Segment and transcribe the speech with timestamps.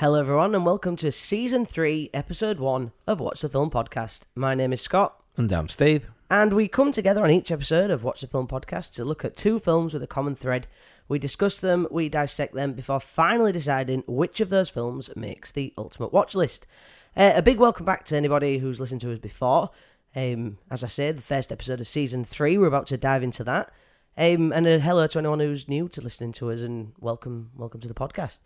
[0.00, 4.20] Hello, everyone, and welcome to season three, episode one of Watch the Film podcast.
[4.34, 6.06] My name is Scott, And I'm Steve.
[6.30, 9.36] and we come together on each episode of Watch the Film podcast to look at
[9.36, 10.66] two films with a common thread.
[11.06, 15.74] We discuss them, we dissect them before finally deciding which of those films makes the
[15.76, 16.66] ultimate watch list.
[17.14, 19.68] Uh, a big welcome back to anybody who's listened to us before.
[20.16, 23.44] Um, as I said, the first episode of season three, we're about to dive into
[23.44, 23.70] that.
[24.16, 27.80] Um, and a hello to anyone who's new to listening to us, and welcome, welcome
[27.82, 28.38] to the podcast.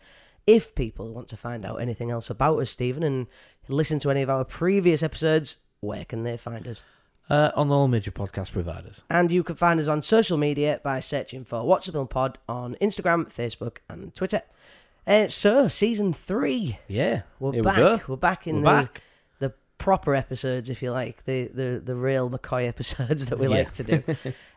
[0.46, 3.26] If people want to find out anything else about us, Stephen, and
[3.68, 6.82] listen to any of our previous episodes, where can they find us?
[7.30, 9.02] Uh, on all major podcast providers.
[9.08, 12.36] And you can find us on social media by searching for Watch the Film Pod
[12.46, 14.42] on Instagram, Facebook, and Twitter.
[15.06, 17.22] Uh, so, season three, Yeah.
[17.40, 17.76] we're here back.
[17.78, 18.12] we go.
[18.12, 19.02] are back in We're the back.
[19.38, 23.54] the proper episodes, if you like, the the the real McCoy episodes that we Yeah.
[23.54, 24.02] like to do.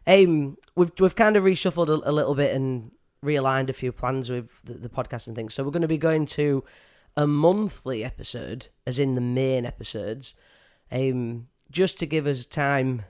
[0.06, 2.92] um, we've we've kind of reshuffled a, a little bit and
[3.23, 5.54] realigned a few plans with the, the podcast and things.
[5.54, 6.64] So we're going to be going to
[7.16, 10.36] a monthly episode, as in the main episodes,
[10.92, 13.04] um, just to give us time,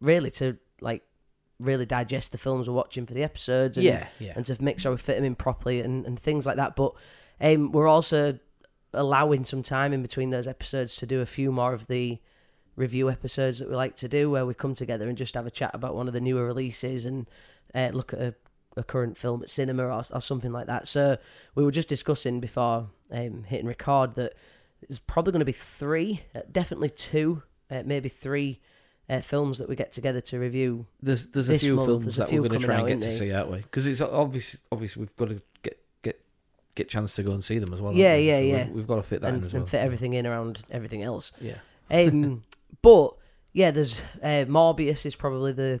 [0.00, 1.02] really, to like
[1.58, 3.76] really digest the films we're watching for the episodes.
[3.76, 4.34] And, Yeah, yeah.
[4.36, 6.76] and to make sure we fit them in properly and, and things like that.
[6.76, 6.92] But
[7.40, 8.38] um, we're also
[8.92, 12.18] allowing some time in between those episodes to do a few more of the
[12.76, 15.50] review episodes that we like to do, where we come together and just have a
[15.50, 17.26] chat about one of the newer releases and
[17.74, 18.34] uh, look at a,
[18.78, 20.88] a current film at cinema or, or something like that.
[20.88, 21.18] So
[21.54, 24.34] we were just discussing before um, hitting record that
[24.88, 28.60] there's probably going to be three, uh, definitely two, uh, maybe three.
[29.10, 32.16] Uh, films that we get together to review There's there's a few month, films there's
[32.16, 33.56] that few we're going to try and get to see, aren't we?
[33.56, 36.20] Because it's obvious, obviously we've got to get get
[36.74, 37.94] get chance to go and see them as well.
[37.94, 38.28] Yeah, we?
[38.28, 38.68] yeah, So yeah.
[38.70, 39.66] We've got to fit that and, in as and well.
[39.70, 41.32] fit everything in around everything else.
[41.40, 41.54] Yeah.
[41.90, 42.44] Um,
[42.82, 43.14] but
[43.54, 45.80] yeah, there's uh, Morbius is probably the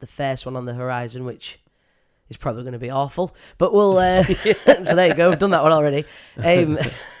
[0.00, 1.58] the first one on the horizon, which
[2.28, 3.34] is probably going to be awful.
[3.58, 4.24] But we'll uh,
[4.64, 5.30] so there you go.
[5.30, 6.04] We've done that one already.
[6.36, 6.78] Um,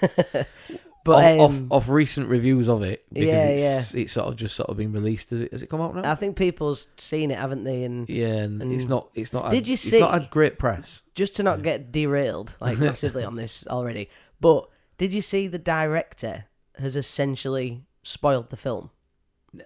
[1.04, 4.36] but off, um, off, off recent reviews of it because Yeah, it's it's sort of
[4.36, 5.30] just sort of been released.
[5.30, 6.10] Has it has it come out now?
[6.10, 7.84] I think people's seen it, haven't they?
[7.84, 10.58] And yeah, and, it's not it's not Did had, you it's not see- had great
[10.58, 11.02] press.
[11.14, 14.08] just to not get derailed like massively on this already.
[14.40, 16.44] But did you see the director
[16.78, 18.90] has essentially spoiled the film?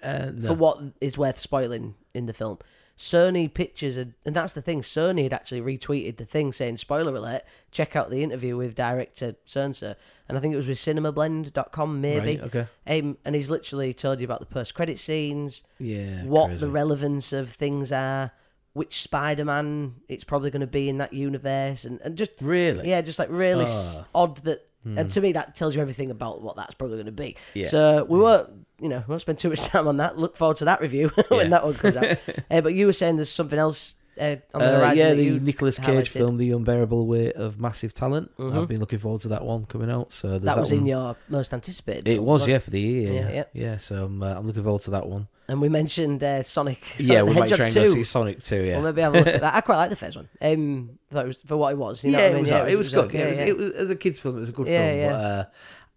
[0.04, 0.48] Uh, no.
[0.48, 2.58] for what is worth spoiling in the film.
[3.00, 4.82] Sony Pictures, had, and that's the thing.
[4.82, 7.42] Sony had actually retweeted the thing saying, "Spoiler alert!
[7.70, 9.96] Check out the interview with director Cernsa."
[10.28, 12.36] And I think it was with CinemaBlend.com, maybe.
[12.38, 12.66] Right, okay.
[12.86, 16.24] Um, and he's literally told you about the post-credit scenes, Yeah.
[16.24, 16.66] what crazy.
[16.66, 18.32] the relevance of things are,
[18.72, 23.00] which Spider-Man it's probably going to be in that universe, and, and just really yeah,
[23.00, 24.06] just like really Ah.
[24.14, 24.66] odd that.
[24.82, 27.36] And to me, that tells you everything about what that's probably going to be.
[27.52, 27.68] Yeah.
[27.68, 28.48] So we won't,
[28.80, 30.16] you know, we won't spend too much time on that.
[30.16, 31.48] Look forward to that review when Yeah.
[31.48, 32.16] that one comes out.
[32.50, 35.38] uh, but you were saying there's something else uh, on the Uh, yeah, the you
[35.38, 38.34] Nicolas Cage film, The Unbearable Weight of Massive Talent.
[38.38, 38.56] Mhm.
[38.62, 40.14] I've been looking forward to that one coming out.
[40.14, 40.80] So there's That was one.
[40.80, 42.08] in your most anticipated.
[42.08, 43.12] It was, yeah, for the year.
[43.12, 43.44] Yeah, Yeah, yeah.
[43.52, 43.76] yeah.
[43.76, 45.28] so I'm, uh, I'm looking forward to that one.
[45.50, 46.82] And we mentioned uh, Sonic.
[46.96, 47.80] Sonic yeah, the we might Hedgehog try and 2.
[47.80, 48.74] go see Sonic 2, yeah.
[48.76, 49.54] Well, maybe have a look at that.
[49.54, 50.28] I quite like the first one.
[50.40, 52.04] Um, I thought it was for what it was.
[52.04, 52.40] You know yeah, what I it mean?
[52.42, 52.72] was, yeah, alright.
[52.72, 53.04] it was, good.
[53.06, 53.46] okay, yeah, it, was, yeah.
[53.46, 54.36] it was as a kids' film.
[54.36, 55.08] It was a good Yeah, film, yeah.
[55.12, 55.44] but uh,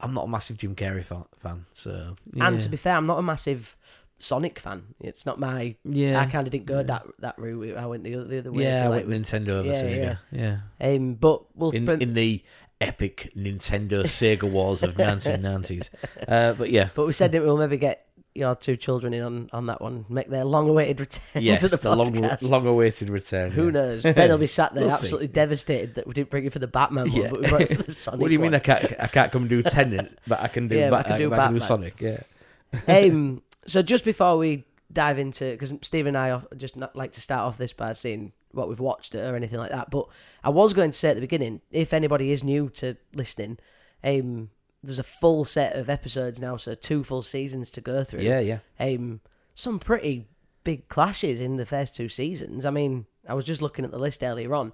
[0.02, 1.26] I'm not a massive Jim Carrey fan.
[1.40, 2.48] fan so yeah.
[2.48, 3.78] And to be fair, I'm not a massive
[4.20, 4.96] Sonic fan.
[5.00, 5.76] It's not my.
[5.86, 7.78] yeah, I kind of didn't go that that route.
[7.78, 8.64] I went the other, the other way.
[8.64, 9.22] Yeah, I went like.
[9.22, 10.18] Nintendo over Yeah, Sega.
[10.32, 12.44] Yeah, Um, but we'll in but, in the
[12.82, 15.90] epic Nintendo Sega wars of 1990s.
[16.28, 19.50] Uh, but yeah, but we said that we'll maybe get your two children in on,
[19.54, 22.50] on that one, make their long-awaited return yes, to the, the, long podcast.
[22.50, 23.52] long awaited return.
[23.52, 23.72] Who yeah.
[23.72, 24.04] knows?
[24.04, 25.06] Ben will be sat there We'll see.
[25.06, 27.92] absolutely devastated that we didn't bring you for the Batman one, but we for the
[27.92, 28.56] Sonic What do you mean one.
[28.56, 31.20] I can't I can't come do Tenet, but I can do Yeah, Bat- I can
[31.20, 31.60] do I can do.
[31.60, 32.02] Sonic?
[32.02, 32.22] Yeah.
[32.88, 37.22] um, so just before we dive into, because Steve and I just not like to
[37.22, 40.08] start off this by saying what we've watched or anything like that, but
[40.44, 43.58] I was going to say at the beginning, if anybody is new to listening,
[44.04, 44.50] um,
[44.84, 48.22] there's a full set of episodes now, so two full seasons to go through.
[48.22, 48.60] Yeah, yeah.
[48.80, 49.22] Um,
[49.56, 50.28] some pretty
[50.64, 52.66] big clashes in the first two seasons.
[52.66, 54.74] I mean, I was just looking at the list earlier on.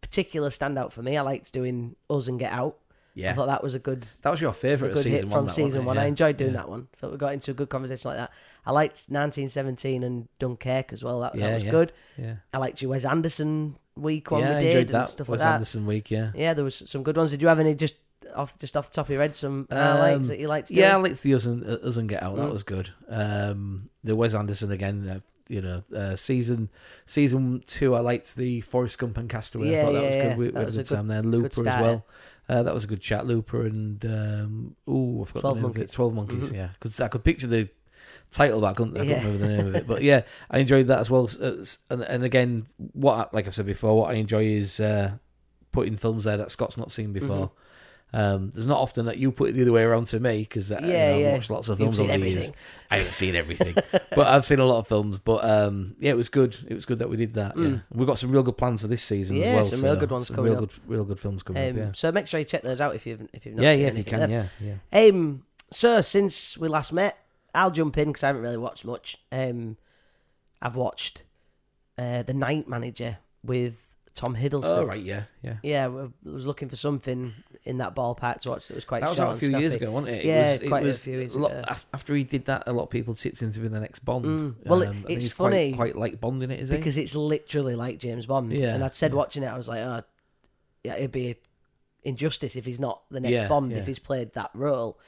[0.00, 2.78] Particular standout for me, I liked doing Us and Get Out.
[3.14, 5.46] Yeah, I thought that was a good That was your favourite good season hit one.
[5.46, 5.96] from season one.
[5.96, 6.02] Yeah.
[6.02, 6.58] I enjoyed doing yeah.
[6.58, 6.86] that one.
[6.98, 8.30] Thought we got into a good conversation like that.
[8.64, 11.18] I liked 1917 and Dunkirk as well.
[11.20, 11.70] That, that was yeah.
[11.70, 11.92] good.
[12.16, 12.34] Yeah.
[12.54, 15.08] I liked Wes Anderson week one yeah, we I did enjoyed and that.
[15.08, 15.54] stuff Wes like that.
[15.54, 16.30] Anderson week, yeah.
[16.32, 17.32] Yeah, there was some good ones.
[17.32, 17.96] Did you have any just
[18.34, 20.70] off just off the top of your head some highlights Um, that you liked?
[20.70, 21.02] Yeah, I doing?
[21.04, 22.36] liked the Us and, uh, Us and Get Out.
[22.36, 22.52] That Mm.
[22.52, 22.90] was good.
[23.08, 25.08] Um, the Wes Anderson again.
[25.08, 25.20] Uh,
[25.50, 26.68] you know, uh, season
[27.06, 27.94] season two.
[27.94, 29.70] I liked the Forrest Gump and Castaway.
[29.70, 30.28] Yeah, I thought that yeah, was yeah.
[30.28, 30.36] good.
[30.38, 31.22] We, we That had was a a good time there.
[31.22, 32.06] Looper as well.
[32.50, 33.26] Uh, that was a good chat.
[33.26, 35.78] Looper and um, oh, I've got 12 the name of it.
[35.78, 35.94] Monkeys.
[35.94, 36.52] Twelve Monkeys.
[36.52, 36.54] Mhm.
[36.56, 37.68] Yeah, because I could picture the
[38.30, 39.24] title, but I couldn't, I couldn't Yeah.
[39.24, 39.86] remember the name of it.
[39.86, 41.28] But yeah, I enjoyed that as well.
[41.40, 45.12] Uh, And, and again, what like I said before, what I enjoy is uh,
[45.72, 47.52] putting films there that Scott's not seen before.
[48.12, 50.72] Um, there's not often that you put it the other way around to me because
[50.72, 52.50] uh, Yeah, you know, I've watched lots of films over the years.
[52.90, 55.18] I haven't seen everything, but I've seen a lot of films.
[55.18, 56.56] But um, yeah, it was good.
[56.68, 57.54] It was good that we did that.
[57.58, 57.82] Yeah, Mm.
[57.92, 59.64] we've got some real good plans for this season as well.
[59.64, 60.60] some real so good ones coming real up.
[60.60, 61.76] good, real good films coming Um, up.
[61.76, 63.80] Yeah, So make sure you check those out if you've if you've not yeah, seen
[63.82, 63.86] yeah.
[63.88, 64.30] If you anything can,
[64.62, 65.06] yeah, yeah.
[65.10, 67.18] Um, so since we last met,
[67.54, 69.18] I'll jump in because I haven't really watched much.
[69.30, 69.76] Um,
[70.62, 71.24] I've watched
[71.98, 73.74] uh, The Night Manager with
[74.18, 74.64] Tom Hiddleston.
[74.64, 75.56] Oh right, yeah, yeah.
[75.62, 77.32] Yeah, I was looking for something
[77.64, 79.00] in that ballpark to watch that was quite.
[79.02, 80.24] That was out a few years ago, wasn't it?
[80.24, 81.62] Yeah, it was, quite it a was few years lot, ago.
[81.68, 84.04] af- After he did that, a lot of people tipped him to be the next
[84.04, 84.24] Bond.
[84.24, 84.54] Mm.
[84.66, 86.76] Well, Um, it's funny quite, quite like Bond in it, is he?
[86.76, 88.52] because it's literally like James Bond.
[88.52, 89.16] Yeah, and I'd said yeah.
[89.18, 90.02] watching it, I was like, oh,
[90.82, 91.36] yeah, it'd be an
[92.02, 94.98] injustice if he's not the next Yeah, Bond if he's played that role.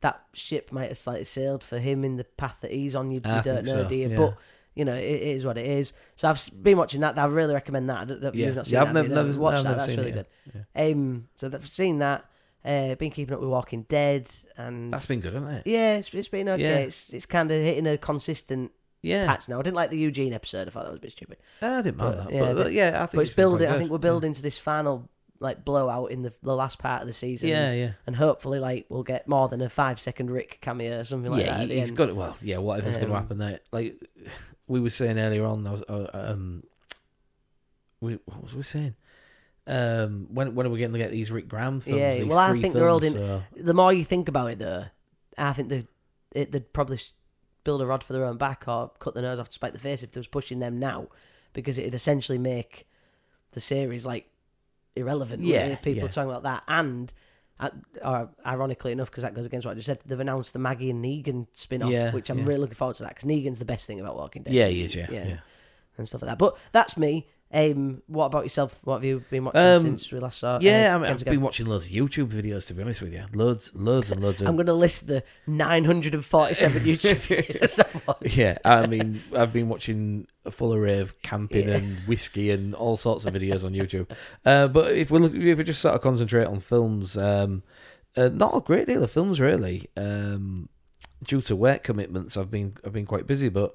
[0.00, 3.10] That ship might have slightly sailed for him in the path that he's on.
[3.10, 4.08] You, you don't know, so, do you?
[4.10, 4.36] But
[4.76, 5.92] you know, it, it is what it is.
[6.14, 7.18] So I've been watching that.
[7.18, 7.98] I really recommend that.
[7.98, 8.46] I don't- Yeah.
[8.46, 8.92] You've not seen Yeah, I've that.
[8.94, 9.14] never- have you?
[9.16, 9.68] No, never- watch I've that.
[9.70, 10.28] never That's really it,
[10.74, 10.92] good.
[10.92, 12.24] Um, so I've seen that.
[12.64, 15.62] Uh, been keeping up with Walking Dead, and That's been good, hasn't it?
[15.70, 16.62] yeah, it's, it's been okay.
[16.62, 16.76] Yeah.
[16.78, 19.60] It's it's kind of hitting a consistent Yeah, patch now.
[19.60, 20.66] I didn't like the Eugene episode.
[20.66, 21.36] I thought that was a bit stupid.
[21.62, 22.32] I didn't mind But, that.
[22.34, 23.68] yeah, but, I but did- yeah, I think But it's quite building.
[23.68, 25.08] I think we're building to this final
[25.38, 27.50] like blowout in the the last part of the season.
[27.50, 27.90] Yeah, yeah.
[28.06, 31.44] and hopefully like we'll get more than a five second Rick cameo or something like
[31.44, 31.46] that.
[31.46, 32.16] yeah, At the he- he's got it.
[32.16, 33.60] Well, yeah, whatever's going Um, to happen there.
[33.70, 33.94] Like
[34.68, 36.64] we were saying earlier on, I was, uh, um,
[38.00, 38.94] we, what was we saying?
[39.66, 42.18] Um, when when are we going to get these Rick Grimes films?
[42.18, 44.84] Yeah, well, I think they're all in- so- The more you think about it, though,
[45.36, 45.86] I think they
[46.32, 47.00] it, they'd probably
[47.64, 49.80] build a rod for their own back or cut their nose off to spite the
[49.80, 51.08] face if they was pushing them now,
[51.52, 52.86] because it'd essentially make
[53.52, 54.28] the series like
[54.94, 55.42] irrelevant.
[55.42, 56.08] Yeah, if people yeah.
[56.10, 57.12] talking about that and.
[57.60, 57.70] Uh,
[58.02, 60.90] Or ironically enough, because that goes against what I just said, they've announced the Maggie
[60.90, 62.44] and Negan spin-off, Yeah, which I'm yeah.
[62.44, 64.52] really looking forward to that because Negan's the best thing about Walking Dead.
[64.54, 64.94] Yeah, he is.
[64.94, 65.26] Yeah, Yeah.
[65.26, 65.36] yeah.
[65.98, 66.38] and stuff like that.
[66.38, 67.26] But that's me.
[67.56, 68.78] Um, what about yourself?
[68.84, 70.58] What have you been watching Um, since we last saw?
[70.60, 71.34] Yeah, uh, I mean, Gunn?
[71.34, 72.66] been watching loads of YouTube videos.
[72.68, 74.48] To be honest with you, loads, loads and loads of.
[74.48, 78.36] I'm going to list the 947 YouTube videos I've watched.
[78.36, 81.76] yeah, I mean, I've been watching a full array of camping Yeah.
[81.76, 84.10] and whiskey and all sorts of videos on YouTube.
[84.44, 87.62] Uh, but if we look, if we just sort of concentrate on films, um,
[88.16, 89.88] uh, not a great deal of films really.
[89.96, 90.68] Um,
[91.24, 93.74] due to work commitments, I've been I've been quite busy, but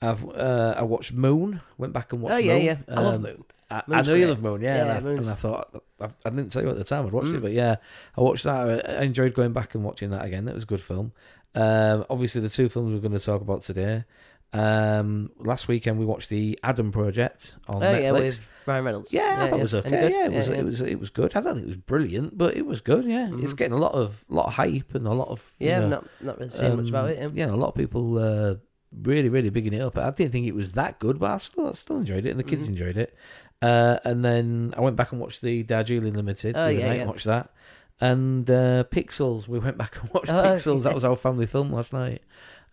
[0.00, 1.60] I've uh, I watched Moon.
[1.76, 2.34] Went back and watched.
[2.36, 2.64] Oh yeah, Moon.
[2.64, 2.76] yeah.
[2.88, 3.44] I love Um, Moon.
[3.70, 4.76] I, I know you love Moon, yeah.
[4.86, 7.12] Yeah, and, I, and I thought I, I didn't tell you at the time I'd
[7.12, 7.34] watched Mm.
[7.36, 7.76] it, but yeah,
[8.16, 8.88] I watched that.
[8.98, 10.46] I enjoyed going back and watching that again.
[10.46, 11.12] That was a good film.
[11.54, 14.04] Um, obviously, the two films we're going to talk about today.
[14.54, 18.00] Um, last weekend we watched the Adam Project on Oh Netflix.
[18.02, 19.12] yeah, with Ryan Reynolds.
[19.12, 19.90] Yeah, I thought it was okay.
[19.90, 20.12] good?
[20.12, 20.48] Yeah, it was.
[20.48, 20.54] yeah.
[20.54, 20.80] It was.
[20.80, 21.36] It was good.
[21.36, 23.04] I don't think it was brilliant, but it was good.
[23.04, 23.56] Yeah, it's Mhm.
[23.58, 26.06] getting a lot of lot of hype and a lot of you Yeah, know, not
[26.22, 27.22] not really seen much about it.
[27.22, 27.48] um, Yeah.
[27.48, 28.54] Yeah, a lot of people uh,
[28.92, 29.96] really, really bigging it up.
[29.98, 32.38] I didn't think it was that good, but I still, I still enjoyed it, and
[32.40, 32.70] the kids Mhm.
[32.70, 33.14] enjoyed it.
[33.60, 36.56] Uh, and then I went back and watched the Darjeeling Limited.
[36.56, 37.04] Oh, the other yeah, night, yeah.
[37.06, 37.50] watched that.
[38.00, 40.84] And uh, Pixels, we went back and watched Oh, Pixels.
[40.84, 42.22] That was our family film last night.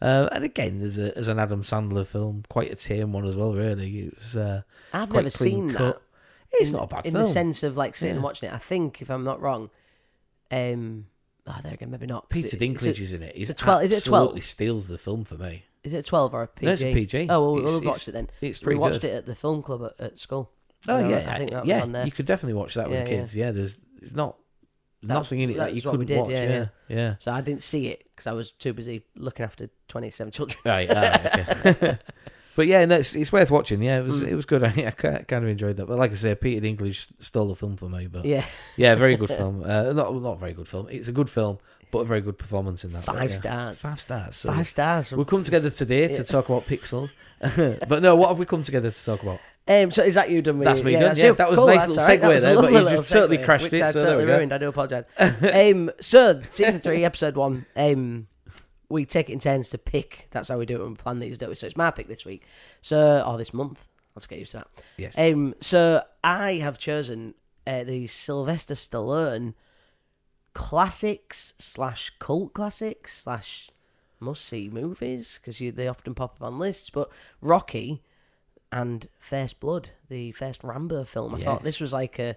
[0.01, 3.35] Uh, and again, there's a there's an Adam Sandler film, quite a tame one as
[3.37, 3.53] well.
[3.55, 4.35] Really, it was.
[4.35, 4.61] Uh,
[4.93, 5.79] I've never seen cut.
[5.79, 6.01] that.
[6.59, 7.23] it's in, not a bad in film.
[7.23, 8.53] the sense of like sitting and watching it.
[8.53, 9.69] I think if I'm not wrong,
[10.51, 11.07] um,
[11.47, 12.29] oh, there again, maybe not.
[12.29, 13.35] Peter it- Dinklage Is it, is in it.
[13.35, 14.21] He's a 12 is it a 12?
[14.23, 15.63] absolutely steals the film for me.
[15.85, 16.65] Is it a 12 or a PG?
[16.65, 17.27] No, it's a PG.
[17.29, 18.29] Oh, well, we'll It's- watched it then.
[18.41, 19.11] It's we watched good.
[19.11, 20.51] it at the film club at, at school.
[20.87, 21.81] Oh You know, yeah, I think that was yeah.
[21.81, 22.05] on there.
[22.05, 23.35] You could definitely watch that with Yeah, kids.
[23.35, 24.37] Yeah, there's it's not
[25.03, 26.29] That was- nothing in it that you couldn't did, watch.
[26.31, 27.15] yeah, Yeah, yeah.
[27.19, 30.59] So I didn't see it because I was too busy looking after 27 children.
[30.65, 31.97] Right, ah, okay.
[32.55, 33.81] but yeah, no, it's, it's worth watching.
[33.81, 34.27] Yeah, it was Mm.
[34.29, 34.63] it was good.
[34.69, 35.87] I, I kind of enjoyed that.
[35.87, 38.07] But like I say, Peter Dinklage stole the film for me.
[38.07, 38.45] But yeah,
[38.77, 39.63] Yeah, very good film.
[39.63, 40.87] Uh, not not very good film.
[40.89, 41.57] It's a good film,
[41.91, 43.05] but a very good performance in that.
[43.05, 43.35] but five yeah.
[43.35, 43.79] stars.
[43.79, 44.35] Five stars.
[44.35, 45.11] So Five stars.
[45.11, 47.11] We've come together today to talk about Pixels.
[47.87, 49.39] but no, what have we come together to talk about?
[49.67, 51.25] Um, so is that you done with That's me yeah, done, that's yeah.
[51.27, 51.35] you.
[51.35, 52.21] That was a Cool, nice little all right.
[52.21, 53.91] That segue was a there, but lovely you just totally segue, crashed which it, I
[53.91, 54.37] so there totally we go.
[54.37, 54.53] ruined.
[54.53, 55.05] I do apologise.
[55.17, 57.65] um, so season three, episode one.
[57.75, 58.27] Um,
[58.89, 60.27] we take it in turns to pick.
[60.29, 61.55] That's how we do it when we plan these, don't we?
[61.55, 62.43] So it's my pick this week.
[62.81, 63.87] So or this month.
[64.15, 64.67] Let's get used to that.
[64.97, 65.17] Yes.
[65.17, 67.33] Um, so I have chosen
[67.65, 69.55] uh, the Sylvester Stallone
[70.55, 73.69] classics slash cult classics slash
[74.19, 76.89] must see movies because they often pop up on lists.
[76.89, 78.01] But Rocky
[78.71, 82.35] and First Blood, the first Rambo film, I thought this was like a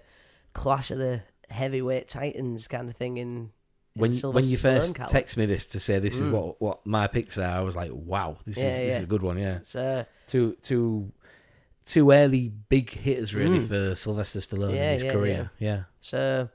[0.53, 3.51] clash of the heavyweight titans kind of thing in.
[3.95, 6.31] when when you first text me this to say this is Mm.
[6.31, 9.07] what what my picks are, I was like, wow, this Yeah, is this is a
[9.07, 9.37] good one.
[9.39, 9.59] Yeah.
[9.63, 11.11] So two two
[11.85, 13.67] two early big hitters really Mm.
[13.67, 15.51] for Sylvester Stallone Yeah, in his yeah, career.
[15.57, 15.83] Yeah.
[16.01, 16.49] so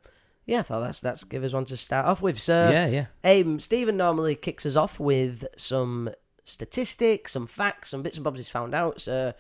[0.47, 2.39] yeah, I thought that's that's give us one to start off with.
[2.39, 3.07] So Yeah, yeah.
[3.41, 6.11] Um, Stephen normally kicks us off with some
[6.45, 9.01] statistics, some facts, some bits and bobs he's found out.
[9.01, 9.33] So,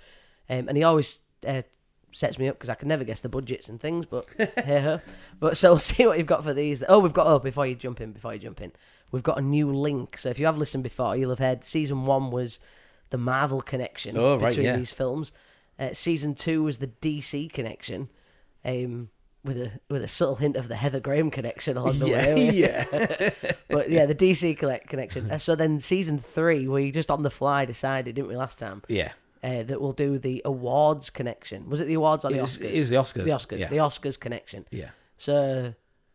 [0.48, 1.62] um, and he always uh,
[2.12, 4.06] sets me up because I can never guess the budgets and things.
[4.06, 5.00] But hey ho.
[5.40, 6.82] But so we'll see what you've got for these.
[6.88, 8.72] Oh, we've got oh before you jump in, before you jump in,
[9.10, 10.16] we've got a new link.
[10.18, 12.58] So if you have listened before, you'll have heard season one was
[13.10, 14.76] the Marvel connection Oh, right, between yeah.
[14.76, 15.30] these films.
[15.78, 18.08] Uh, season two was the DC connection,
[18.64, 19.10] um,
[19.44, 22.50] with a with a subtle hint of the Heather Graham connection along the yeah, way.
[22.52, 23.52] yeah.
[23.68, 25.30] But yeah, the DC collect- connection.
[25.34, 28.82] Uh, so then season three, we just on the fly decided, didn't we, last time,
[28.88, 29.12] yeah.
[29.42, 31.68] uh, that we'll do the awards connection.
[31.68, 32.64] Was it the awards or the It was, Oscars?
[32.72, 33.24] it was the Oscars.
[33.24, 33.58] the Oscars.
[33.58, 33.68] Yeah.
[33.68, 34.66] The Oscars connection.
[34.70, 34.90] yeah.
[35.16, 35.74] So,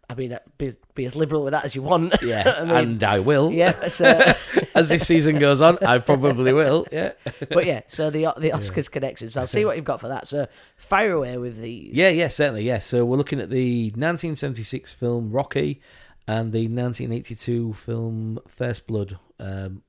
[0.10, 2.16] I mean, uh, be, be as liberal with that as you want.
[2.22, 2.56] Yeah.
[2.58, 3.52] I mean, and I will.
[3.52, 3.88] yeah.
[3.88, 4.06] So,
[4.76, 6.88] As this season goes on, I probably will.
[6.92, 7.14] Yeah.
[7.50, 9.30] but yeah, so the the Oscars connection.
[9.30, 10.28] So I'll see what you've got for that.
[10.28, 11.96] So fire away with these.
[11.96, 12.80] Yeah, yeah, certainly, yeah.
[12.80, 15.82] So we're looking at the 1976 film Rocky
[16.28, 19.82] and the 1982 film First Blood, um,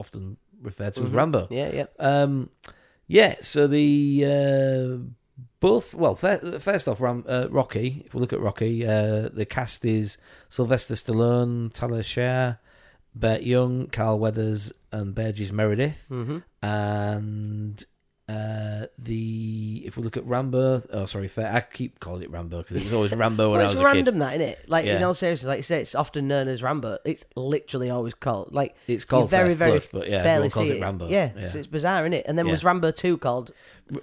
[0.00, 1.48] often referred to as Rambo.
[1.50, 1.86] Yeah, yeah.
[1.98, 2.50] Um,
[3.06, 4.98] yeah, so the uh,
[5.60, 8.02] both well, fir- first off, Ram, uh, Rocky.
[8.06, 12.58] If we look at Rocky, uh, the cast is Sylvester Stallone, Talia Shire,
[13.14, 16.06] Burt Young, Carl Weathers, and Burgess Meredith.
[16.10, 16.38] Mm-hmm.
[16.66, 17.84] And
[18.28, 22.58] uh, the if we look at Rambo, oh sorry, fair, I keep calling it Rambo
[22.58, 23.84] because it was always Rambo when Well, I was a kid.
[23.84, 24.68] random that, isn't it?
[24.68, 24.96] Like, Yeah.
[24.96, 26.98] in all seriousness, like you say, it's often known as Rambo.
[27.04, 30.70] It's literally always called, like, It's called very, First very Blood, but yeah, fairly calls
[30.70, 31.08] it Rambo.
[31.08, 31.48] Yeah, yeah.
[31.50, 32.26] so it's bizarre, isn't it?
[32.26, 32.52] And then Yeah.
[32.52, 33.52] was Rambo 2 called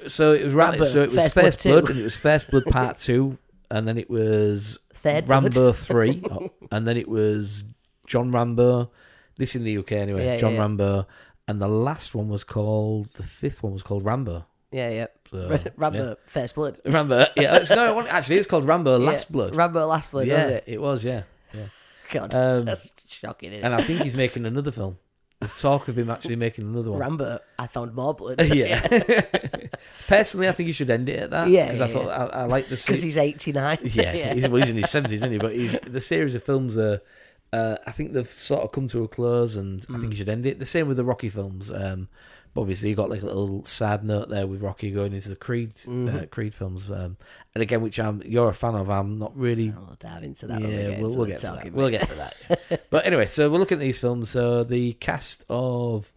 [0.07, 2.49] So it was Rambo, so it was First First, Blood Blood, and it was First
[2.49, 3.37] Blood Part Two,
[3.69, 6.23] and then it was Third Rambo Three,
[6.71, 7.65] and then it was
[8.07, 8.89] John Rambo.
[9.35, 10.37] This in the UK anyway.
[10.37, 10.57] John.
[10.57, 11.07] Rambo,
[11.47, 14.45] and the last one was called the fifth one was called Rambo.
[14.71, 15.07] Yeah, yeah.
[15.29, 16.13] So, Rambo yeah.
[16.25, 16.79] First Blood.
[16.85, 17.25] Rambo.
[17.37, 19.55] Yeah, it's, no, it actually, it's called Rambo Last Yeah, Blood.
[19.55, 20.63] Rambo Last Blood, yeah, was it?
[20.67, 21.05] it was.
[21.05, 21.23] Yeah,
[21.53, 21.65] yeah.
[22.11, 23.65] God, Um, that's shocking, isn't it?
[23.65, 24.97] and I think he's making another film.
[25.39, 26.99] There's talk of him actually making another one.
[27.01, 28.41] Rambo, I found more blood.
[28.45, 28.79] yeah.
[30.07, 31.49] Personally, I think you should end it at that.
[31.49, 33.79] Yeah, because I yeah, thought I, I like the Because se- he's 89.
[33.83, 35.37] yeah, He's, well, he's in his seventies, isn't he?
[35.37, 37.01] But he's the series of films are.
[37.53, 40.29] Uh, I think they've sort of come to a close, and I think you should
[40.29, 40.57] end it.
[40.59, 41.69] The same with the Rocky films.
[41.71, 42.07] Um,
[42.55, 45.73] obviously, you got like a little sad note there with Rocky going into the Creed
[45.87, 47.17] uh, Creed films, um,
[47.53, 48.89] and again, which I'm you're a fan of.
[48.89, 50.61] I'm not really We'll dive into that.
[50.61, 51.71] yeah, get we'll, we'll get to that.
[51.73, 52.89] We'll get to that.
[52.89, 54.29] but anyway, so we're looking at these films.
[54.31, 56.11] So the cast of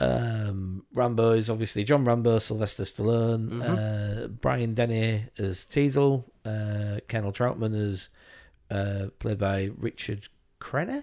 [0.00, 4.24] um, Rambo is obviously John Rambo, Sylvester Stallone, Mm-hmm.
[4.24, 8.08] uh, Brian Dennehy as Teasle, uh, Colonel Trautman as
[8.70, 10.28] uh, played by Richard
[10.60, 11.02] Crenna?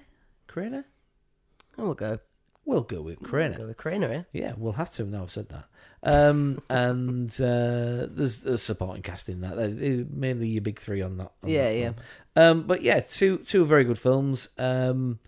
[1.78, 2.20] Oh, we'll go.
[2.66, 4.24] We'll go with We'll go with Craner, yeah?
[4.32, 5.66] Yeah, we'll have to now I've said that.
[6.04, 9.58] Um, and uh, there's, there's supporting cast in that.
[10.12, 11.32] Mainly your big three on that.
[11.44, 11.84] on Yeah, that yeah.
[11.84, 11.96] film.
[12.36, 14.50] Um, but yeah, two two very good films.
[14.58, 15.20] Um,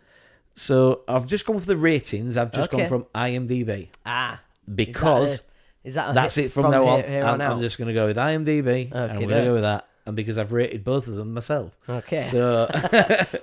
[0.53, 2.38] so I've just gone for the ratings.
[2.38, 2.84] I've just Okay.
[2.84, 4.41] gone from IMDb Ah.
[4.74, 5.44] because
[5.84, 7.03] Is that a, is that that's it from, now here, on.
[7.12, 9.53] Here I'm, on I'm just going to go with IMDb, and we're going to go
[9.53, 9.88] with that.
[10.07, 12.21] And because I've rated both of them myself, Okay.
[12.21, 12.67] so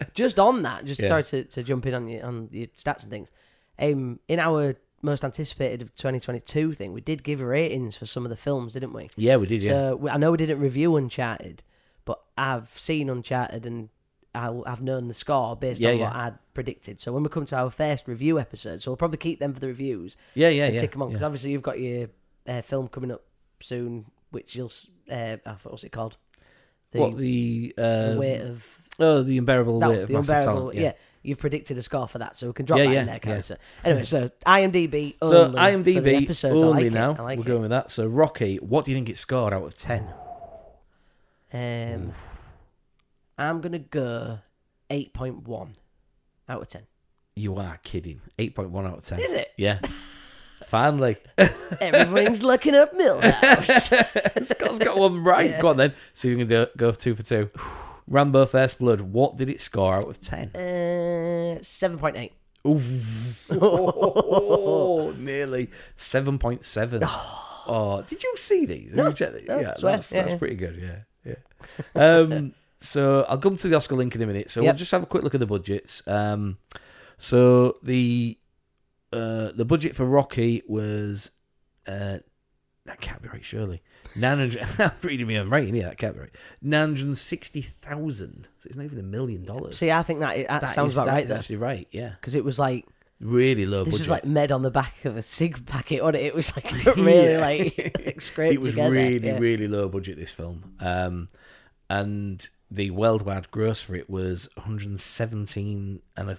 [0.15, 1.09] just on that, just Yeah.
[1.09, 3.29] sorry to, to jump in on your on your stats and things.
[3.79, 8.31] Um, in our most anticipated of 2022 thing, we did give ratings for some of
[8.31, 9.11] the films, didn't we?
[9.17, 9.63] yeah, we did.
[9.63, 11.65] Yeah, So we, I know we didn't review Uncharted,
[12.05, 13.89] but I've seen Uncharted and
[14.33, 16.05] I, I've known the score based Yeah, on yeah.
[16.05, 17.01] what I'd predicted.
[17.01, 19.59] So when we come to our first review episode, so we'll probably keep them for
[19.61, 20.81] the reviews yeah, yeah, and yeah.
[20.81, 21.27] tick them on because yeah.
[21.27, 22.09] obviously you've got your
[22.47, 23.25] uh, film coming up
[23.61, 24.71] soon, which you'll
[25.11, 26.17] uh, what's it called?
[26.93, 30.53] The, what the, uh, the weight of oh the unbearable that, weight of the unbearable.
[30.61, 30.77] talent.
[30.79, 30.93] yeah.
[31.23, 33.21] you've predicted a score for that, so we can drop Yeah, that yeah, in there,
[33.25, 33.43] yeah.
[33.49, 33.57] yeah.
[33.85, 36.63] Anyway, so IMDb only So the IMDb episodes.
[36.63, 37.23] only I like now.
[37.25, 37.49] Like We're it.
[37.49, 37.91] going with that.
[37.91, 40.13] So Rocky, what do you think it scored out of ten?
[41.53, 42.15] Um,
[43.39, 44.39] I'm gonna go
[44.91, 45.77] eight point one
[46.49, 46.83] out of ten.
[47.35, 48.21] You are kidding.
[48.39, 49.19] Eight point one out of ten.
[49.21, 49.53] Is it?
[49.57, 49.79] Yeah.
[50.67, 51.17] Finally,
[51.81, 54.45] Everything's looking up Milhouse.
[54.47, 55.61] Scott's got one right.
[55.61, 55.95] Go on then.
[56.15, 57.51] See if you can do, go two for two.
[58.09, 59.01] Rambo First Blood.
[59.01, 60.49] What did it score out of ten?
[60.57, 62.33] uh, seven point eight.
[62.65, 67.03] Oh, nearly seven point seven.
[67.05, 68.95] Oh, did you see these?
[68.95, 69.49] No, you checked these?
[69.49, 70.39] no, yeah, swear, that's yeah, that's yeah.
[70.39, 71.03] pretty good.
[71.25, 71.35] Yeah,
[71.95, 72.01] yeah.
[72.19, 74.51] Um, so I'll come to the Oscar link in a minute.
[74.51, 74.75] So Yep.
[74.75, 76.07] we'll just have a quick look at the budgets.
[76.09, 76.59] Um,
[77.19, 78.37] so the
[79.13, 81.31] uh, the budget for Rocky was
[81.87, 82.19] uh,
[82.87, 83.83] that can't be right, surely.
[84.17, 84.67] Nine hundred.
[84.79, 85.37] I'm reading me.
[85.37, 85.85] I'm writing here.
[85.85, 86.35] That can't be right.
[86.61, 88.49] Nine hundred sixty thousand.
[88.59, 89.79] So it's not even a million dollars.
[89.79, 91.87] See, I think that that, That sounds is- about that right though, actually right.
[91.93, 92.87] Yeah, because it was like
[93.21, 94.01] really low this budget.
[94.01, 96.27] was like med on the back of a cig packet, wasn't it?
[96.27, 97.91] It was like really Yeah.
[98.05, 98.91] like scraped it was together.
[98.91, 99.39] really, yeah.
[99.39, 100.17] really low budget.
[100.19, 101.29] This film, um,
[101.89, 106.39] and the worldwide gross for it was 117 and a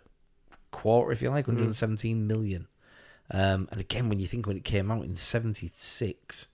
[0.73, 1.53] quarter, if you like, Hmm.
[1.55, 2.67] 117 million.
[3.31, 6.47] Um, and again, when you think when it came out in '76,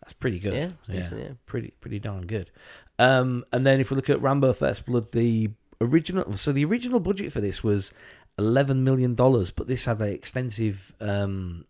[0.00, 0.54] That's pretty good.
[0.54, 1.32] Yeah, decent, yeah.
[1.46, 2.50] pretty pretty darn good.
[2.98, 5.50] Um, and then if we look at Rambo First Blood, the
[5.80, 7.92] original so the original budget for this was
[8.38, 11.64] eleven million dollars, but this had an extensive um,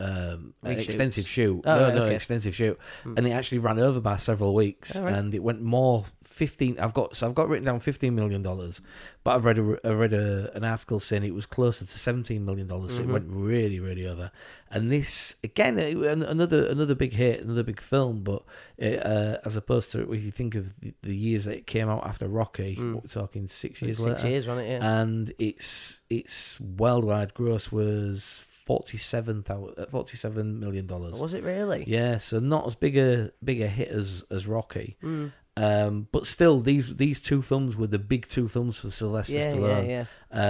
[0.00, 1.62] um, an extensive shoot.
[1.64, 2.14] Oh, no, right, no, okay.
[2.16, 3.14] extensive shoot, Hmm.
[3.16, 5.12] and it actually ran over by several weeks, Oh, right.
[5.14, 6.76] and it went more fifteen.
[6.80, 8.80] I've got so I've got written down fifteen million dollars,
[9.22, 12.44] but I've read a, I read a, an article saying it was closer to seventeen
[12.44, 12.94] million dollars.
[12.96, 13.08] So Mhm.
[13.08, 14.32] it went really, really over.
[14.70, 18.42] And this again, it- another another big hit, another big film, but
[18.76, 21.88] it, uh, as opposed to when you think of the, the years that it came
[21.88, 22.94] out after Rocky, Mm.
[22.94, 24.70] we're talking six Six years later, years, wasn't it?
[24.82, 25.00] Yeah.
[25.02, 31.20] and its its worldwide gross was forty seven thousand forty seven million dollars.
[31.20, 31.84] was it really?
[31.86, 35.32] Yeah, so not as big a big a hit as as Rocky, Mm.
[35.56, 39.44] um, but still these these two films were the big two films for Sylvester Yeah,
[39.44, 40.04] yeah, Stallone, yeah.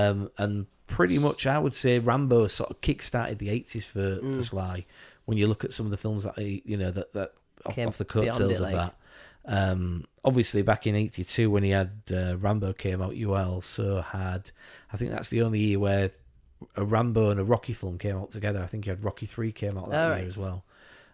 [0.09, 4.23] um, and pretty much I would say Rambo sort of kick-started the eighties for, for
[4.23, 4.45] Mm.
[4.45, 4.87] Sly.
[5.27, 7.33] When you look at some of the films that he, you know that that
[7.65, 8.75] off, off the coattails of like.
[8.75, 8.95] that.
[9.47, 14.51] Um, obviously, back in '82 when he had uh, Rambo came out, you also had.
[14.93, 16.11] I think that's the only year where
[16.77, 18.63] a Rambo and a Rocky film came out together.
[18.63, 20.25] I think you had Rocky Three came out that Oh, year right.
[20.25, 20.65] as well.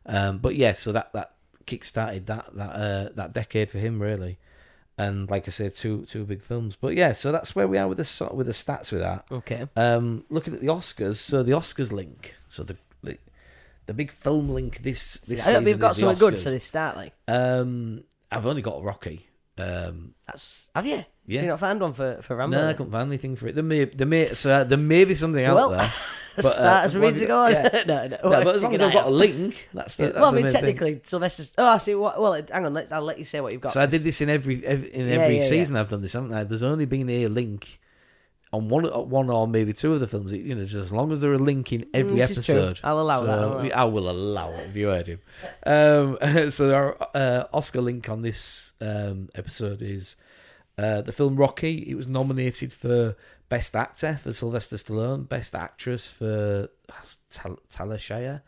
[0.07, 1.35] Um, but yeah, so that that
[1.67, 4.39] kick-started that that uh, that decade for him really.
[4.99, 6.77] And like I said, two two big films.
[6.77, 9.25] But yeah, so that's where we are with the with the stats with that.
[9.33, 9.67] Okay.
[9.77, 13.17] Um, looking at the Oscars, so the Oscars link, so the the,
[13.87, 16.51] the big film link this this I don't season think we've got something good for
[16.51, 16.97] this start.
[16.97, 19.27] Like Um, I've only got Rocky.
[19.57, 21.05] Um, that's have you?
[21.31, 21.43] Yeah.
[21.43, 22.61] You not found one for for Rambo?
[22.61, 23.55] no, I couldn't find anything for it.
[23.55, 25.93] There may, there may, so there may be something out there.
[26.37, 27.53] But, uh, for what me to go on.
[27.53, 27.83] Yeah.
[27.87, 28.19] no, no.
[28.23, 30.05] No, but as long as I've got a link, that's the.
[30.05, 30.63] That's well, I mean, main thing.
[30.63, 31.53] technically, Sylvester's.
[31.59, 31.95] Oh, I see.
[31.95, 32.73] What, well, hang on.
[32.73, 32.93] Let's.
[32.93, 33.73] I'll let you say what you've got.
[33.73, 35.49] So I did this in every, every in every yeah, yeah.
[35.49, 35.77] season.
[35.77, 36.45] I've done this, haven't I?
[36.45, 37.81] There's only been a link
[38.53, 40.33] on one, one or maybe two of the films.
[40.33, 42.81] You know, just as long as there are a link in every Mm, this episode.
[42.83, 45.21] I'll allow that, I'll allow I will allow it if you heard him.
[45.65, 46.19] Um,
[46.51, 50.17] so our uh, Oscar link on this um, episode is
[50.81, 51.75] uh, the film Rocky.
[51.91, 53.17] It was nominated for
[53.49, 56.69] Best Actor for Sylvester Stallone, Best Actress for
[57.31, 58.43] Tal- Talia Shire,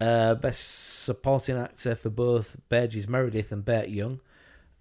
[0.00, 4.20] uh, Best Supporting Actor for both Burgess Meredith and Burt Young,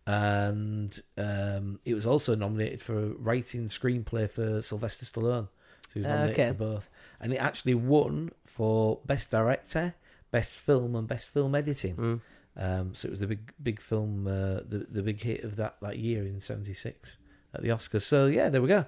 [0.06, 5.48] and um, it was also nominated for Writing Screenplay for Sylvester Stallone.
[5.88, 6.48] So he was Ah, nominated okay.
[6.50, 6.90] for both,
[7.20, 9.96] and it actually won for Best Director,
[10.32, 11.96] Best Film, and Best Film Editing.
[11.96, 12.22] Mm.
[12.56, 15.78] Um, so it was the big big film, uh, the the big hit of that
[15.82, 17.18] that year in '76
[17.54, 18.04] at the Oscars.
[18.04, 18.86] So yeah, there we go.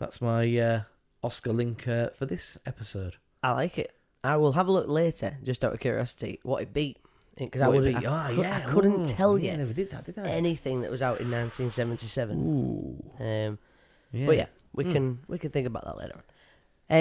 [0.00, 0.80] That's my uh,
[1.22, 3.16] Oscar link uh, for this episode.
[3.42, 3.92] I like it.
[4.24, 6.98] I will have a look later, just out of curiosity, what it beat.
[7.36, 7.86] Because I would.
[7.94, 10.28] I, Ah, cou- I couldn't Ooh, tell yeah, you never did that, did I?
[10.28, 12.36] anything that was out in 1977.
[12.36, 13.58] Ooh, Um,
[14.10, 14.26] yeah.
[14.26, 14.92] But yeah, we Mm.
[14.92, 16.22] can we can think about that later on.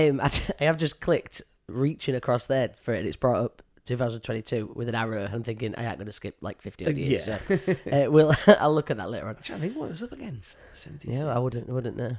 [0.09, 0.29] Um, I,
[0.59, 3.05] I have just clicked reaching across there for it.
[3.07, 5.27] It's brought up 2022 with an arrow.
[5.31, 7.25] I'm thinking I ain't gonna skip like 50 Uh, years.
[7.27, 7.37] yeah.
[7.39, 7.55] So,
[8.07, 9.35] uh, we'll I'll look at that later on.
[9.37, 10.57] To think what it was up against.
[10.73, 11.15] 76.
[11.23, 12.17] Yeah, I wouldn't wouldn't know.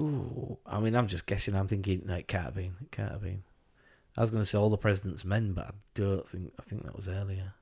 [0.00, 1.56] Ooh, I mean, I'm just guessing.
[1.56, 2.76] I'm thinking no, it can't have been.
[2.80, 3.42] It can't have been.
[4.16, 6.52] I was going to say all the president's men, but I don't think.
[6.58, 7.54] I think that was earlier.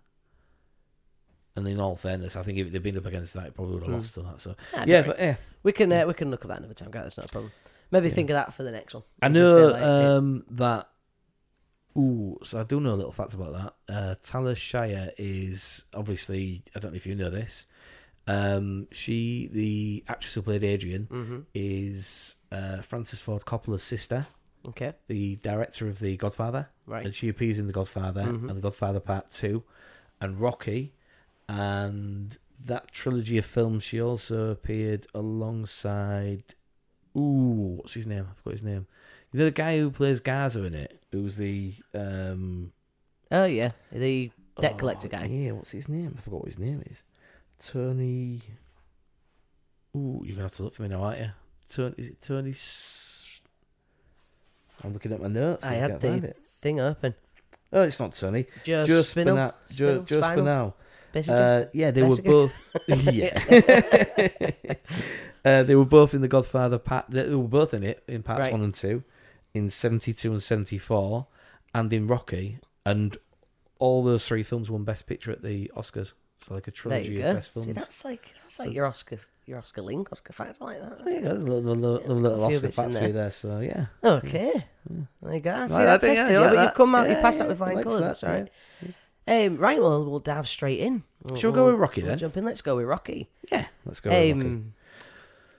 [1.54, 3.82] And in all fairness, I think if they'd been up against that, it probably would
[3.84, 3.96] have Hmm.
[3.96, 4.40] lost to that.
[4.40, 6.90] So Ah, yeah, but yeah, we can uh, we can look at that another time.
[6.90, 7.04] guys.
[7.04, 7.52] That's not a problem.
[7.90, 8.14] Maybe Yeah.
[8.14, 9.04] think of that for the next one.
[9.22, 10.88] I know like, um, that.
[11.96, 13.74] Ooh, so I do know a little fact about that.
[13.94, 16.62] Uh, Talia Shire is obviously.
[16.74, 17.66] I don't know if you know this.
[18.28, 21.44] Um, she, the actress who played Adrian, mhm.
[21.54, 24.26] is uh, Francis Ford Coppola's sister,
[24.66, 26.68] Okay, the director of The Godfather.
[26.86, 27.04] right.
[27.06, 28.48] and she appears in The Godfather Mhm.
[28.48, 29.62] and The Godfather Part Two,
[30.20, 30.92] and Rocky,
[31.48, 33.84] and that trilogy of films.
[33.84, 36.42] She also appeared alongside.
[37.16, 38.26] Ooh, what's his name?
[38.30, 38.86] I forgot his name.
[39.36, 42.72] You know the guy who plays Gazzo in it, who's the um
[43.30, 45.26] Oh yeah, the debt oh, collector guy.
[45.26, 46.14] Yeah, what's his name?
[46.16, 47.04] I forgot what his name is.
[47.60, 48.40] Tony.
[49.94, 51.30] Ooh, you're gonna have to look for me now, aren't you?
[51.68, 52.54] Tony, is it Tony?
[54.82, 55.66] I'm looking at my notes.
[55.66, 57.14] I had the thing open.
[57.74, 58.46] Oh, it's not Tony.
[58.64, 59.52] Joe, Joe Spinell.
[59.70, 60.76] Joe, Spinell, Joe Spinal?
[61.14, 61.28] Spinell.
[61.28, 62.30] Uh, yeah, they were Bessiger?
[62.30, 62.54] both.
[62.88, 64.74] yeah,
[65.44, 67.10] uh, they were both in the Godfather part.
[67.10, 68.52] They were both in it in parts Right.
[68.52, 69.04] one and two,
[69.56, 71.26] in seventy two and seventy four,
[71.74, 72.58] and in Rocky.
[72.84, 73.16] And
[73.78, 76.14] all those three films won Best Picture at the Oscars.
[76.38, 77.66] So like a there trilogy you of best films.
[77.66, 80.98] See, that's like that's like So- your Oscar, your Oscar link, Oscar facts like that.
[80.98, 83.12] So, yeah, there's a little, little, Yeah, little, Oscar facts there.
[83.12, 83.30] there.
[83.30, 84.96] So yeah, Okay, Yeah.
[85.22, 85.66] there you go.
[85.66, 87.10] See, I that's think- yeah, still, you but like you've come out, that?
[87.10, 88.00] you've passed that Yeah, with flying colours.
[88.00, 88.48] that, That's right.
[89.28, 91.02] Um, right, well, we'll dive straight in.
[91.22, 92.18] We'll, Shall we go with Rocky we'll then?
[92.18, 92.44] Jump in.
[92.44, 93.28] Let's go with Rocky.
[93.50, 93.66] yeah.
[93.84, 94.10] Let's go.
[94.10, 94.40] with Rocky.
[94.40, 94.74] Um,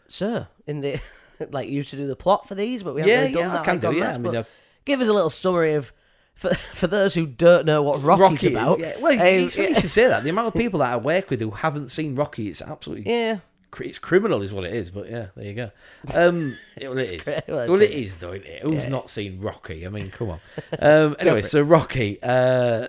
[0.07, 1.01] so in the
[1.51, 3.41] like you used to do the plot for these, but we Yeah, haven't really yeah,
[3.41, 3.65] done I that.
[3.65, 3.99] can like do.
[3.99, 4.49] Yeah, I mean, I've-
[4.85, 5.91] give us a little summary of
[6.35, 8.93] for for those who don't know what Rocky's Rocky is, about, yeah.
[8.99, 10.23] Well, um, it's funny you should say that.
[10.23, 13.39] The amount of people that I work with who haven't seen Rocky, it's absolutely yeah,
[13.79, 14.91] it's criminal, is what it is.
[14.91, 15.71] But yeah, there you go.
[16.15, 17.27] Um, it, well, it is.
[17.47, 18.33] well, Well, it is though.
[18.33, 18.61] Isn't it?
[18.63, 18.89] Who's Yeah.
[18.89, 19.85] not seen Rocky?
[19.85, 20.39] I mean, come on.
[20.79, 22.87] Um, anyway, so Rocky, uh,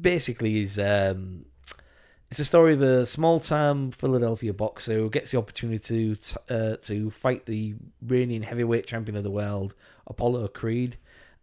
[0.00, 1.44] basically, is um,
[2.30, 7.10] it's a story of a small-time Philadelphia boxer who gets the opportunity to uh, to
[7.10, 7.74] fight the
[8.06, 9.74] reigning heavyweight champion of the world,
[10.06, 10.96] Apollo Creed,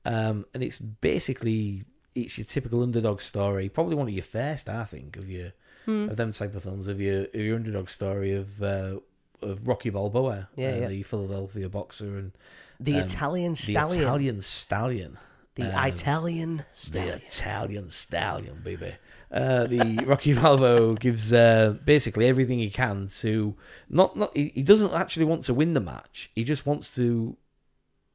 [0.05, 1.83] um, and it's basically
[2.15, 3.69] it's your typical underdog story.
[3.69, 5.51] Probably one of your first, I think, of your
[5.85, 6.09] Hmm.
[6.09, 8.99] of them type of films of your of your underdog story of uh,
[9.41, 10.87] of Rocky Balboa, Yeah, uh, yeah.
[10.87, 12.31] the Philadelphia boxer and
[12.77, 15.17] the um, Italian the stallion, Italian stallion,
[15.55, 17.21] the um, Italian the stallion.
[17.25, 18.95] Italian stallion, baby.
[19.31, 23.55] Uh, the Rocky Balboa gives uh, basically everything he can to
[23.89, 26.31] not not he, he doesn't actually want to win the match.
[26.33, 27.35] He just wants to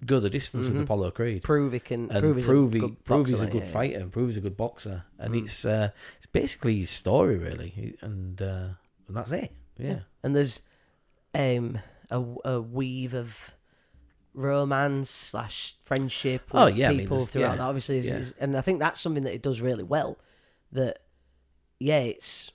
[0.07, 0.83] go the distance with Mhm.
[0.83, 2.11] Apollo Creed Prove he can.
[2.11, 3.73] and prove, prove, he's he, a good prove he's a good yeah, yeah.
[3.73, 5.05] fighter and prove he's a good boxer.
[5.19, 5.43] And Mm.
[5.45, 8.69] it's uh, it's basically his story really, and uh,
[9.07, 9.53] and that's it.
[9.79, 10.01] Yeah.
[10.23, 10.61] And there's
[11.35, 11.79] um
[12.11, 13.53] a, a weave of
[14.35, 18.15] romance slash friendship with Oh, yeah, I mean, people throughout yeah, that obviously is, yeah.
[18.15, 20.17] is- and I think that's something that it does really well
[20.73, 21.02] that
[21.83, 22.51] yeah it's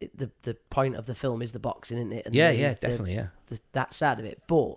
[0.00, 2.58] it, the the point of the film is the boxing isn't it and Yeah, the-
[2.58, 3.28] yeah, the- definitely, yeah.
[3.46, 4.76] the, that side of it but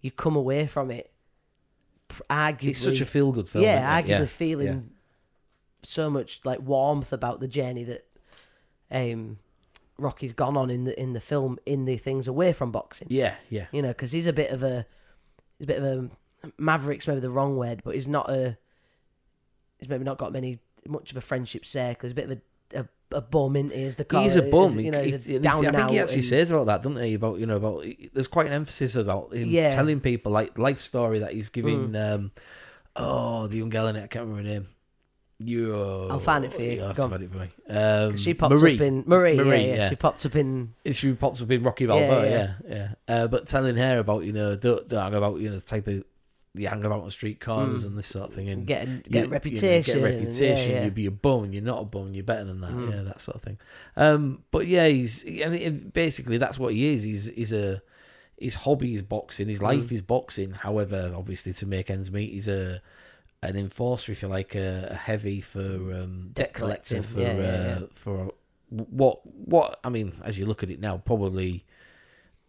[0.00, 1.10] you come away from it
[2.30, 3.64] arguably It's such a feel good film.
[3.64, 4.90] yeah arguably feeling
[5.82, 8.06] so much like warmth about the journey that
[8.90, 9.38] um
[9.98, 13.34] Rocky's gone on in the in the film in the things away from boxing Yeah,
[13.50, 13.66] yeah.
[13.72, 14.86] you know, because he's a bit of a,
[15.58, 18.56] he's a bit of a maverick's maybe the wrong word, but he's not a,
[19.78, 22.08] he's maybe not got many much of a friendship circle.
[22.08, 22.40] He's a bit of
[22.74, 23.60] a, a, a bum, he?
[23.72, 24.78] Is the He's a bum.
[24.80, 27.14] You know, He- he's he- I think he actually and- says about that, doesn't he?
[27.14, 29.74] About you know about there's quite an emphasis about him Yeah.
[29.74, 31.94] telling people like life story that he's giving.
[31.96, 32.30] Um,
[32.96, 34.66] oh, the young girl in it, I can't remember her name.
[35.38, 35.74] You.
[36.08, 36.72] I'll find it for you.
[36.72, 37.10] You'll have Go to on.
[37.10, 37.50] find it for me.
[37.76, 38.76] Um, She popped Marie.
[38.76, 39.34] up in Marie.
[39.36, 39.88] Marie, yeah, yeah, yeah.
[39.88, 40.74] She popped up in.
[40.92, 42.74] She pops up in Rocky Balboa, Yeah, yeah,
[43.08, 43.14] yeah.
[43.22, 46.04] Uh, but telling her about you know about you know the type of
[46.54, 47.86] you hang about on street corners Mm.
[47.88, 50.04] and this sort of thing and Get a- you- get a you know, reputation get
[50.04, 50.70] reputation.
[50.70, 50.84] yeah, yeah.
[50.84, 51.50] You'd be a bum.
[51.52, 52.12] You're not a bum.
[52.14, 52.72] You're better than that.
[52.72, 52.90] Mm.
[52.92, 53.58] Yeah, that sort of thing.
[53.96, 57.02] Um, but yeah, he's and basically that's what he is.
[57.04, 57.82] He's he's a
[58.38, 59.48] his hobby is boxing.
[59.48, 59.92] His life Mm.
[59.92, 60.50] is boxing.
[60.50, 62.82] However, obviously to make ends meet, he's a
[63.44, 67.36] an enforcer, if you like, a, a heavy for um, debt, Debt collector for Yeah,
[67.36, 68.32] yeah, uh, for
[68.68, 70.12] what what I mean.
[70.22, 71.64] As you look at it now, probably.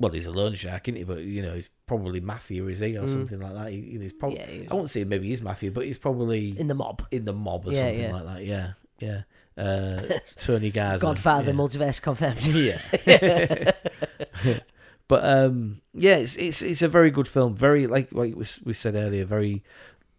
[0.04, 1.04] Well, he's a loan shark, isn't he?
[1.04, 3.10] But you know, he's probably mafia, is he, or Mm.
[3.10, 3.72] something like that?
[3.72, 4.40] He, you know, he's probably.
[4.40, 7.06] Yeah, he- I won't say maybe he's mafia, but he's probably in the mob.
[7.12, 8.14] in the mob or Yeah, something yeah.
[8.14, 8.46] like that.
[8.46, 9.22] Yeah, yeah.
[9.56, 10.02] Uh,
[10.38, 11.58] Tony Gazzo, Godfather, yeah.
[11.58, 12.46] multiverse confirmed.
[12.48, 12.82] yeah.
[15.08, 17.56] but um, yeah, it's it's it's a very good film.
[17.56, 19.64] Very like like we, we said earlier, very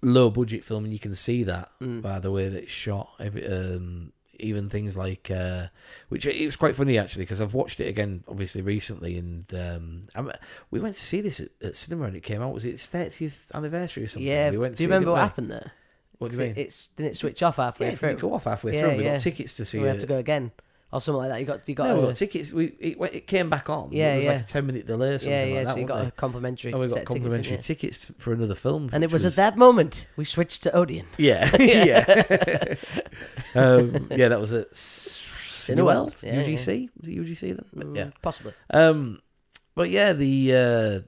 [0.02, 2.02] low budget film, and you can see that Mm.
[2.02, 3.10] by the way that it's shot.
[3.18, 5.66] Every, um, even things like uh,
[6.08, 10.08] which it was quite funny actually because I've watched it again obviously recently, and um,
[10.70, 12.52] we went to see this at, at cinema and it came out.
[12.54, 14.26] Was it its thirtieth anniversary or something?
[14.26, 14.50] Yeah.
[14.50, 14.76] we went.
[14.76, 15.72] Do you it, remember what happened there?
[16.18, 16.54] What do you mean?
[16.56, 18.08] It's didn't it switch off halfway yeah, it through?
[18.10, 18.96] didn't go off halfway Yeah, through.
[18.98, 19.12] We yeah.
[19.14, 19.92] got tickets to see we it.
[19.92, 20.52] had to go again,
[20.94, 21.40] or something like that.
[21.40, 21.88] You got you got.
[21.88, 22.52] no, we got tickets.
[22.52, 23.90] We it, it came back on.
[23.90, 24.32] Yeah, it was yeah.
[24.34, 25.54] like a ten minute delay or something yeah, yeah.
[25.56, 25.72] like that.
[25.72, 26.70] so you got a complimentary.
[26.70, 27.62] and we got tickets, complimentary you?
[27.62, 31.06] tickets for another film, And it which was, at that moment we switched to Odeon.
[31.18, 32.74] Yeah, yeah,
[33.54, 34.28] um, yeah.
[34.28, 36.90] That was at Cineworld, yeah, UGC.
[37.00, 37.64] Was it UGC then?
[37.74, 38.10] Mm, yeah.
[38.22, 38.52] possibly.
[38.70, 39.20] Um,
[39.74, 41.00] but yeah, the uh,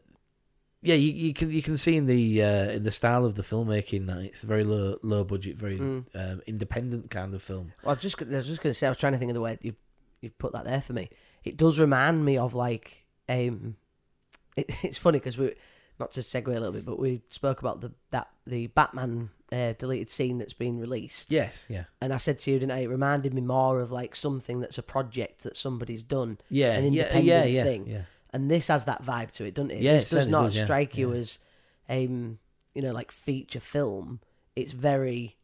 [0.87, 3.42] yeah, you, you can you can see in the uh, in the style of the
[3.42, 6.05] filmmaking that it's a very low low budget, very Mm.
[6.14, 7.72] um, independent kind of film.
[7.83, 9.31] Well, I was just I was just going to say I was trying to think
[9.31, 9.77] of the way you've
[10.22, 11.09] you've put that there for me.
[11.44, 13.77] It does remind me of like um,
[14.57, 15.55] it, it's funny because we
[15.99, 19.72] not to segue a little bit, but we spoke about the that the Batman uh,
[19.79, 22.81] deleted scene that's been released, Yes, yeah, and I said to you, didn't I?
[22.81, 26.85] It reminded me more of like something that's a project that somebody's done, yeah, An
[26.87, 27.87] independent yeah, yeah, thing.
[27.87, 28.03] yeah.
[28.37, 29.81] And this has that vibe to it, doesn't it?
[29.83, 31.18] Yeah, this it does not does, yeah, strike you yeah.
[31.20, 31.38] as
[31.88, 32.38] um,
[32.75, 34.20] you know, like feature film.
[34.55, 35.37] It's very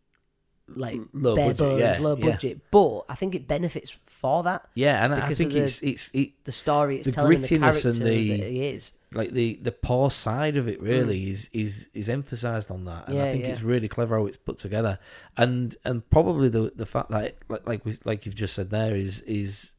[0.69, 2.27] like Low bare budget, bones, yeah, low yeah.
[2.31, 2.61] budget.
[2.71, 4.69] But I think it benefits for that.
[4.75, 7.49] Yeah, and I think the- it's it's it, The story it's The telling and the
[7.49, 8.93] grittiness character and the- that he is.
[9.13, 13.15] like the the poor side of it really is is is emphasized on that and
[13.17, 13.19] Mm.
[13.19, 13.51] Yeah, i think yeah.
[13.51, 14.99] it's really clever how it's put together
[15.37, 18.95] and and probably the the fact that like like we like you've just said there
[18.97, 19.73] is is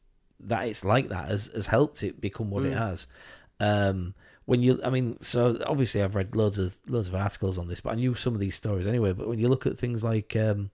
[0.48, 2.78] that it's like that has has helped it become what it Mm.
[2.78, 3.06] has
[3.60, 4.14] um
[4.46, 7.80] when you i mean so obviously i've read loads of loads of articles on this
[7.80, 10.34] but i knew some of these stories anyway but when you look at things like
[10.36, 10.70] um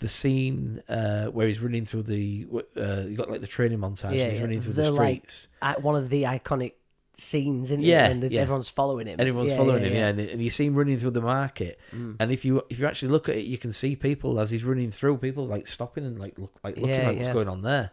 [0.00, 4.14] the scene uh, where he's running through the uh, you got like the training montage
[4.14, 4.44] Yeah, and he's yeah.
[4.44, 6.74] running through The, the streets Uh, one of the iconic
[7.14, 8.06] scenes, isn't Yeah.
[8.06, 8.42] And yeah.
[8.42, 9.16] everyone's following him.
[9.18, 11.80] Everyone's Yeah, following him, yeah, and, and you see him running through the market.
[11.92, 12.14] Mm.
[12.20, 14.62] And if you if you actually look at it, you can see people as he's
[14.62, 17.90] running through, people like stopping and like look like looking like what's going on there.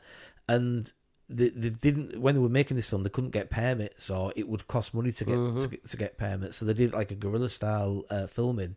[0.47, 0.93] And
[1.29, 4.47] they, they didn't when they were making this film, they couldn't get permits, or it
[4.47, 5.61] would cost money to get Mhm.
[5.61, 6.57] to, get- to get permits.
[6.57, 8.75] So they did like a guerrilla style uh, filming,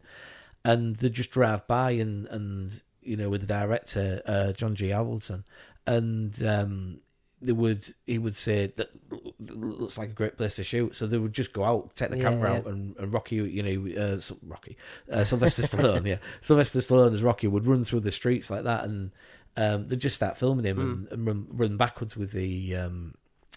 [0.64, 4.88] and they just drive by and and you know with the director uh, John G.
[4.88, 5.44] Avildsen,
[5.86, 6.98] and um,
[7.40, 8.90] they would he would say that
[9.38, 10.94] looks like a great place to shoot.
[10.96, 12.58] So they would just go out, take the Yeah, camera yeah.
[12.58, 14.76] out, and, and Rocky, you know, uh, Rocky,
[15.10, 18.84] uh, Sylvester Stallone, yeah, Sylvester Stallone as Rocky would run through the streets like that,
[18.84, 19.12] and
[19.58, 21.12] um, they'd just start filming him and, Mm.
[21.12, 22.76] and run, run backwards with the.
[22.76, 23.14] Um,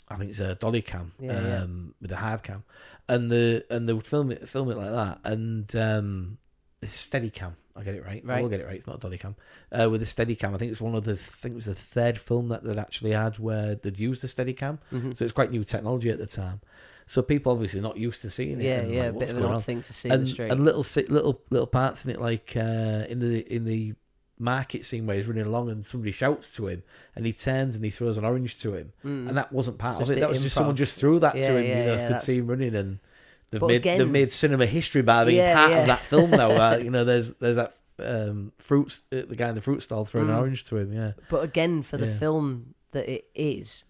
[0.10, 1.58] I think it's a dolly cam, Yeah, yeah.
[1.62, 2.64] um, with a hard cam,
[3.08, 6.38] and the and they would film it film it like that, and um,
[6.82, 7.54] it's steady cam.
[7.78, 8.22] I get it right.
[8.30, 8.76] I will get it right.
[8.76, 9.36] It's not a dolly cam.
[9.72, 11.14] Uh, with a steady cam, I think it's one of the.
[11.14, 14.28] I think it was the third film that they'd actually had where they'd used the
[14.28, 14.80] steady cam.
[14.92, 15.16] Mhm.
[15.16, 16.60] So it's quite new technology at the time.
[17.06, 18.66] So people obviously not used to seeing it.
[18.66, 19.62] yeah, yeah, like, a bit of an odd on?
[19.62, 20.52] thing to see in And, the street.
[20.52, 23.94] and little little little parts in it, like uh, in the in the
[24.42, 26.84] market scene where he's running along and somebody shouts to him,
[27.16, 29.30] and he turns and he throws an orange to him, Mm.
[29.30, 30.20] and that wasn't part Just of it.
[30.22, 31.66] That was just someone just threw that Yeah, to him.
[31.66, 33.00] yeah, you know, yeah, could see him running, and
[33.52, 36.52] they've But made again- they've made cinema history by being part of that film now.
[36.52, 40.06] Uh, you know, there's there's that um, fruits uh, the guy in the fruit stall
[40.06, 40.40] throwing an Mm.
[40.40, 40.92] orange to him.
[40.92, 43.84] Yeah, But again, for the film that it is,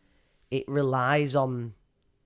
[0.49, 1.73] it relies on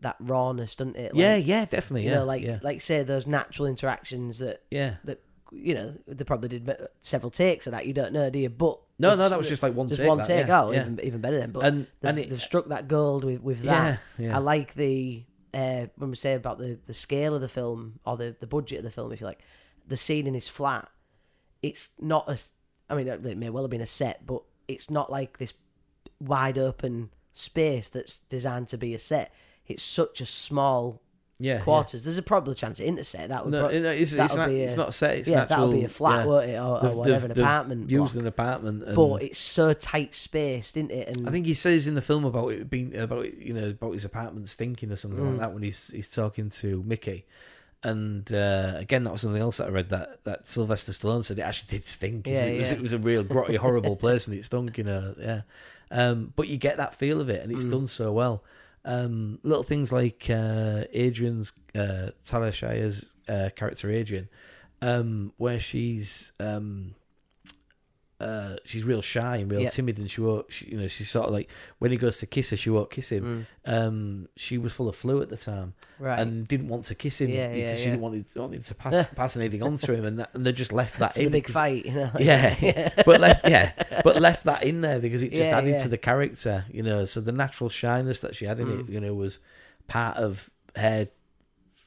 [0.01, 1.13] that rawness, doesn't it?
[1.13, 2.03] Like, yeah, yeah, definitely.
[2.05, 4.95] You Yeah, know, like yeah, like say those natural interactions that yeah.
[5.03, 6.69] that you know they probably did
[7.01, 7.86] several takes of that.
[7.86, 8.49] You don't know, do you?
[8.49, 10.10] But No, no, that was just like one just take.
[10.10, 10.47] one that, take.
[10.47, 10.81] yeah, oh, yeah.
[10.81, 11.51] even even better then.
[11.51, 13.99] But and they've, and it, they've struck that gold with with that.
[14.17, 14.36] yeah, yeah.
[14.36, 18.17] I like the uh, when we say about the, the scale of the film or
[18.17, 19.41] the, the budget of the film, if you like,
[19.88, 20.89] the scene in his flat.
[21.62, 22.38] It's not a.
[22.89, 25.53] I mean, it may well have been a set, but it's not like this
[26.19, 29.34] wide open space that's designed to be a set.
[29.65, 31.01] It's such a small
[31.38, 32.04] yeah, quarters.
[32.04, 33.30] There's a probable chance of interset.
[33.30, 33.41] That Yeah.
[33.41, 35.17] would No, pro- it- it's, it's, not, be it's a- not set.
[35.17, 35.67] It's yeah, natural.
[35.67, 36.26] that'll be a flat, yeah.
[36.26, 37.89] won't it, or, or whatever, an apartment.
[37.89, 38.21] Used block.
[38.21, 41.10] an apartment, and but it's so tight spaced, isn't it?
[41.10, 43.91] And I think he says in the film about it being about you know about
[43.93, 45.32] his apartment stinking or something Mm.
[45.32, 47.26] like that when he's he's talking to Mickey.
[47.84, 51.38] And uh, again, that was something else that I read that, that Sylvester Stallone said
[51.38, 52.26] it actually did stink.
[52.26, 52.78] Yeah, it, was, yeah.
[52.78, 54.78] it was a real grotty, horrible place, and it stunk.
[54.80, 55.41] You know, yeah.
[55.91, 57.71] Um, but you get that feel of it, and it's Mm.
[57.71, 58.43] done so well.
[58.86, 62.12] Um, little things like uh, Adrian's uh,
[63.28, 64.30] uh, character Adrian,
[64.82, 66.95] um, where she's um,
[68.19, 69.69] uh, she's real shy and real Yeah.
[69.69, 70.51] timid, and she won't.
[70.51, 71.49] She, you know, she's sort of like
[71.80, 73.45] when he goes to kiss her, she won't kiss him.
[73.67, 76.19] Mm, Um, she was full of flu at the time right.
[76.19, 78.62] and didn't want to kiss him Yeah, because yeah, she didn't want, it, want him
[78.62, 81.25] to pass pass anything on to him, and that, and they just left that in
[81.25, 82.12] the big fight, you know.
[82.13, 83.71] like- Yeah, but left yeah,
[84.04, 87.04] but left that in there because it just added to the character, you know.
[87.06, 88.89] So the natural shyness that she had in it, Mm.
[88.89, 89.39] you know, was
[89.88, 91.08] part of her,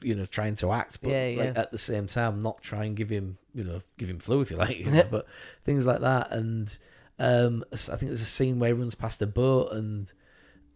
[0.01, 2.95] you know, trying to act, but Yeah, like at the same time not try and
[2.95, 5.25] give him, you know, give him flu if you like, you know, but
[5.65, 6.31] things like that.
[6.31, 6.77] And
[7.19, 10.11] um, I think there's a scene where he runs past a boat and.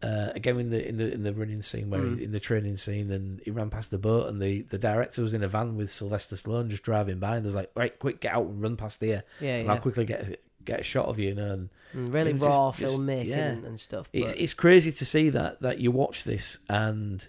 [0.01, 2.17] Uh, again in the in the in the running scene where Mm.
[2.17, 5.21] he, in the training scene and he ran past the boat and the, the director
[5.21, 8.19] was in a van with Sylvester Stallone just driving by and was like right quick
[8.19, 9.71] get out and run past here yeah, and yeah.
[9.73, 11.51] I'll quickly get get a shot of you, you know.
[11.53, 13.47] And Mm, really raw just- filmmaking yeah.
[13.51, 14.09] and, stuff.
[14.11, 17.25] it's it's crazy to see that that you watch this and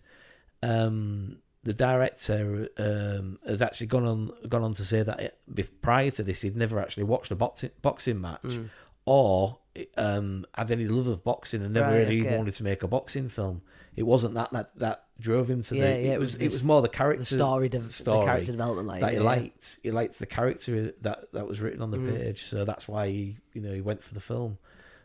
[0.61, 6.11] um, the director um, has actually gone on gone on to say that it, prior
[6.13, 8.69] to this he'd never actually watched a boxing boxing match Mm.
[9.07, 9.59] or
[9.97, 12.37] um, had any love of boxing and never Right, really okay.
[12.37, 13.63] wanted to make a boxing film.
[13.97, 16.03] It wasn't that that that drove him to Yeah, the.
[16.03, 18.53] yeah, it, was was it was more the character the story, de- story the character
[18.53, 19.23] development, like that he yeah.
[19.23, 19.79] liked.
[19.83, 22.17] He liked the character that that was written on the Mm.
[22.17, 24.59] page, so that's why he you know he went for the film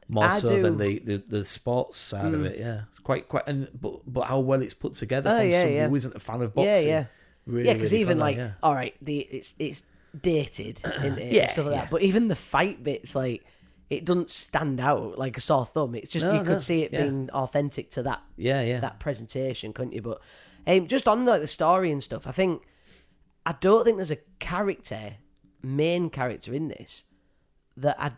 [0.09, 2.45] more I so than the, the, the sports side of Mm.
[2.47, 2.59] it.
[2.59, 5.65] Yeah, it's quite quite and but but how well it's put together Oh, from yeah,
[5.67, 5.87] yeah.
[5.87, 6.73] who isn't a fan of boxing.
[6.73, 7.05] yeah, yeah,
[7.45, 7.73] really, yeah.
[7.73, 8.51] Because really even like, yeah.
[8.63, 9.83] all right, the it's it's
[10.19, 11.33] dated, isn't it?
[11.37, 11.89] Yeah, stuff like that.
[11.91, 13.45] But even the fight bits, like,
[13.91, 15.93] it doesn't stand out like a sore thumb.
[15.95, 19.71] It's just No, you could see it being authentic to that yeah, yeah, that presentation,
[19.73, 20.01] couldn't you?
[20.01, 20.19] But
[20.67, 22.63] um, just on like the story and stuff, I think
[23.45, 25.17] I don't think there's a character,
[25.61, 27.03] main character in this
[27.77, 28.11] that I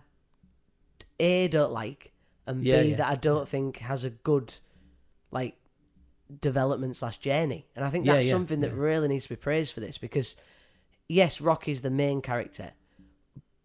[1.21, 2.11] a don't like,
[2.47, 2.95] and Yeah, b yeah.
[2.97, 4.53] that I don't think has a good
[5.31, 5.55] like
[6.41, 7.67] development slash journey.
[7.75, 8.77] And I think Yeah, that's yeah, something that yeah.
[8.77, 10.35] really needs to be praised for this because
[11.07, 12.71] yes, Rocky's the main character.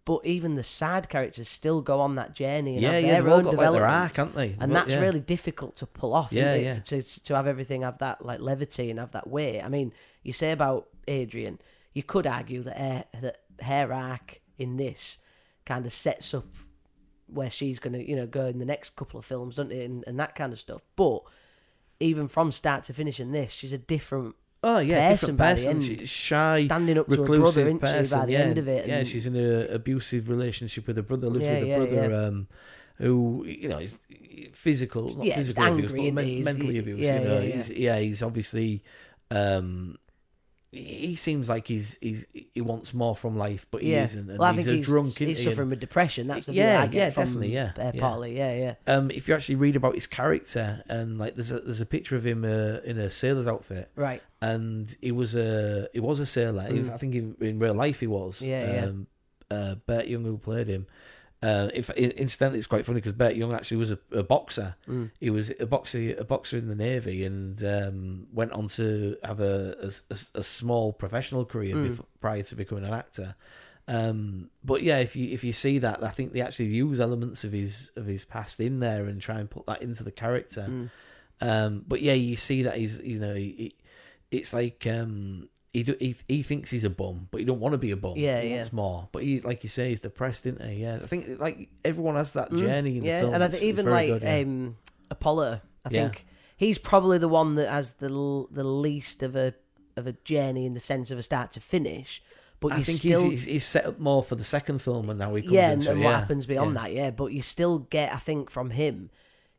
[0.04, 3.12] But even the sad characters still go on that journey and yeah, have yeah.
[3.14, 4.56] their They've all own got like development their arc, haven't they?
[4.60, 5.00] and that's yeah.
[5.00, 6.32] really difficult to pull off.
[6.32, 6.64] Yeah, isn't it?
[6.64, 6.74] yeah.
[7.02, 9.60] For- To to have everything have that like levity and have that weight.
[9.62, 9.92] I mean,
[10.22, 11.58] you say about Adrian,
[11.92, 15.18] you could argue that her, that her arc in this
[15.64, 16.46] kind of sets up
[17.28, 19.84] where she's going to you know go in the next couple of films, doesn't it,
[19.84, 20.82] and, and that kind of stuff.
[20.96, 21.22] But
[22.00, 25.44] even from start to finish in this, she's a different Oh yeah, person different the
[25.44, 25.80] person.
[25.80, 28.18] She's shy, standing up to her brother, reclusive isn't she, person.
[28.20, 28.88] by the yeah, end of it?
[28.88, 29.04] yeah.
[29.04, 31.28] She's in an abusive relationship with her brother.
[31.28, 32.26] Lives Yeah, with yeah, her brother, yeah.
[32.26, 32.48] um,
[32.98, 33.94] who you know is
[34.52, 37.00] physical, not Yeah, physical angry, abuse, but men- mentally abuse.
[37.00, 37.54] yeah, you know, yeah, yeah.
[37.56, 38.82] he's yeah, he's obviously.
[39.30, 39.98] Um,
[40.76, 44.04] he seems like he's he's he wants more from life, but he yeah.
[44.04, 44.28] isn't.
[44.30, 45.16] And well, he's a he's, drunk.
[45.18, 45.44] he's he?
[45.44, 46.26] Suffering with depression.
[46.26, 48.00] That's the Yeah, I get yeah, from, definitely, yeah, uh, yeah.
[48.00, 48.54] partly, yeah,
[48.86, 48.94] yeah.
[48.94, 52.16] um, if you actually read about his character and like there's a there's a picture
[52.16, 54.22] of him uh, in a sailor's outfit, Right.
[54.40, 56.68] and he was a he was a sailor.
[56.68, 56.92] Mm.
[56.92, 58.42] I think in, in real life he was.
[58.42, 58.84] Yeah, yeah.
[58.86, 59.06] um,
[59.50, 60.86] Uh, Burt Young who played him.
[61.42, 64.74] Uh, if incidentally, it's quite funny because Burt Young actually was a, a boxer.
[64.88, 65.10] Mm.
[65.20, 69.40] He was a boxer, a boxer in the navy, and um, went on to have
[69.40, 71.88] a a, a- a small professional career Mm.
[71.88, 73.34] before, prior to becoming an actor.
[73.88, 77.44] Um, but yeah, if you if you see that, I think they actually use elements
[77.44, 80.66] of his of his past in there and try and put that into the character.
[80.68, 80.90] Mm.
[81.40, 83.76] Um, but yeah, you see that he's you know he-
[84.30, 87.72] it's like um, he, do, he he thinks he's a bum, but he don't want
[87.72, 88.14] to be a bum.
[88.16, 88.54] Yeah, he yeah.
[88.56, 89.08] wants more.
[89.12, 90.82] But he like you say, he's depressed, isn't he?
[90.82, 92.58] Yeah, I think like everyone has that Mm.
[92.58, 93.34] journey in the yeah, film.
[93.34, 94.38] and I think even like good, yeah.
[94.38, 94.76] um,
[95.10, 96.02] Apollo, I Yeah.
[96.08, 99.54] think he's probably the one that has the l- the least of a
[99.96, 102.22] of a journey in the sense of a start to finish.
[102.58, 105.34] But I think still, he's, he's set up more for the second film, and now
[105.34, 107.10] he comes yeah, and, into and it, what happens beyond that, yeah.
[107.10, 109.10] But you still get, I think, from him,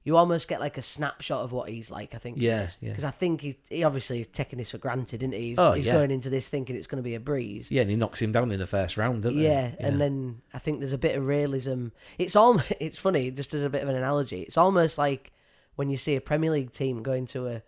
[0.07, 2.15] you almost get like a snapshot of what he's like.
[2.15, 2.91] I think, Yeah, yeah.
[2.91, 5.49] because I think he, he obviously is taking this for granted, isn't he?
[5.49, 5.93] He's, Oh, he's yeah.
[5.95, 7.69] going into this thinking it's going to be a breeze.
[7.69, 9.75] Yeah, and he knocks him down in the first round, doesn't Yeah, he?
[9.79, 11.87] and then I think there's a bit of realism.
[12.17, 14.43] It's all it's funny, just as a bit of an analogy.
[14.43, 15.33] It's almost like
[15.75, 17.61] when you see a Premier League team going to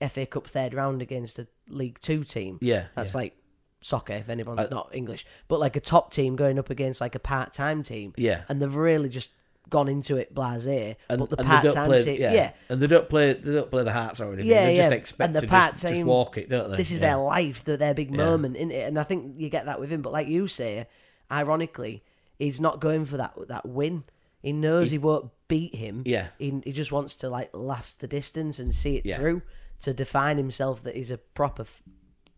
[0.00, 2.58] a FA Cup third round against a League Two team.
[2.62, 3.18] yeah, That's yeah.
[3.22, 3.36] like
[3.80, 7.16] soccer if anyone's Uh, not English, but like a top team going up against like
[7.16, 8.42] a part time team, yeah.
[8.48, 9.32] and they've really just
[9.68, 10.96] gone into it blasé.
[11.08, 12.32] And, but the and don't play, team, yeah.
[12.32, 14.46] yeah, and they don't play, they don't play the hearts or anything.
[14.46, 14.96] Yeah, they just yeah.
[14.96, 16.76] expect And the to just, just walk it, don't they?
[16.76, 17.08] this is yeah.
[17.08, 18.16] their life, their, their big Yeah.
[18.16, 18.86] moment, in it?
[18.86, 20.02] And I think you get that with him.
[20.02, 20.86] But like you say,
[21.30, 22.02] ironically,
[22.38, 24.04] he's not going for that that win.
[24.42, 26.02] He knows he, won't beat him.
[26.04, 29.42] Yeah, He, he just wants to like last the distance and see it through
[29.82, 31.82] to define himself that he's a proper f-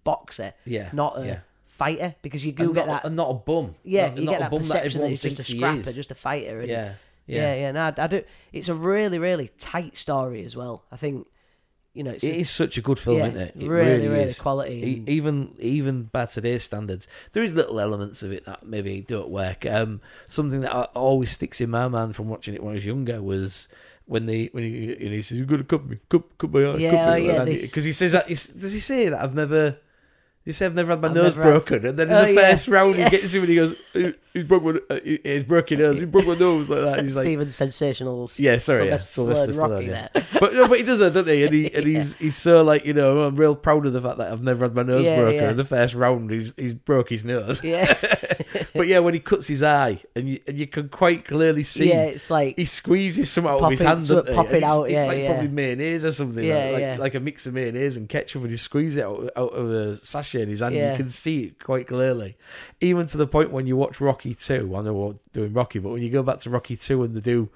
[0.05, 2.15] boxer, yeah, not a fighter.
[2.23, 3.75] Because you do and get not, that, and not a bum.
[3.85, 5.93] yeah, not, you not get a that bum perception that, everyone he's just a scrapper,
[5.93, 6.61] just a fighter.
[6.61, 6.95] And, yeah,
[7.27, 7.55] yeah, yeah.
[7.61, 7.71] yeah.
[7.73, 8.23] No, I, I do.
[8.53, 10.85] It's a really, really tight story as well.
[10.93, 11.27] I think,
[11.93, 13.55] you know, it's It is such a good film, yeah, isn't it?
[13.59, 14.41] It really, really is.
[14.41, 15.05] quality.
[15.07, 19.29] E- even even by today's standards, there is little elements of it that maybe don't
[19.31, 19.65] work.
[19.67, 23.23] Um, something that always sticks in my mind from watching it when I was younger
[23.23, 23.69] was
[24.07, 26.91] when they when he, he says, "You're gonna cut me, cut, cut my eye, Yeah,
[26.91, 28.27] cut oh, yeah, they- he- because he says that.
[28.29, 29.79] Does he say that I've never?
[30.45, 32.23] He said I've never had my I've nose never had- broken, and then in Oh,
[32.27, 32.51] the yeah.
[32.51, 33.09] first round Yeah.
[33.09, 36.05] he gets him and he goes, "He- "He's broke my, uh, he's broken nose, he
[36.05, 38.31] broke my nose like that." He's like, Stephen's sensational.
[38.37, 40.09] Yeah, sorry, yeah, Sylvester Sylvester Stallone yeah.
[40.41, 41.45] but no, but he does that, doesn't he?
[41.45, 44.19] And he and he's he's so like you know I'm real proud of the fact
[44.19, 45.35] that I've never had my nose Yeah, broken.
[45.41, 45.51] yeah.
[45.53, 47.65] In the first round, he's he's broke his nose.
[47.65, 47.95] Yeah,
[48.75, 51.89] but yeah, when he cuts his eye, and you and you can quite clearly see.
[51.89, 54.83] yeah, it's like He squeezes some out of his hand, so pop it it's, out,
[54.85, 55.27] it's yeah, like yeah.
[55.29, 56.97] probably mayonnaise or something, Yeah, like, like, yeah.
[56.99, 59.97] like a mix of mayonnaise and ketchup, and he squeezes it out, out of a
[59.97, 60.75] sachet in his hand.
[60.75, 60.91] Yeah.
[60.93, 62.37] You can see it quite clearly,
[62.81, 64.75] even to the point when you watch Rocky Two.
[64.77, 67.21] I know we're doing Rocky, but when you go back to Rocky Two and they
[67.21, 67.51] do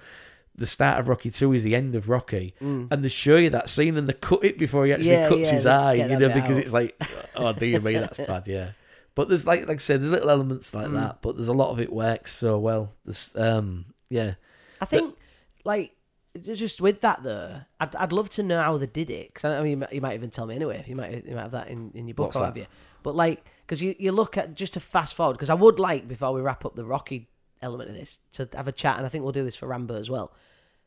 [0.54, 2.88] the start of Rocky Two is the end of Rocky, Mm.
[2.90, 5.48] and they show you that scene and they cut it before he actually Yeah, cuts
[5.48, 6.62] yeah, his eye, you know, because out.
[6.64, 7.00] it's like,
[7.37, 8.70] oh dear me, that's bad, yeah.
[9.18, 10.92] But there's like, like I said, there's little elements like Mm.
[10.92, 12.94] that, but there's a lot of it works so well.
[13.04, 14.35] This, um, yeah,
[14.81, 15.16] I think,
[15.64, 15.96] like,
[16.40, 19.61] just with that though, I'd, I'd love to know how they did it because I
[19.61, 20.85] mean, you might, you might even tell me anyway.
[20.87, 22.66] You might you might have that in, in your book, have you?
[23.02, 26.07] But like, because you, you look at just to fast forward because I would like
[26.07, 27.28] before we wrap up the Rocky
[27.61, 29.96] element of this to have a chat, and I think we'll do this for Rambo
[29.96, 30.33] as well.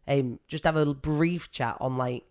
[0.08, 2.24] Um, just have a brief chat on like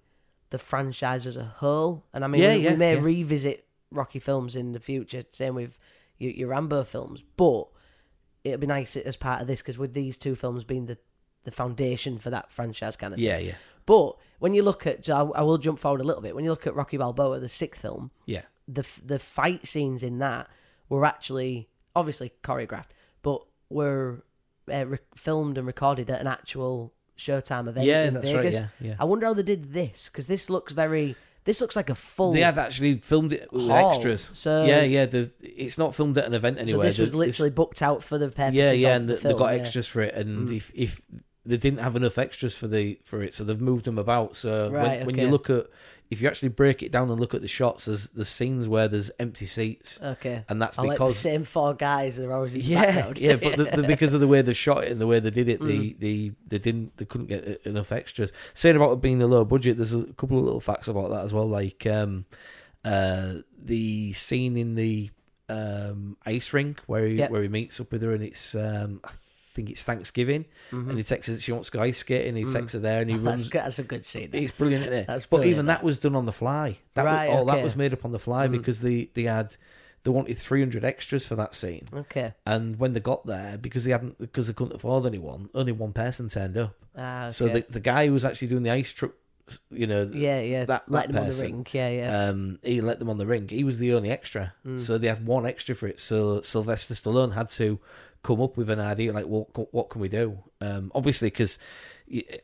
[0.49, 3.03] the franchise as a whole, and I mean, Yeah, we, yeah, we may yeah.
[3.03, 5.77] revisit Rocky films in the future, same with
[6.21, 7.65] your, your Rambo films, but
[8.45, 10.97] it'd be nice as part of this because with these two films being the
[11.45, 13.27] the foundation for that franchise kind of thing.
[13.27, 13.55] yeah, yeah,
[13.87, 16.35] But when you look at, so I, I will jump forward a little bit.
[16.35, 20.19] When you look at Rocky Balboa, the sixth film, yeah, the the fight scenes in
[20.19, 20.49] that
[20.91, 22.91] were actually obviously choreographed,
[23.23, 23.41] but
[23.71, 24.23] were
[24.73, 27.87] uh, re- filmed and recorded at an actual Showtime event.
[27.87, 28.05] yeah.
[28.05, 28.45] in That's Vegas.
[28.45, 28.53] right.
[28.81, 28.95] Yeah, yeah.
[28.99, 31.17] I wonder how they did this because this looks very.
[31.45, 32.33] This looks like a full.
[32.33, 33.91] They have actually filmed it with hall.
[33.93, 34.31] extras.
[34.35, 35.07] So yeah, yeah.
[35.07, 36.87] The it's not filmed at an event So anywhere.
[36.87, 39.39] this was The- literally booked out for the purposes yeah, yeah, and the they film,
[39.39, 39.61] got yeah.
[39.61, 40.15] extras for it.
[40.15, 40.57] And Mm.
[40.57, 41.01] if if
[41.51, 44.37] they didn't have enough extras for the for it, so they've moved them about.
[44.37, 45.67] So Right, when, when you look at
[46.11, 48.89] if you actually break it down and look at the shots, there's the scenes where
[48.89, 50.45] there's empty seats, Okay.
[50.49, 53.19] and that's I like the because same four guys are always in the yeah, background.
[53.19, 55.31] yeah, but the, the, because of the way they shot it and the way they
[55.31, 55.67] did it, Mm.
[55.69, 58.33] they, they they didn't they couldn't get enough extras.
[58.55, 61.25] Saying about it being a low budget, there's a couple of little facts about that
[61.25, 62.25] as well, like um,
[62.85, 65.11] uh, the scene in the
[65.49, 67.31] um, ice rink where he, Yep.
[67.31, 69.11] where he meets up with her, and it's um, I
[69.61, 72.45] think it's Thanksgiving, and he texts her that she wants to go ice skating, he
[72.45, 73.25] texts her there, and he Mm-hmm.
[73.25, 73.49] That's, runs.
[73.51, 74.31] good- that's a good scene.
[74.33, 75.07] It's brilliant, isn't it?
[75.07, 76.79] That's but brilliant, even that was done on the fly.
[76.95, 77.51] That Right, was, all okay.
[77.51, 77.55] Mm.
[77.57, 79.57] that was made up on the fly because they they had
[80.03, 81.87] they wanted 300 extras for that scene.
[81.93, 82.33] Okay.
[82.47, 85.93] And when they got there, because they hadn't, because they couldn't afford anyone, only one
[85.93, 86.75] person turned up.
[86.97, 87.33] Ah, okay.
[87.33, 89.13] So the the guy who was actually doing the ice truck,
[89.71, 90.65] you know, yeah, yeah.
[90.65, 91.67] that- Let that them on the person.
[91.73, 92.29] Yeah, yeah.
[92.29, 93.49] um, he let them on the ring.
[93.49, 94.81] He was the only extra, Mm.
[94.81, 96.01] so they had one extra for it.
[96.01, 97.79] So Sylvester Stallone had to
[98.23, 100.39] come up with an idea, like, well, what can we do?
[100.61, 101.59] Um, obviously, because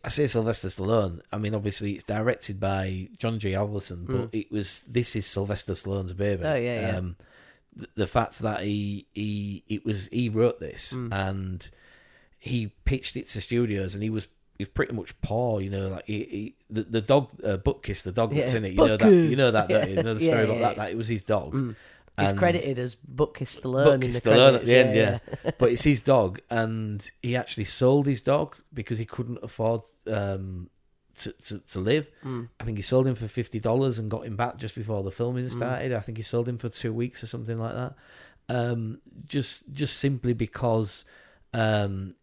[0.05, 1.21] I say Sylvester Stallone.
[1.33, 3.51] I mean, obviously, it's directed by John G.
[3.53, 6.45] Avildsen, but it was this is Sylvester Stallone's baby.
[6.45, 6.53] Mm.
[6.53, 6.97] Oh, yeah, yeah.
[6.97, 7.17] Um,
[7.75, 11.13] the, the fact that he he it was he wrote this Mm.
[11.13, 11.71] and
[12.39, 14.29] he pitched it to studios, and he was.
[14.59, 18.03] He was pretty much poor, you know, like he, he the, the dog, uh, Butkus,
[18.05, 18.69] the dog that's Yeah, in it.
[18.73, 20.03] You know that, you know that, don't you?
[20.03, 20.77] know the story yeah, about that.
[20.79, 20.83] yeah.
[20.85, 21.55] That it was his dog.
[22.19, 24.57] He's credited as Butkus Stallone in Bucky the Stallone credits.
[24.63, 25.51] at the end, yeah, yeah.
[25.59, 30.71] but it's his dog, and he actually sold his dog because he couldn't afford um,
[31.17, 32.09] to, to to live.
[32.25, 32.49] Mm.
[32.61, 35.11] I think he sold him for fifty dollars and got him back just before the
[35.11, 35.93] filming started.
[35.93, 37.95] I think he sold him for two weeks or something like that.
[38.49, 41.05] Um, just just simply because
[41.53, 42.15] um,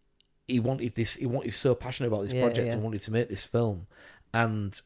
[0.48, 1.16] he wanted this.
[1.18, 2.74] He wanted he was so passionate about this Yeah, project yeah.
[2.74, 3.88] and wanted to make this film,
[4.34, 4.80] and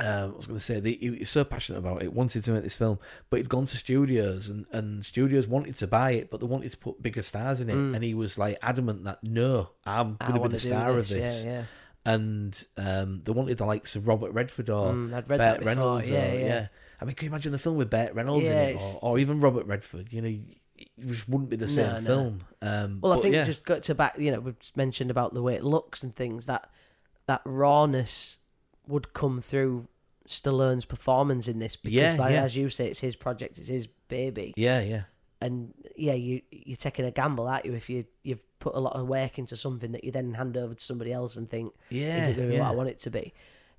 [0.00, 2.52] um, I was going to say the, he was so passionate about it, wanted to
[2.52, 2.98] make this film,
[3.28, 6.70] but he'd gone to studios and, and studios wanted to buy it, but they wanted
[6.72, 10.18] to put bigger stars in it, and he was like adamant that no, I'm Mm.
[10.18, 11.64] Going to be the star of this, yeah, yeah.
[12.06, 15.58] and um, they wanted the likes of Robert Redford or Mm, I'd read Burt that
[15.60, 16.66] before, Reynolds, yeah, or, yeah.
[17.00, 19.40] I mean, can you imagine the film with Burt Reynolds in it, or, or even
[19.40, 20.12] Robert Redford?
[20.12, 20.28] You know,
[20.76, 22.06] it just wouldn't be the same No, no.
[22.06, 22.40] film.
[22.62, 24.18] Um, Well, I think just got to back.
[24.18, 26.46] You know, we've mentioned about the way it looks and things.
[26.46, 26.70] That
[27.26, 28.38] that rawness
[28.90, 29.88] would come through
[30.28, 32.42] Stallone's performance in this because, Yeah, like, yeah.
[32.42, 35.02] as you say, it's his project, it's his baby, yeah, yeah,
[35.40, 37.74] and yeah, you you're taking a gamble, aren't you?
[37.74, 40.74] If you you've put a lot of work into something that you then hand over
[40.74, 42.22] to somebody else and think, yeah.
[42.22, 42.60] is it going to be yeah.
[42.60, 43.32] what I want it to be?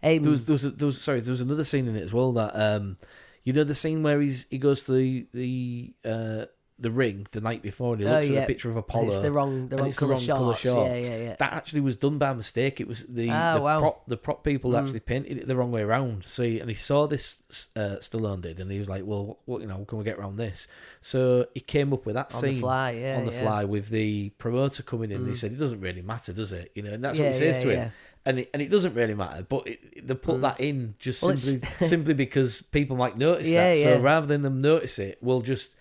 [0.04, 2.14] Um, There was, there was, there was, sorry, there was another scene in it as
[2.14, 2.98] well that, um,
[3.44, 6.46] you know, the scene where he's he goes to the the uh,
[6.82, 8.40] the ring the night before and he Oh, looks yeah.
[8.40, 9.08] at the picture of and Apollo.
[9.08, 11.08] it's the wrong the wrong it's the colour wrong colour shorts.
[11.08, 11.36] Yeah, yeah, yeah.
[11.38, 12.82] That actually was done by mistake.
[12.82, 13.80] It was the Ah, the wow.
[13.80, 16.26] Prop the prop people actually painted it the wrong way around.
[16.26, 17.38] See, and he saw this
[17.76, 20.38] uh, Stallone did, and he was like, "Well, what you know, can we get around
[20.38, 20.68] this?"
[21.02, 23.42] So he came up with that On scene the fly, yeah, on the yeah.
[23.42, 25.18] Fly with the promoter coming in.
[25.18, 27.34] and He said, "It doesn't really matter, does it?" You know, and that's Yeah, what
[27.34, 27.78] he says yeah, to him.
[27.80, 27.90] yeah.
[28.24, 31.36] And it, and it doesn't really matter, but it, they put that in just Well,
[31.36, 33.78] simply simply because people might notice Yeah, that.
[33.80, 33.84] yeah.
[33.84, 35.72] So rather than them notice it, we'll just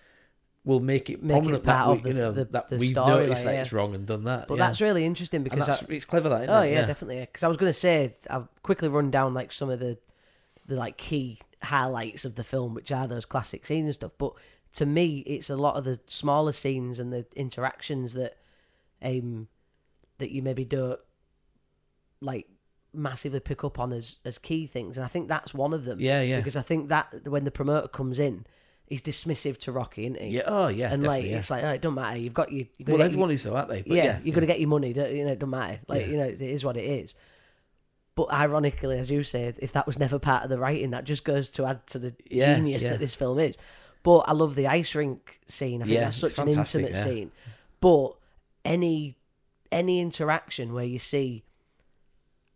[0.63, 2.69] we'll make it Make it prominent part that of we, you the- know the- that
[2.69, 3.61] the we've noticed that yeah.
[3.61, 4.47] it's wrong and done that.
[4.47, 4.67] But yeah.
[4.67, 6.43] that's really interesting because I- it's clever that.
[6.43, 6.71] Isn't Oh it?
[6.71, 7.19] yeah, definitely.
[7.21, 9.97] Because I was going to say, I'll quickly run down like some of the,
[10.67, 14.11] the like key highlights of the film, which are those classic scenes and stuff.
[14.17, 14.33] But
[14.73, 18.37] to me, it's a lot of the smaller scenes and the interactions that,
[19.01, 19.47] um,
[20.19, 20.99] that you maybe don't
[22.21, 22.47] like
[22.93, 25.99] massively pick up on as as key things, and I think that's one of them.
[25.99, 26.37] Yeah, yeah.
[26.37, 28.45] Because I think that when the promoter comes in,
[28.91, 30.27] he's dismissive to Rocky, isn't he?
[30.37, 30.43] Yeah.
[30.45, 30.91] Oh yeah.
[30.93, 31.37] And like yeah.
[31.37, 32.17] it's like oh, it don't matter.
[32.17, 32.65] You've got your.
[32.77, 33.81] You're well, everyone your- is though, aren't they?
[33.81, 34.93] But yeah, yeah, you're gonna get your money.
[34.93, 35.79] don't- You know, it don't matter.
[35.87, 36.07] Like Yeah.
[36.07, 37.15] you know, it is what it is.
[38.15, 41.23] But ironically, as you said, if that was never part of the writing, that just
[41.23, 42.91] goes to add to the Yeah, genius yeah.
[42.91, 43.55] that this film is.
[44.03, 45.81] But I love the ice rink scene.
[45.81, 47.03] I think Yeah, that's such an intimate yeah.
[47.03, 47.31] scene.
[47.79, 48.15] But
[48.65, 49.17] any
[49.71, 51.43] any interaction where you see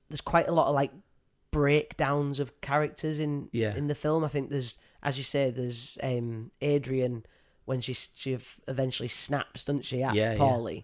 [0.10, 0.92] there's quite a lot of like
[1.60, 3.76] breakdowns of characters in Yeah.
[3.76, 4.24] in the film.
[4.26, 7.26] I think there's, as you say, there's um, Adrian
[7.64, 8.38] when she she
[8.68, 10.38] eventually snaps, doesn't she, at Yeah, yeah.
[10.38, 10.84] Paulie?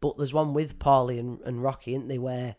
[0.00, 2.56] But there's one with Paulie and, and Rocky, isn't they, where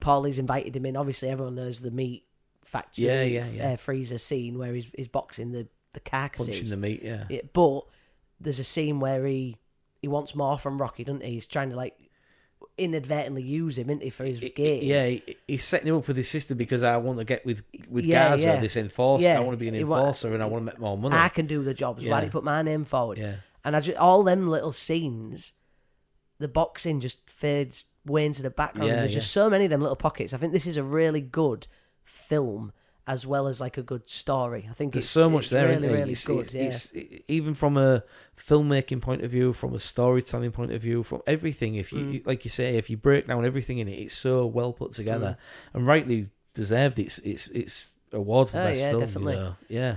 [0.00, 0.96] Paulie's invited him in.
[0.96, 2.24] Obviously, everyone knows the meat
[2.64, 3.72] factory Yeah, yeah, yeah.
[3.72, 6.48] Uh, freezer scene where he's, he's boxing the, the carcasses.
[6.48, 7.02] punching the meat.
[7.02, 7.24] Yeah.
[7.28, 7.82] Yeah, but
[8.40, 9.56] there's a scene where he
[10.02, 11.32] he wants more from Rocky, doesn't he?
[11.34, 11.94] He's trying to like
[12.78, 14.82] inadvertently use him, isn't he, for his game?
[14.82, 17.62] Yeah, he- he's setting him up with his sister because I want to get with
[17.88, 18.60] with Yeah, Gazzo, yeah.
[18.60, 19.24] this enforcer.
[19.24, 21.14] Yeah, I want to be an enforcer, and I want to make more money.
[21.16, 22.00] I can do the job.
[22.00, 22.24] So Why Yeah.
[22.24, 23.18] you put my name forward?
[23.18, 23.36] Yeah.
[23.64, 25.52] And I just, all them little scenes,
[26.38, 28.90] the boxing just fades way into the background.
[28.90, 30.32] There's just so many of them little pockets.
[30.32, 31.66] I think this is a really good
[32.02, 32.72] film
[33.06, 34.68] as well as like a good story.
[34.70, 35.66] I think There's so much there.
[35.68, 36.46] Really, really It's- good.
[36.46, 36.60] it's- yeah.
[36.62, 38.04] it's- it- even from a
[38.36, 41.74] filmmaking point of view, from a storytelling point of view, from everything.
[41.74, 42.26] If you, Mm.
[42.26, 45.36] like you say, if you break down everything in it, it's so well put together
[45.74, 49.00] and rightly deserved its its its award for Oh, best yeah, film.
[49.00, 49.34] definitely.
[49.34, 49.56] You know?
[49.68, 49.96] Yeah.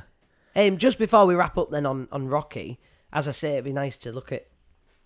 [0.55, 2.79] Um, just before we wrap up, then on on Rocky,
[3.11, 4.47] as I say, it'd be nice to look at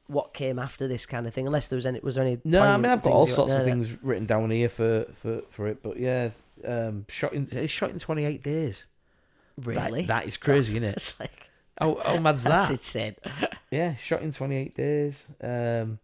[0.08, 1.48] what came after this kind of thing.
[1.48, 2.40] Unless there was any, was there any?
[2.46, 5.68] No, I mean I've got all sorts of things written down here for for for
[5.68, 6.30] it, but yeah,
[6.66, 8.86] um, shot in it's shot in 28 days.
[9.58, 10.06] That- Really?
[10.06, 10.94] that is crazy, isn't it?
[10.98, 11.32] It's like
[11.80, 12.74] How, how mad's that's that?
[12.74, 13.16] insane.
[13.72, 15.28] Yeah, shot in 28 days.
[15.42, 16.00] Um,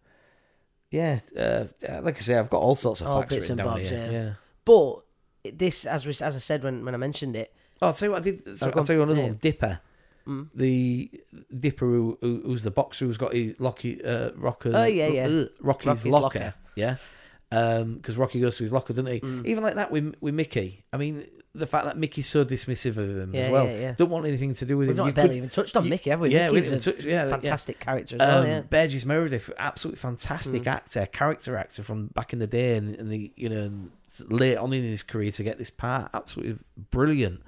[0.91, 1.65] yeah, uh,
[2.01, 3.89] like I say, I've got all sorts of All facts bits written and down bobs,
[3.89, 4.07] here.
[4.11, 4.11] yeah.
[4.11, 4.33] Yeah.
[4.65, 8.07] But this, as we, as I said when when I mentioned it, Oh, I'll tell
[8.07, 8.57] you what I did.
[8.57, 8.85] So, Oh, go I'll on.
[8.85, 9.27] tell you another Yeah.
[9.27, 9.37] one.
[9.41, 9.79] Dipper,
[10.27, 10.47] Mm.
[10.55, 11.11] the
[11.57, 14.71] Dipper who, who who's the boxer who's got his Locky uh, Rocker.
[14.73, 15.25] Oh, yeah, yeah.
[15.27, 16.39] uh, Rocky's, Rocky's locker.
[16.39, 16.53] locker.
[16.75, 16.95] Yeah.
[17.95, 19.19] Because Rocky goes to his locker, doesn't he?
[19.19, 19.45] Mm.
[19.45, 20.83] Even like that with with Mickey.
[20.91, 21.25] I mean,
[21.55, 23.65] the fact that Mickey's so dismissive of him Yeah, as well.
[23.65, 23.93] yeah, yeah.
[23.95, 25.03] Don't want anything to do with we've him.
[25.03, 26.29] not You barely could- even touched on you- Mickey, have we?
[26.29, 27.29] yeah, we Mickey was haven't touched- yeah, a yeah.
[27.29, 28.39] fantastic character as well.
[28.41, 28.61] Um, Yeah.
[28.61, 30.67] Burgess Meredith, absolutely fantastic Mm.
[30.67, 33.91] actor, character actor from back in the day, and, and the you know and
[34.29, 36.57] late on in his career to get this part, absolutely
[36.91, 37.41] brilliant.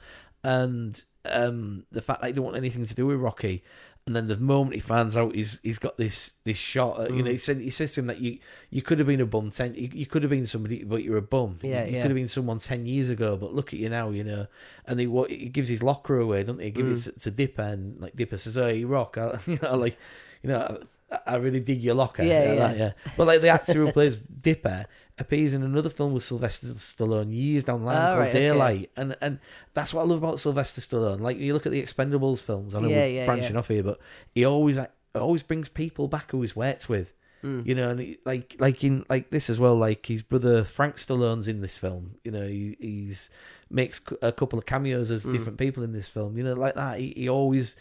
[0.43, 3.63] And um, the fact that he don't want anything to do with Rocky,
[4.07, 7.23] and then the moment he finds out he's he's got this this shot, uh, you
[7.23, 7.33] know, Mm.
[7.33, 8.37] he said he says to him that you
[8.69, 11.17] you could have been a bum ten, you, you could have been somebody, but you're
[11.17, 11.57] a bum.
[11.63, 12.01] Yeah, you, you yeah.
[12.03, 14.45] could have been someone ten years ago, but look at you now, you know.
[14.85, 16.65] And he what he gives his locker away, doesn't he?
[16.65, 17.09] He gives Mm.
[17.09, 19.97] it to, to Dipper, and like Dipper says, "Oh, you rock," I, you know, like
[20.43, 20.79] you know.
[21.11, 22.23] I, I really dig your locker.
[22.23, 22.91] Yeah, Yeah, yeah.
[23.15, 24.87] But like the actor who plays Dipper
[25.17, 28.39] appears in another film with Sylvester Stallone years down the line Ah, called right, okay.
[28.39, 29.39] Daylight, and and
[29.73, 31.21] that's what I love about Sylvester Stallone.
[31.21, 32.75] Like you look at the Expendables films.
[32.75, 33.59] I know Yeah, we're yeah, branching yeah.
[33.59, 33.99] off here, but
[34.33, 37.13] he always like, always brings people back who he's worked with.
[37.43, 37.65] Mm.
[37.65, 39.75] You know, and he, like like in like this as well.
[39.75, 42.15] Like his brother Frank Stallone's in this film.
[42.23, 43.29] You know, he, he's
[43.69, 45.31] makes a couple of cameos as Mm.
[45.33, 46.37] different people in this film.
[46.37, 46.99] You know, like that.
[46.99, 47.75] He, he always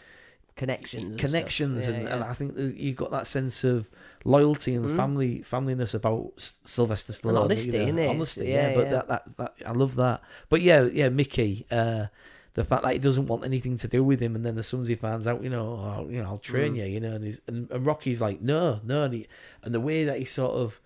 [0.55, 1.17] Connections.
[1.19, 1.95] connections stuff.
[1.95, 2.29] and, Yeah, and yeah.
[2.29, 3.89] I think that you got that sense of
[4.23, 4.95] loyalty and Mm.
[4.95, 7.43] family familyness about S- Sylvester Stallone.
[7.45, 8.09] honesty, you know.
[8.09, 8.75] Honesty, Yeah, yeah.
[8.75, 8.89] But.
[8.91, 10.21] That, that that I love that.
[10.49, 11.65] But yeah, yeah, Mickey.
[11.69, 12.05] Uh,
[12.53, 14.81] the fact that he doesn't want anything to do with him, and then as soon
[14.81, 16.77] as he finds out, you know, oh, you know, I'll train Mm.
[16.77, 19.27] you, you know, and, he's, and and Rocky's like, no, no, and, he,
[19.61, 20.79] and the way that he sort of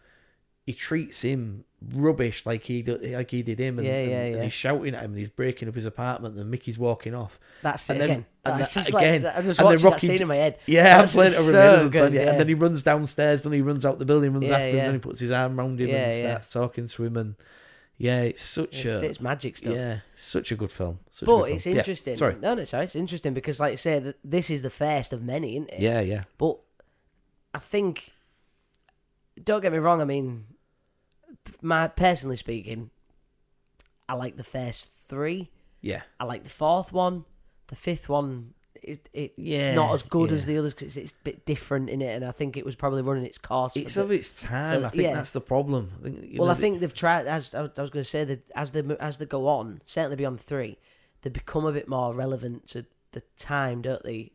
[0.65, 4.35] he treats him rubbish like he like he did him, and, Yeah, and, yeah, and
[4.35, 4.43] yeah.
[4.43, 7.39] he's shouting at him, and he's breaking up his apartment, and Mickey's walking off.
[7.61, 8.25] That's it and then- again.
[8.45, 10.27] and That's that- just again, like I was just and then watching that scene in
[10.27, 10.59] my head.
[10.65, 12.29] Yeah, That's I'm playing it over so good, yeah.
[12.31, 14.83] And then he runs downstairs, then he runs out the building, runs after him, yeah.
[14.85, 17.15] then he puts his arm around him and starts talking to him.
[17.17, 17.35] And
[17.97, 19.73] yeah, it's such It's, a it's magic stuff.
[19.75, 20.99] yeah, such a good film.
[21.11, 21.77] Such But good it's film.
[21.77, 22.17] Interesting.
[22.17, 22.35] sorry.
[22.41, 22.85] No, no, sorry.
[22.85, 25.79] It's interesting because, like I say, th- this is the first of many, isn't it?
[25.81, 26.59] Yeah, yeah, But
[27.53, 28.11] I think,
[29.43, 30.01] don't get me wrong.
[30.01, 30.45] I mean,
[31.61, 32.89] my personally speaking,
[34.07, 35.49] I like the first three.
[35.81, 37.25] yeah, I like the fourth one.
[37.67, 41.11] The fifth one, it, it Yeah, it's not as good as the others because it's,
[41.11, 43.75] it's a bit different in it, and I think it was probably running its course.
[43.75, 44.81] it's of its time.
[44.81, 45.13] for- I think yeah.
[45.13, 45.91] that's the problem.
[45.99, 47.27] I think, well, know, I think they've tried.
[47.27, 50.41] As I was, going to say that as they as they go on, certainly beyond
[50.41, 50.77] three,
[51.21, 54.31] they become a bit more relevant to the time, don't they?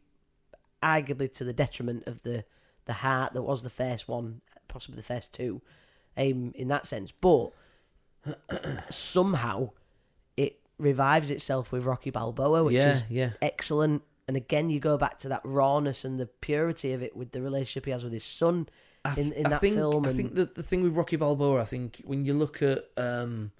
[0.82, 2.44] Arguably to the detriment of the
[2.86, 5.62] the heart that was the first one, possibly the first two,
[6.16, 7.12] um, in that sense.
[7.12, 7.50] But
[8.90, 9.70] somehow
[10.36, 14.02] it revives itself with Rocky Balboa, which yeah, is yeah, excellent.
[14.26, 17.42] And again, you go back to that rawness and the purity of it with the
[17.42, 18.68] relationship he has with his son.
[19.04, 21.16] I, in- th- in I that think, film I think that the thing with Rocky
[21.16, 23.52] Balboa, I think when you look at um,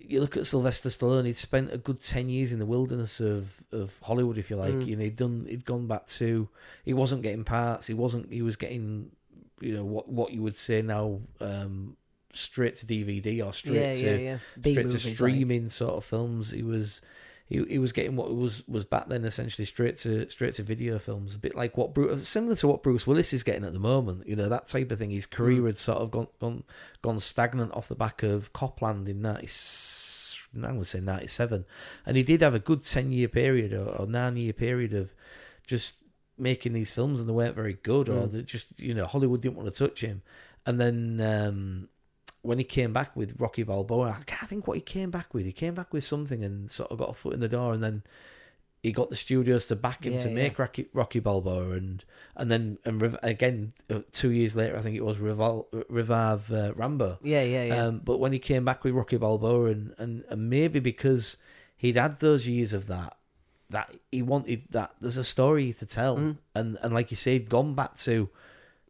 [0.00, 3.62] you look at Sylvester Stallone, he'd spent a good ten years in the wilderness of,
[3.70, 4.74] of Hollywood, if you like.
[4.74, 4.86] Mm.
[4.86, 6.48] You know, he'd done he'd gone back to
[6.84, 9.12] he wasn't getting parts, he wasn't he was getting
[9.62, 11.96] you know what what you would say now um,
[12.32, 14.38] straight to DVD or straight yeah, to yeah, yeah.
[14.60, 15.14] Straight to movies, like.
[15.14, 16.50] streaming sort of films.
[16.50, 17.00] He was
[17.46, 20.98] he, he was getting what was was back then essentially straight to straight to video
[20.98, 23.78] films, a bit like what Bruce, similar to what Bruce Willis is getting at the
[23.78, 24.26] moment.
[24.26, 25.10] You know that type of thing.
[25.10, 25.66] His career Mm.
[25.66, 26.64] had sort of gone gone
[27.02, 29.48] gone stagnant off the back of Cop Land in ninety.
[30.54, 31.64] I'm gonna say ninety seven,
[32.06, 35.14] and he did have a good ten year period or, or nine year period of
[35.66, 35.96] just
[36.42, 38.32] making these films, and they weren't very good, or Mm.
[38.32, 40.22] they just you know Hollywood didn't want to touch him,
[40.66, 41.20] and then.
[41.20, 41.88] um
[42.44, 45.44] when he came back with Rocky Balboa, I can't think what he came back with.
[45.46, 47.80] He came back with something and sort of got a foot in the door, and
[47.84, 48.02] then
[48.82, 50.34] he got the studios to back him Yeah, to yeah.
[50.34, 54.96] make Rocky, Rocky Balboa, and and then and again uh, two years later, I think
[54.96, 57.20] it was revol- revive uh, Rambo.
[57.22, 57.84] Yeah, yeah, yeah.
[57.86, 61.36] Um, but when he came back with Rocky Balboa, and, and, and maybe because
[61.76, 63.16] he'd had those years of that,
[63.72, 66.36] that he wanted that there's a story to tell, Mm.
[66.54, 68.28] and and like you said, gone back to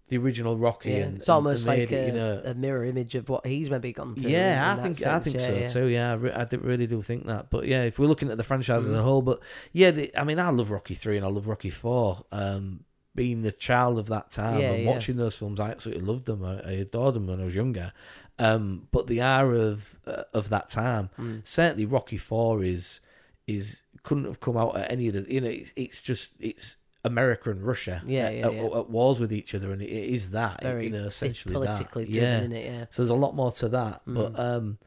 [0.09, 2.85] the original Rocky, Yeah, and it's almost and like a, it, you know, a mirror
[2.85, 4.31] image of what he's maybe gone through.
[4.31, 5.69] yeah, I think I think yeah, so yeah.
[5.69, 5.87] too.
[5.87, 7.49] Yeah, I, re- I really do think that.
[7.49, 8.93] But yeah, if we're looking at the franchise Mm.
[8.93, 9.41] as a whole, but
[9.73, 12.25] yeah, the, I mean, I love Rocky three and I love Rocky four.
[12.31, 16.43] Um, being the child of that time and watching those films, I absolutely loved them.
[16.45, 17.93] I, I adored them when I was younger.
[18.39, 21.41] Um, but the era of uh, of that time, Mm.
[21.47, 23.01] certainly Rocky Four is
[23.47, 25.33] is couldn't have come out at any of the.
[25.33, 28.79] You know, it's, it's just it's America and Russia Yeah, at, yeah, yeah.
[28.79, 30.63] at wars with each other, and it, is that.
[30.63, 32.13] Very you know, essentially politically that.
[32.13, 32.57] driven, yeah.
[32.59, 32.65] it?
[32.73, 32.85] Yeah.
[32.91, 34.15] So there's a lot more to that, Mm.
[34.15, 34.79] but um,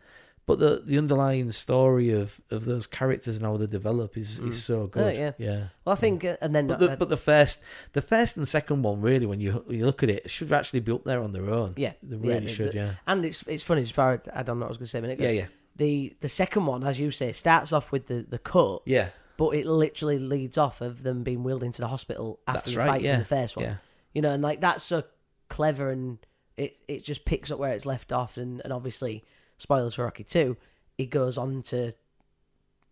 [0.48, 4.64] but the the underlying story of of those characters and how they develop is is
[4.64, 5.18] so good.
[5.18, 5.32] yeah.
[5.40, 5.64] yeah.
[5.84, 7.64] Well, I think, uh, and then But uh, the but the first
[7.94, 10.82] the first and second one really when you when you look at it should actually
[10.82, 11.74] be up there on their own.
[11.78, 12.72] yeah, They really the- should.
[12.74, 12.92] the- yeah.
[13.08, 14.92] And it's it's funny as far as I don't know what I was going to
[14.92, 15.30] say a minute ago.
[15.30, 15.42] Yeah.
[15.42, 15.46] Yeah.
[15.76, 19.10] The the second one, as you say, starts off with the the cut, Yeah.
[19.38, 22.80] but it literally leads off of them being wheeled into the hospital after That's the
[22.80, 23.66] right, fight yeah, from the first one.
[23.66, 23.76] Yeah.
[24.14, 25.04] You know, and like that's so
[25.50, 26.18] clever, and
[26.56, 29.24] it it just picks up where it's left off, and and obviously
[29.58, 30.56] spoilers for Rocky two,
[30.98, 31.92] he goes on to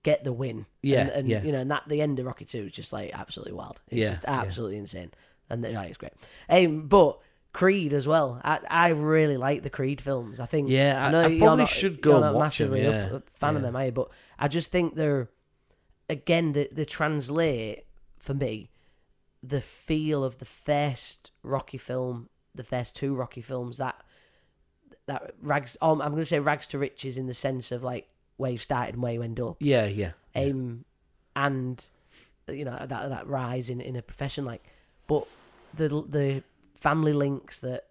[0.04, 0.66] get the win.
[0.82, 1.44] Yeah, and, and yeah.
[1.44, 3.80] you know, and that the end of Rocky two is just like absolutely wild.
[3.88, 5.12] It's Yeah, just absolutely insane,
[5.50, 6.14] and yeah, it's great.
[6.50, 7.20] Um, but.
[7.54, 8.42] Creed as well.
[8.44, 10.40] I I really like the Creed films.
[10.40, 13.16] I think Yeah, I- know I probably not- should go and watch 'em, massively yeah,
[13.16, 13.92] up- a fan of them, are you?
[13.92, 15.30] But I just think they're
[16.10, 17.86] again the the translate
[18.20, 18.70] for me
[19.42, 23.96] the feel of the first Rocky film, the first two Rocky films that
[25.06, 25.76] that rags.
[25.82, 28.58] Um, I'm going to say rags to riches in the sense of like where you
[28.58, 29.58] started and where you end up.
[29.60, 29.86] Yeah.
[29.86, 30.14] Yeah.
[30.36, 30.86] Um,
[31.36, 31.86] and
[32.48, 34.64] you know that that rise in in a profession like,
[35.08, 35.28] but
[35.74, 36.44] the the
[36.84, 37.82] family links that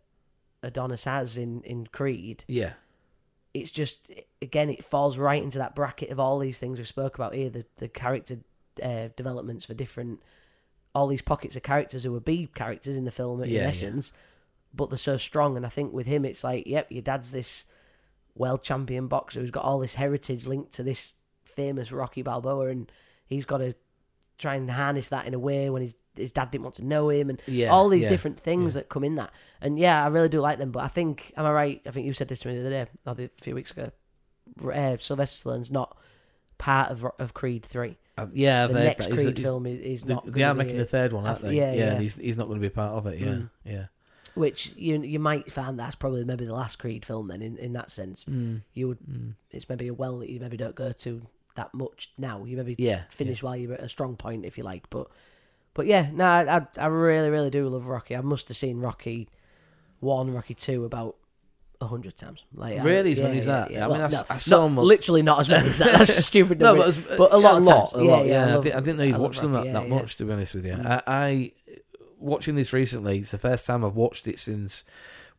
[0.63, 2.73] Adonis has in in Creed Yeah.
[3.55, 7.15] it's just again it falls right into that bracket of all these things we spoke
[7.17, 8.37] about here the the character
[8.83, 10.23] uh, developments for different
[10.95, 13.67] all these pockets of characters who are B characters in the film in Yeah, yeah.
[14.75, 17.65] but they're so strong and I think with him it's like yep your dad's this
[18.35, 21.15] world champion boxer who's got all this heritage linked to this
[21.45, 22.91] famous Rocky Balboa and
[23.27, 23.75] he's got to
[24.39, 27.09] try and harness that in a way when his his dad didn't want to know
[27.11, 27.69] him and Yeah.
[27.71, 28.09] all these yeah.
[28.11, 29.31] different things that come in that.
[29.61, 30.71] And yeah, I really do like them.
[30.71, 31.83] But I think, am I right?
[31.87, 33.71] I think you said this to me the other day, or the- a few weeks
[33.71, 33.91] ago.
[34.63, 35.97] Uh, Sylvester Stallone's not
[36.59, 37.97] part of of Creed three.
[38.19, 38.67] Uh, yeah.
[38.67, 39.15] The next that.
[39.17, 40.27] Creed is- film is, is not.
[40.27, 41.57] they are making be the third one, aren't th- they?
[41.57, 41.99] yeah, yeah.
[41.99, 43.19] he's he's not going to be part of it.
[43.19, 43.51] Yeah, Mm.
[43.65, 43.85] yeah.
[44.35, 47.29] which you you might find that's probably maybe the last Creed film.
[47.29, 48.63] Then in, in that sense, Mm.
[48.75, 49.35] you would Mm.
[49.51, 51.23] it's maybe a well that you maybe don't go to
[51.55, 52.45] that much now.
[52.45, 54.89] You maybe Yeah, finish while you're at a strong point, if you like.
[54.91, 55.09] But
[55.75, 58.17] but yeah, no, I I, I really really do love Rocky.
[58.17, 59.29] I must have seen Rocky
[60.01, 61.17] one, Rocky two about
[61.81, 62.45] a hundred times.
[62.55, 63.13] Like I- Really?
[63.13, 63.71] As yeah, many as yeah, that?
[63.73, 63.79] Yeah.
[63.79, 64.01] I mean, Well,
[64.31, 65.93] I s- no, I not- literally not as many as that.
[65.99, 68.05] That's a stupid No, but, it's- but a lot, a lot, a lot.
[68.05, 69.67] Yeah, Yeah, yeah, I I, love- didn't, I didn't know you'd I watched them that,
[69.67, 69.95] yeah, that yeah.
[69.95, 70.17] much.
[70.17, 70.87] To be honest with you, Mm.
[70.87, 71.53] I, I
[72.19, 73.19] watching this recently.
[73.19, 74.85] It's the first time I've watched it since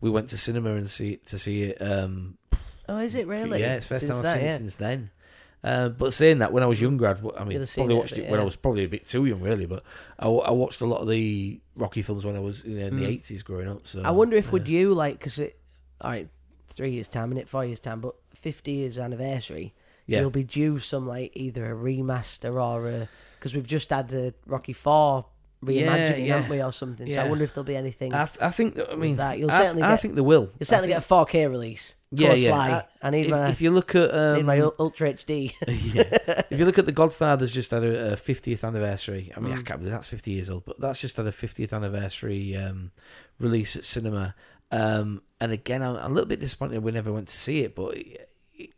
[0.01, 1.81] we went to cinema and see to see it.
[1.81, 2.37] Um,
[2.89, 3.61] Oh, is it really?
[3.61, 4.49] Yeah, it's the first Since time I've that, seen yeah.
[4.49, 5.09] it since then.
[5.63, 8.25] Uh, but saying that, when I was younger, I'd, I mean, probably it watched bit,
[8.25, 9.65] it when I was probably a bit too young, really.
[9.65, 9.83] But
[10.19, 12.97] I, I watched a lot of the Rocky films when I was you know, in
[12.97, 13.09] the Mm.
[13.09, 13.87] eighties growing up.
[13.87, 14.51] So I wonder if yeah.
[14.51, 15.57] would you like because it,
[16.01, 16.27] all right,
[16.67, 19.73] three years time in it, four years time, but fifty years anniversary,
[20.05, 23.09] yeah, you'll be due some like either a remaster or a
[23.39, 25.27] because we've just had a Rocky Four
[25.65, 26.35] reimagining, yeah.
[26.35, 27.11] haven't we, or something?
[27.11, 28.13] So I wonder if there'll be anything.
[28.13, 29.39] I, th- I think that, I mean, that.
[29.39, 30.51] You'll I, certainly I get- think they will.
[30.59, 31.95] You'll certainly I get a 4K release.
[32.11, 32.49] Yeah, Yeah, yeah.
[32.67, 32.81] yeah.
[33.01, 35.53] I- I need think my if, if you look at um, need my Ultra HD.
[35.67, 36.41] yeah.
[36.49, 39.31] If you look at the Godfather's just had a, a 50th anniversary.
[39.35, 39.65] I mean, I Mm.
[39.65, 42.91] can't believe that's 50 years old, but that's just had a 50th anniversary um,
[43.39, 44.35] release at cinema.
[44.71, 47.95] Um, and again, I'm, a little bit disappointed we never went to see it, but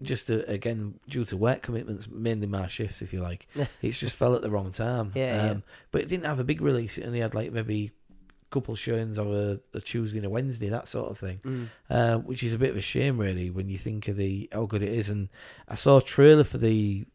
[0.02, 3.48] just uh, again due to work commitments, mainly my shifts, if you like,
[3.82, 5.12] it's just fell at the wrong time.
[5.16, 5.52] Yeah, yeah.
[5.52, 6.98] um, But it didn't have a big release.
[6.98, 10.70] It only had like maybe a couple showings of a, a Tuesday and a Wednesday,
[10.70, 11.68] that sort of thing Mm.
[11.90, 14.66] uh, which is a bit of a shame, really, when you think of the how
[14.66, 15.10] good it is.
[15.10, 15.30] And
[15.68, 17.06] I saw a trailer for the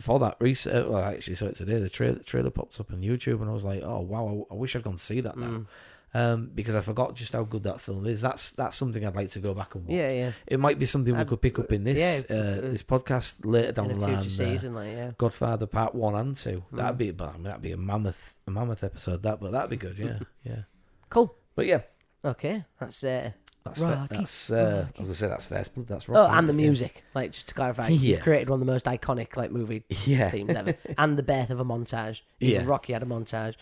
[0.00, 0.90] for that recent.
[0.90, 1.78] Well, I actually saw it today.
[1.78, 4.46] The trailer trailer popped up on YouTube, and I was like, "Oh wow!
[4.50, 5.66] I, I wish I'd gone see that now." Mm.
[6.14, 8.20] Um, because I forgot just how good that film is.
[8.20, 9.94] That's that's something I'd like to go back and watch.
[9.96, 10.32] Yeah, yeah.
[10.46, 13.36] It might be something we could pick up in this yeah, uh, uh, this podcast
[13.44, 14.22] later down the line.
[14.28, 15.10] future uh, like yeah.
[15.16, 16.64] Godfather Part One and Two.
[16.72, 16.76] Mm.
[16.76, 19.22] That'd be, but I mean, that'd be a mammoth, a mammoth episode.
[19.22, 19.98] That, but that'd be good.
[19.98, 20.62] Yeah, yeah.
[21.08, 21.34] Cool.
[21.54, 21.80] But yeah,
[22.24, 23.30] Okay, that's uh,
[23.64, 24.50] that's Rocky, fa- that's.
[24.52, 25.88] Uh, I was gonna say that's first blood.
[25.88, 26.56] That's oh, and the yeah.
[26.56, 27.02] music.
[27.14, 27.96] Like just to clarify, Yeah.
[28.16, 31.50] you've created one of the most iconic like movie Yeah, themes ever, and the birth
[31.50, 32.20] of a montage.
[32.40, 32.68] Even Yeah.
[32.70, 33.54] Rocky had a montage.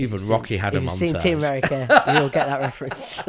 [0.00, 0.96] Even Rocky had a if you've montage.
[0.98, 3.22] seen Team America, you'll get that reference.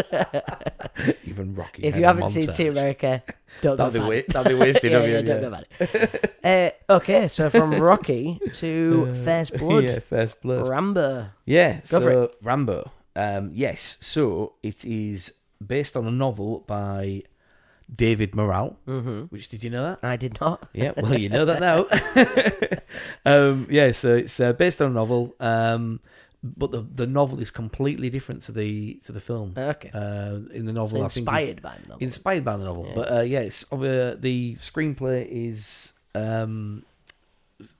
[1.25, 1.83] even Rocky.
[1.83, 2.51] if you haven't seen.
[2.53, 3.23] Team America,
[3.61, 5.15] don't that'd go be that'd be wasted yeah, of you.
[5.15, 6.75] yeah, don't go about it.
[6.89, 10.67] Uh, okay, so from Rocky to First Blood, yeah, first blood.
[10.67, 11.27] Rambo.
[11.45, 12.91] Yeah, Go so for Rambo.
[13.15, 15.33] Um, yes, so it is
[15.65, 17.23] based on a novel by
[17.93, 18.77] David Morrell.
[18.87, 19.23] Mm-hmm.
[19.23, 19.99] Which did you know that?
[20.01, 20.69] I did not.
[20.73, 21.85] Yeah, well, you know that now.
[23.25, 25.99] um, yeah, so it's uh, based on a novel, um,
[26.43, 29.53] but the the novel is completely different to the to the film.
[29.57, 29.91] Okay.
[29.93, 32.03] Uh, in the novel, so I think it's- inspired by the novel.
[32.03, 32.85] inspired by the novel.
[32.87, 32.95] Yeah.
[32.95, 36.83] But uh, yeah, it's uh, the screenplay is um,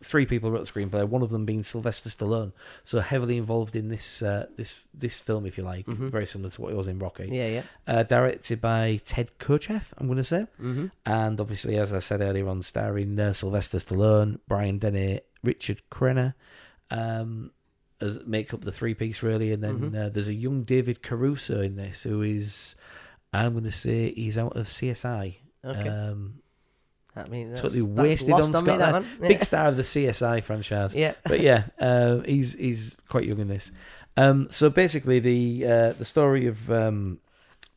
[0.04, 1.04] three people wrote the screenplay.
[1.08, 2.52] One of them being Sylvester Stallone,
[2.84, 6.12] so heavily involved in this uh, this this film, if you like, Mhm.
[6.12, 7.30] very similar to what it was in Rocky.
[7.32, 7.64] yeah, yeah.
[7.88, 10.86] Uh, directed by Ted Kotcheff, I'm going to say, Mm-hmm.
[11.08, 16.36] and obviously, as I said earlier on, starring uh, Sylvester Stallone, Brian Dennehy, Richard Crenna.
[16.92, 17.52] Um,
[18.02, 19.96] as make up the three piece really, and then Mhm.
[20.06, 22.76] uh, there's a young David Caruso in this who is,
[23.34, 25.38] I'm going to say he's out of CSI.
[25.64, 25.88] Okay.
[25.90, 26.36] Um,
[27.16, 29.06] I mean, that's, totally wasted on me, Scott that one.
[29.22, 29.28] Yeah.
[29.28, 30.96] big star of the CSI franchise.
[30.96, 31.14] Yeah.
[31.26, 33.72] But yeah, uh, he's he's quite young in this.
[34.18, 37.20] Um, so basically, the uh, the story of um,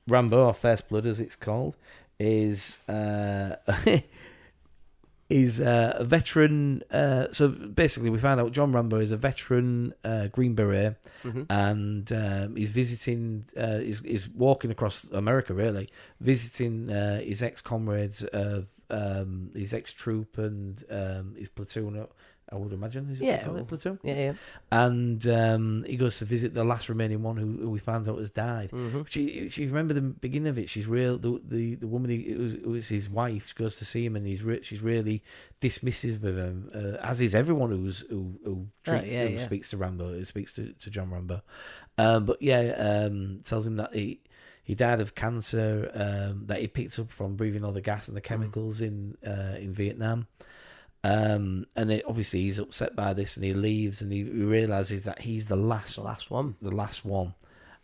[0.09, 1.77] Rambo or First Blood, as it's called,
[2.21, 3.57] is uh,
[5.31, 6.83] is uh, a veteran.
[6.91, 11.47] Uh, so basically, we found out John Rambo is a veteran uh, Green Beret, Mhm.
[11.51, 13.45] and um, he's visiting.
[13.57, 15.89] Uh, he's, he's walking across America, really,
[16.21, 22.07] visiting uh, his ex comrades of um, his ex troop and um, his platoon.
[22.53, 23.09] I would imagine.
[23.11, 23.99] Is it Yeah, called platoon?
[24.03, 24.33] Yeah, yeah.
[24.71, 28.19] And um, he goes to visit the last remaining one who, who we found out
[28.19, 28.71] has died.
[28.71, 29.03] Mm-hmm.
[29.09, 30.69] She, she remember the beginning of it.
[30.69, 31.17] She's real.
[31.19, 33.49] The the, the woman, he, it, was, it was his wife.
[33.49, 35.23] She goes to see him, and he's re- she's really
[35.61, 39.39] dismissive of him, uh, as is everyone who's who who, treats, Oh, yeah, who yeah.
[39.45, 41.43] speaks to Rambo, who speaks to, to John Rambo.
[41.99, 42.75] Um, but yeah,
[43.07, 44.21] um, tells him that he
[44.63, 48.09] he died of cancer um, that he picked up from breathing all the gas Mm.
[48.09, 50.27] and the chemicals in uh, in Vietnam.
[51.05, 55.21] Um, and it, obviously he's upset by this, and he leaves, and he, realizes that
[55.21, 56.57] he's the last The last one.
[56.63, 57.35] the last one.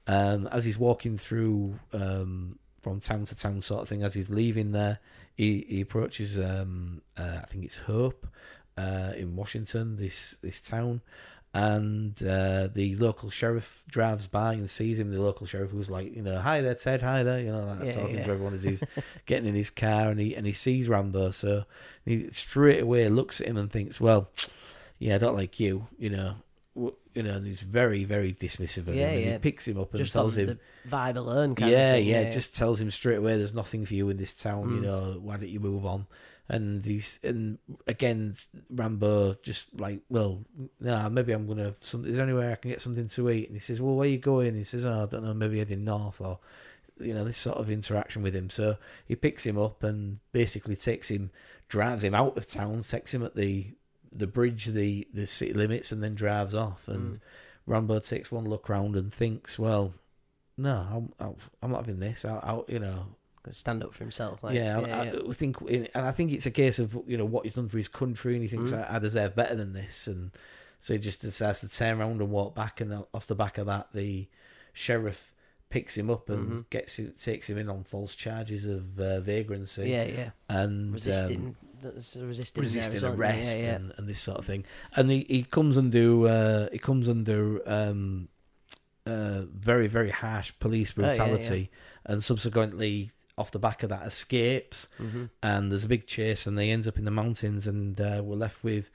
[0.07, 4.31] Um, as he's walking through um, from town to town, sort of thing, as he's
[4.31, 5.01] leaving there,
[5.35, 8.27] he, he approaches, um, uh, I think it's Hope
[8.79, 11.03] uh, in Washington, this this town,
[11.53, 15.11] and uh, the local sheriff drives by and sees him.
[15.11, 17.87] The local sheriff who's like, you know, hi there, Ted, hi there, you know, like
[17.87, 18.23] Yeah, talking yeah.
[18.23, 18.83] to everyone as he's
[19.27, 21.65] getting in his car, and he and he sees Rambo, so
[22.05, 24.29] he straight away looks at him and thinks, well,
[24.99, 26.35] yeah, I don't like you, you know.
[27.13, 29.17] You know, and he's very, very dismissive of Yeah, him.
[29.17, 29.33] And yeah.
[29.33, 31.57] he picks him up and Just tells him, vibe alone.
[31.57, 34.73] Kind yeah, yeah, just tells him straight away, "There's nothing for you in this town.
[34.73, 34.83] You Mm.
[34.85, 36.07] know, why don't you move on?"
[36.51, 38.35] And he's and again,
[38.69, 40.45] Rambo just like, "Well,
[40.81, 41.77] nah, maybe I'm gonna.
[41.79, 44.09] Some, is there anywhere I can get something to eat?" And he says, "Well, where
[44.09, 46.41] you going?" He says, "Oh, I don't know, maybe heading north or."
[46.99, 48.77] You know this sort of interaction with him, so
[49.09, 51.31] he picks him up and basically takes him,
[51.67, 53.69] drives him out of town, takes him at the
[54.13, 56.89] the bridge, the the city limits, and then drives off.
[56.89, 57.21] And Mm.
[57.65, 59.95] Rambo takes one look round and thinks, "Well,
[60.59, 62.25] no, I'm, I'm, not having this.
[62.27, 63.07] I, I, you know,
[63.53, 64.43] stand up for himself.
[64.43, 65.15] Like, yeah, yeah, I, yeah.
[65.29, 67.79] I think, and I think it's a case of you know what he's done for
[67.79, 68.91] his country, and he thinks Mm.
[68.91, 70.31] I, I deserve better than this, and
[70.79, 73.67] so he just decides to turn around and walk back, and off the back of
[73.67, 74.29] that, the
[74.73, 75.35] sheriff
[75.69, 76.71] picks him up and Mhm.
[76.71, 80.31] gets it, takes him in on false charges of uh, vagrancy yeah, yeah.
[80.49, 81.57] and um, Resisting.
[81.83, 82.21] resisting.
[82.21, 83.77] there resisting arrest Yeah.
[83.77, 84.65] And, and this sort of thing.
[84.97, 88.29] And he, he comes under uh, he comes under um,
[89.07, 91.71] uh, very very harsh police Oh, brutality,
[92.05, 93.11] and subsequently
[93.41, 94.87] off the back of that escapes.
[94.99, 98.21] hmm And there's a big chase, and they ends up in the mountains, and uh,
[98.25, 98.91] we're left with.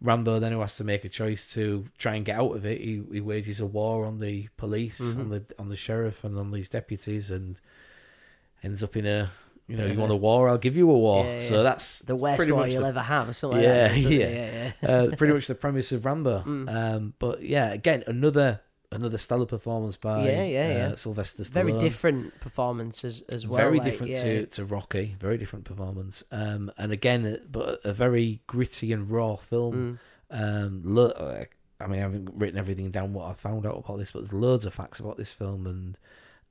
[0.00, 2.78] Rambo then who has to make a choice to try and get out of it.
[2.80, 5.18] He, he wages a war on the police, Mhm.
[5.20, 7.58] on the on the sheriff, and on these deputies, and
[8.62, 9.30] ends up in a
[9.66, 11.24] you know Bit you want a- war, I'll give you a war.
[11.24, 13.98] Yeah, So that's The worst war you'll the ever have, or something Yeah, like that.
[14.10, 14.28] yeah.
[14.28, 14.88] yeah, yeah.
[14.90, 16.42] uh, pretty much the premise of Rambo.
[16.46, 16.68] Mm.
[16.68, 18.60] Um, but yeah, again, another
[18.94, 20.94] another stellar performance by Yeah, yeah, uh, yeah.
[20.94, 21.52] Sylvester Stallone.
[21.52, 23.56] Very different performances as well.
[23.58, 24.22] very like, different yeah.
[24.22, 25.16] to, to Rocky.
[25.18, 26.24] Very different performance.
[26.30, 29.98] Um, and again, uh, but a very gritty and raw film.
[30.32, 30.38] Mm.
[30.38, 31.44] Um, lo- uh,
[31.80, 34.32] I mean, I haven't written everything down what I found out about this, but there's
[34.32, 35.98] loads of facts about this film, and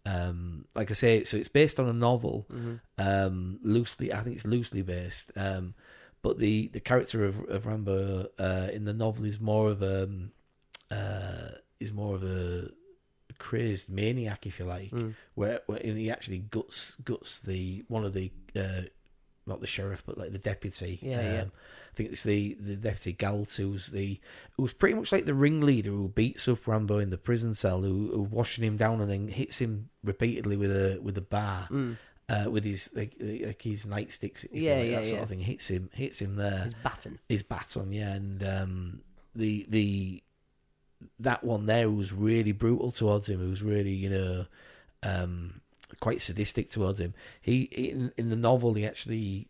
[0.05, 2.79] um, like I say, so it's based on a novel, Mhm.
[2.97, 4.11] um, loosely.
[4.13, 5.73] I think it's loosely based, um,
[6.21, 10.03] but the the character of of Rambo uh, in the novel is more of a
[10.03, 10.31] um,
[10.91, 11.51] uh,
[11.83, 12.69] is more of a
[13.37, 15.15] crazed maniac, if you like, Mm.
[15.35, 18.83] where, where he actually guts guts the one of the uh,
[19.45, 20.99] not the sheriff, but like the deputy.
[21.01, 21.41] Yeah, yeah.
[21.41, 21.51] um,
[21.91, 24.19] I think it's the the deputy Galt, who's the
[24.57, 28.11] who's pretty much like the ringleader who beats up Rambo in the prison cell, who,
[28.13, 31.97] who washing him down and then hits him repeatedly with a with a bar, Mm.
[32.29, 35.23] uh, with his like, like his nightsticks, Yeah, like, yeah, that sort yeah.
[35.23, 35.39] of thing.
[35.41, 37.19] Hits him, hits him there His baton.
[37.27, 39.01] his baton, yeah, and um,
[39.35, 40.22] the the
[41.19, 43.43] that one there was really brutal towards him.
[43.45, 44.45] It was really you know
[45.03, 45.61] um,
[45.99, 47.13] quite sadistic towards him.
[47.41, 49.47] He in in the novel he actually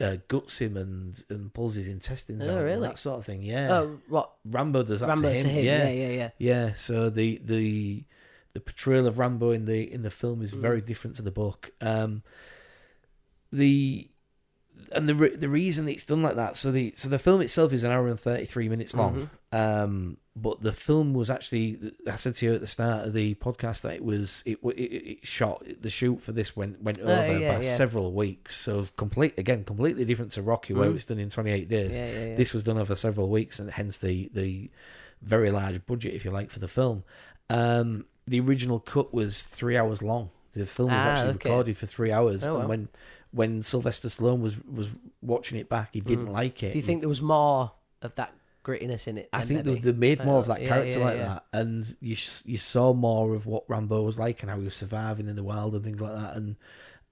[0.00, 2.80] uh, guts him and and pulls his intestines Oh, out really?
[2.82, 3.42] that sort of thing.
[3.42, 5.42] Yeah, Oh, what Rambo does that Rambo to him.
[5.42, 5.64] to him?
[5.64, 6.30] Yeah, Yeah, yeah, yeah.
[6.38, 6.72] yeah.
[6.72, 8.04] So the the
[8.52, 10.60] the portrayal of Rambo in the in the film is Mm.
[10.60, 11.70] very different to the book.
[11.80, 12.22] Um,
[13.52, 14.08] the
[14.92, 16.56] and the re- the reason it's done like that.
[16.56, 19.28] So the so the film itself is an hour and thirty three minutes long.
[19.52, 19.56] Mm-hmm.
[19.56, 23.34] Um, but the film was actually I said to you at the start of the
[23.36, 27.10] podcast that it was it it, it shot the shoot for this went went over
[27.12, 27.74] Oh, yeah, by yeah.
[27.76, 28.68] several weeks.
[28.68, 30.94] of complete again completely different to Rocky where Mm.
[30.96, 31.96] it's done in twenty eight days.
[31.96, 32.34] Yeah.
[32.34, 34.70] This was done over several weeks, and hence the the
[35.22, 37.02] very large budget, if you like, for the film.
[37.48, 40.30] Um, the original cut was three hours long.
[40.52, 41.48] The film was Ah, actually okay.
[41.48, 42.68] recorded for three hours, Oh, and wow.
[42.68, 42.88] when
[43.32, 46.32] when Sylvester Stallone was was watching it back, he didn't Mm.
[46.32, 46.72] like it.
[46.72, 47.72] Do you He think there was more
[48.02, 48.32] of that
[48.64, 49.28] grittiness in it?
[49.32, 51.26] I think they, they made more of that character yeah, like yeah.
[51.26, 54.74] that, and you you saw more of what Rambo was like and how he was
[54.74, 56.36] surviving in the world and things like that.
[56.36, 56.56] And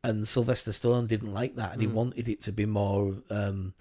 [0.02, 1.92] and Sylvester Stallone didn't like that, and he Mm.
[1.92, 3.16] wanted it to be more.
[3.30, 3.74] Um,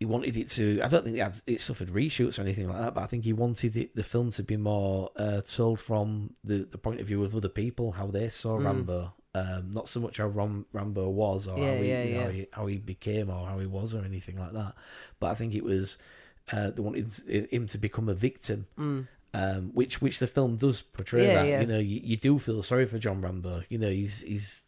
[0.00, 0.80] he wanted it to.
[0.80, 3.24] I don't think it, had, it suffered reshoots or anything like that, but I think
[3.24, 7.06] he wanted it, the film to be more uh, told from the, the point of
[7.08, 8.64] view of other people, how they saw Mm.
[8.64, 9.12] Rambo.
[9.34, 12.18] Um, not so much how Ram, Rambo was or Yeah, how, he, yeah, you know,
[12.20, 12.24] yeah.
[12.24, 14.74] how, he, how he became or how he was or anything like that.
[15.20, 15.98] But I think it was
[16.52, 19.06] uh, they wanted him to, him to become a victim, Mm.
[19.34, 21.26] um, which which the film does portray.
[21.34, 23.64] That you know, you, you do feel sorry for John Rambo.
[23.68, 24.64] You know, he's he's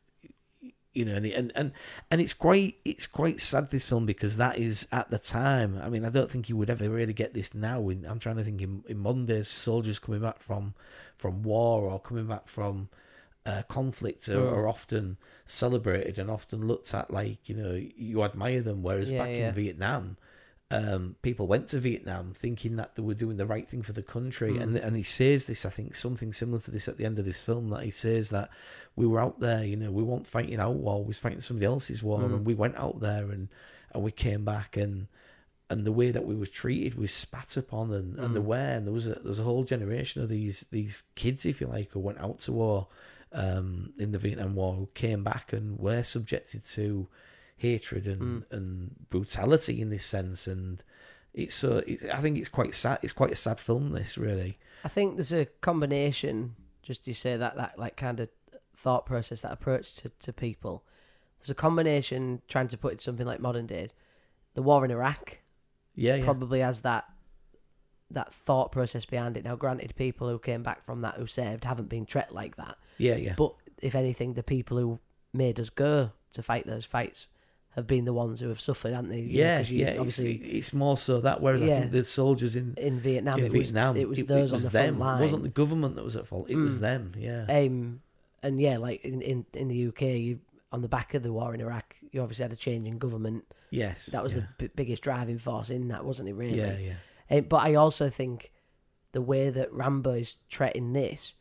[0.93, 1.73] you know, and and and
[2.11, 5.81] and it's quite it's quite sad this film because that is at the time.
[5.83, 7.89] I mean, I don't think you would ever really get this now.
[7.89, 10.75] In, I'm trying to think in, in modern days, soldiers coming back from
[11.17, 12.89] from war or coming back from
[13.47, 14.53] uh, conflict are, Mm.
[14.53, 15.17] are often
[15.47, 18.83] celebrated and often looked at like you know you admire them.
[18.83, 19.49] Whereas Yeah, back yeah.
[19.49, 20.17] in Vietnam,
[20.71, 24.03] um, people went to Vietnam thinking that they were doing the right thing for the
[24.03, 24.63] country, Mm.
[24.63, 25.65] and and he says this.
[25.67, 28.31] I think something similar to this at the end of this film that he says
[28.31, 28.51] that
[28.95, 31.67] we were out there, you know, we weren't fighting our war, we was fighting somebody
[31.67, 32.25] else's war, Mm.
[32.35, 33.49] and we went out there and
[33.93, 35.09] and we came back and
[35.69, 38.45] and the way that we were treated was spat upon and, and the Mm.
[38.53, 41.61] way and there was a there was a whole generation of these these kids, if
[41.61, 42.87] you like, who went out to war
[43.33, 47.09] um, in the Vietnam War who came back and were subjected to
[47.57, 48.53] hatred and, Mm.
[48.53, 50.83] and brutality in this sense and
[51.35, 54.89] it's so I think it's quite sad it's quite a sad film this really I
[54.89, 56.57] think there's a combination.
[56.83, 58.31] Just you say that that like kind of
[58.75, 60.85] thought process, that approach to, to people.
[61.39, 63.91] There's a combination trying to put it something like modern days.
[64.55, 65.39] The war in Iraq
[65.95, 67.05] yeah yeah probably has that
[68.11, 69.45] that thought process behind it.
[69.45, 72.77] Now, granted, people who came back from that who served haven't been treated like that.
[73.01, 74.99] Yeah yeah But if anything, the people who
[75.33, 77.29] made us go to fight those fights
[77.77, 79.21] have been the ones who have suffered, haven't they?
[79.21, 82.75] You know, you- yeah Obviously, it's more so that whereas I think the soldiers in
[82.77, 85.19] in Vietnam, in it Vietnam was it was those on the them front line.
[85.21, 86.81] it wasn't the government that was at fault it was Mm.
[86.81, 88.03] them yeah Um,
[88.43, 90.41] and yeah, like in, in, in the UK, you,
[90.73, 93.45] on the back of the war in Iraq, you obviously had a change in government.
[93.71, 94.41] yes That was yeah.
[94.41, 96.35] the b- biggest driving force in that, wasn't it?
[96.35, 96.59] Really.
[96.59, 98.51] yeah yeah Um, but I also think
[99.13, 101.35] the way that Rambo is treating this,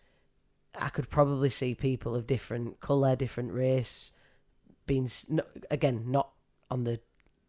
[0.80, 4.11] I could probably see people of different colour, different race,
[4.86, 5.09] being
[5.69, 6.32] again not
[6.71, 6.99] on the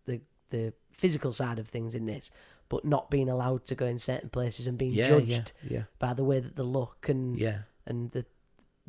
[0.07, 0.21] the
[0.51, 2.31] the physical side of things in this,
[2.69, 5.83] but not being allowed to go in certain places and being yeah judged yeah yeah
[5.99, 8.25] by the way that they look and yeah and the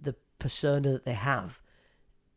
[0.01, 1.61] the persona that they have.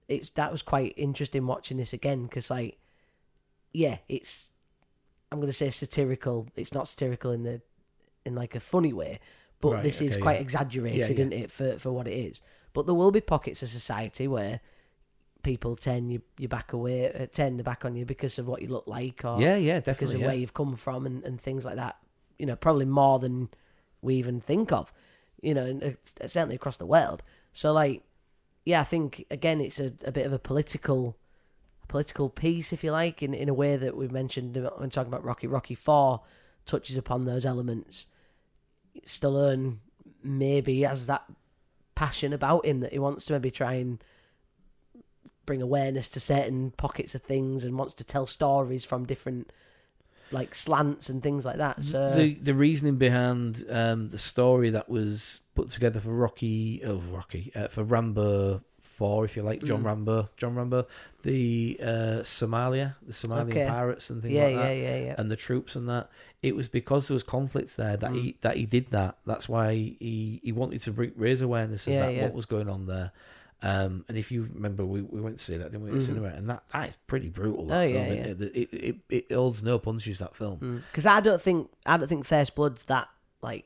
[0.08, 2.78] It's that was quite interesting watching this again because like,
[3.72, 4.50] yeah, it's
[5.32, 6.48] I'm gonna say satirical.
[6.56, 7.62] It's not satirical in the
[8.24, 9.20] in like a funny way,
[9.64, 10.40] but Right, this is quite yeah.
[10.42, 11.12] exaggerated, Yeah, yeah.
[11.14, 12.42] isn't it, for for what it is?
[12.74, 14.60] But there will be pockets of society where
[15.42, 18.60] people turn you you back away, uh, turn the back on you because of what
[18.60, 21.40] you look like or yeah yeah definitely, because of where you've come from and, and
[21.40, 21.96] things like that.
[22.38, 23.48] You know, probably more than
[24.02, 24.92] we even think of.
[25.40, 27.22] You know, and it's certainly across the world.
[27.52, 28.02] So, like,
[28.64, 31.16] yeah, I think again, it's a, a bit of a political,
[31.88, 35.24] political piece, if you like, in in a way that we've mentioned when talking about
[35.24, 35.46] Rocky.
[35.46, 36.20] Rocky Four
[36.66, 38.06] touches upon those elements.
[39.06, 39.78] Stallone
[40.22, 41.24] maybe has that
[41.94, 44.02] passion about him that he wants to maybe try and
[45.46, 49.52] bring awareness to certain pockets of things and wants to tell stories from different
[50.30, 51.84] like slants and things like that.
[51.84, 56.96] So the the reasoning behind um, the story that was put together for Rocky, oh
[56.96, 58.62] Rocky, uh, for Rambo
[58.94, 59.86] Four, if you like, John Mm.
[59.86, 60.86] Rambo, John Rambo,
[61.22, 63.66] the uh, Somalia, the Somalian Okay.
[63.66, 66.08] pirates and things yeah, like yeah, that, yeah, yeah, and the troops and that.
[66.42, 69.16] It was because there was conflicts there that he that he did that.
[69.26, 72.22] That's why he he wanted to bring, raise awareness of Yeah, that yeah.
[72.24, 73.12] what was going on there.
[73.62, 76.00] Um, and if you remember, we, we went to see that, didn't we, at Mhm.
[76.02, 76.28] cinema?
[76.28, 77.64] And that, that is pretty brutal.
[77.66, 78.06] That Oh, film.
[78.06, 80.18] yeah, It, it, it, it holds no punches.
[80.18, 80.82] That film.
[80.90, 83.08] Because I don't think I don't think First Blood's that
[83.40, 83.64] like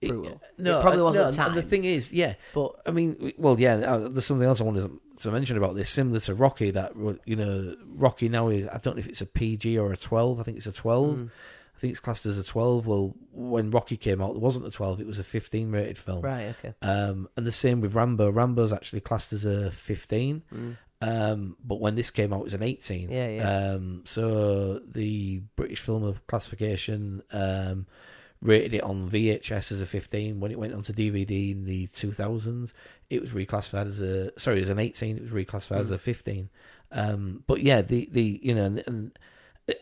[0.00, 0.40] brutal.
[0.58, 1.48] No, it probably uh, was no, the time.
[1.48, 3.74] And the thing is, yeah, but I mean, well, yeah.
[3.74, 6.70] uh, There's something else I wanted to mention about this, similar to Rocky.
[6.70, 6.92] That
[7.24, 10.40] you know, Rocky now is I don't know if it's a PG or a 12.
[10.40, 11.16] I think it's a 12.
[11.16, 11.30] Mm.
[11.76, 12.86] I think it's classed as a 12.
[12.86, 15.00] Well, when Rocky came out, there wasn't a 12.
[15.00, 16.20] It was a 15 rated film.
[16.20, 16.74] right, okay.
[16.82, 18.30] Um, and the same with Rambo.
[18.30, 20.42] Rambo's actually classed as a 15.
[20.52, 20.76] Mm.
[21.02, 23.10] Um, but when this came out, it was an 18.
[23.10, 23.48] Yeah, yeah.
[23.48, 27.86] Um, so the British Film of Classification um,
[28.42, 30.40] rated it on VHS as a 15.
[30.40, 32.72] When it went onto DVD in the 2000s,
[33.10, 35.16] it was reclassified as a sorry, as an 18.
[35.16, 36.48] It was reclassified as a 15.
[36.92, 39.18] Um, but yeah, the the you know, and, and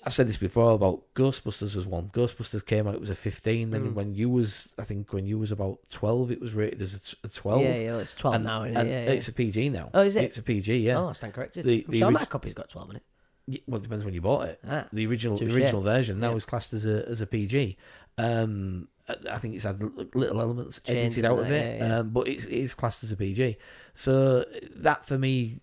[0.05, 2.09] I've said this before about Ghostbusters was one.
[2.11, 3.71] Ghostbusters came out, it was a 15.
[3.71, 3.95] Then Mm.
[3.95, 7.01] when you was, I think when you was about 12, it was rated as a
[7.01, 7.63] t- a 12.
[7.63, 8.73] Yeah, yeah, well, it's 12 and, now, it?
[8.73, 8.97] Yeah, yeah.
[9.13, 9.89] it's a PG now.
[9.95, 10.25] Oh, is it?
[10.25, 10.99] It's a PG, yeah.
[10.99, 11.65] Oh, I stand corrected.
[11.65, 13.63] The- the orig- my copy's got 12 in it.
[13.67, 14.61] Well, it depends when you bought it.
[14.69, 16.37] Ah, The original the original version that Yeah.
[16.37, 17.79] is classed as a as a PG.
[18.19, 18.89] Um,
[19.31, 19.81] I- think it's had
[20.15, 21.97] little elements edited out of it, yeah, yeah.
[22.01, 23.57] Um, but it's, it is classed as a PG.
[23.95, 24.45] So
[24.77, 25.61] that for me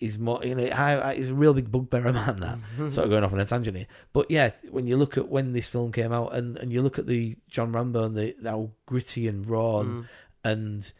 [0.00, 2.58] is more, you know, I, I, it's a real big bugbear of mine that
[2.92, 3.86] sort of going off on a tangent here.
[4.12, 6.98] But yeah, when you look at when this film came out and, and you look
[6.98, 10.06] at the John Rambo and the how gritty and raw and, Mm.
[10.44, 10.92] and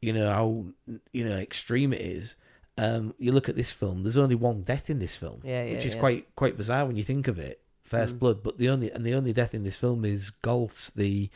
[0.00, 0.66] you know how
[1.12, 2.36] you know extreme it is.
[2.78, 4.02] Um, you look at this film.
[4.02, 7.04] There's only one death in this film, Yeah, which is quite quite bizarre when you
[7.04, 7.60] think of it.
[7.92, 8.18] First Mm.
[8.20, 11.30] blood, but the only and the only death in this film is Galt, the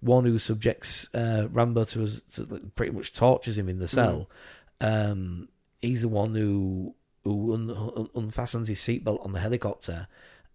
[0.00, 2.42] one who subjects uh, Rambo to, us- to
[2.76, 3.98] pretty much tortures him in the Mm.
[4.00, 4.30] cell.
[4.80, 5.48] Um,
[5.82, 6.94] he's the one who
[7.24, 10.06] who un, un, unfastens his seatbelt on the helicopter,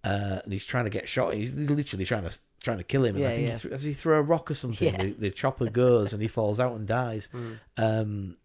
[0.03, 1.33] uh, and he's trying to get shot.
[1.33, 3.15] He's literally trying to trying to kill him.
[3.17, 3.53] And I Yeah, think yeah.
[3.55, 5.03] he th- as he throw a rock or something, Yeah.
[5.03, 7.29] the, the chopper goes and he falls out and dies.
[7.33, 7.57] Mm.
[7.77, 8.37] Um,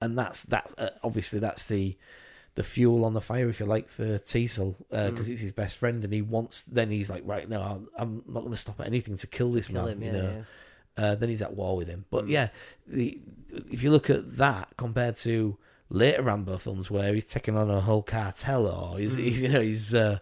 [0.00, 0.72] and that's that.
[0.78, 1.96] Uh, obviously, that's the
[2.54, 5.32] the fuel on the fire, if you like, for Teasle because Mm.
[5.32, 6.62] it's his best friend, and he wants.
[6.62, 9.50] Then he's like, right, no, I'm, I'm not going to stop at anything to kill
[9.52, 9.96] this Kill man.
[9.96, 10.44] him, you know.
[10.98, 11.04] yeah.
[11.04, 12.04] Uh, then he's at war with him.
[12.10, 12.30] But Mm.
[12.30, 12.48] yeah,
[12.86, 13.18] the
[13.70, 15.56] if you look at that compared to
[15.88, 19.20] later Rambo films where he's taking on a whole cartel or he's, Mm.
[19.24, 20.18] he's you know he's uh,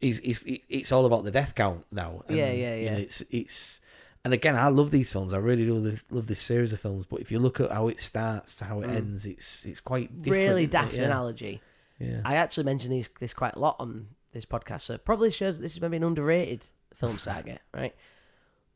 [0.00, 2.22] he's, he's it's all about the death count now.
[2.30, 2.98] Yeah, yeah, you know, yeah.
[2.98, 3.80] it's it's
[4.24, 5.34] and again, I love these films.
[5.34, 7.04] I really do love, this series of films.
[7.04, 8.96] But if you look at how it starts to how it Mm.
[8.96, 10.42] ends, it's it's quite different.
[10.48, 11.02] Really daft yeah.
[11.02, 11.60] analogy.
[11.98, 12.20] Yeah.
[12.24, 15.56] I actually mention these, this quite a lot on this podcast, so it probably shows
[15.56, 17.94] that this is maybe an underrated film saga, right?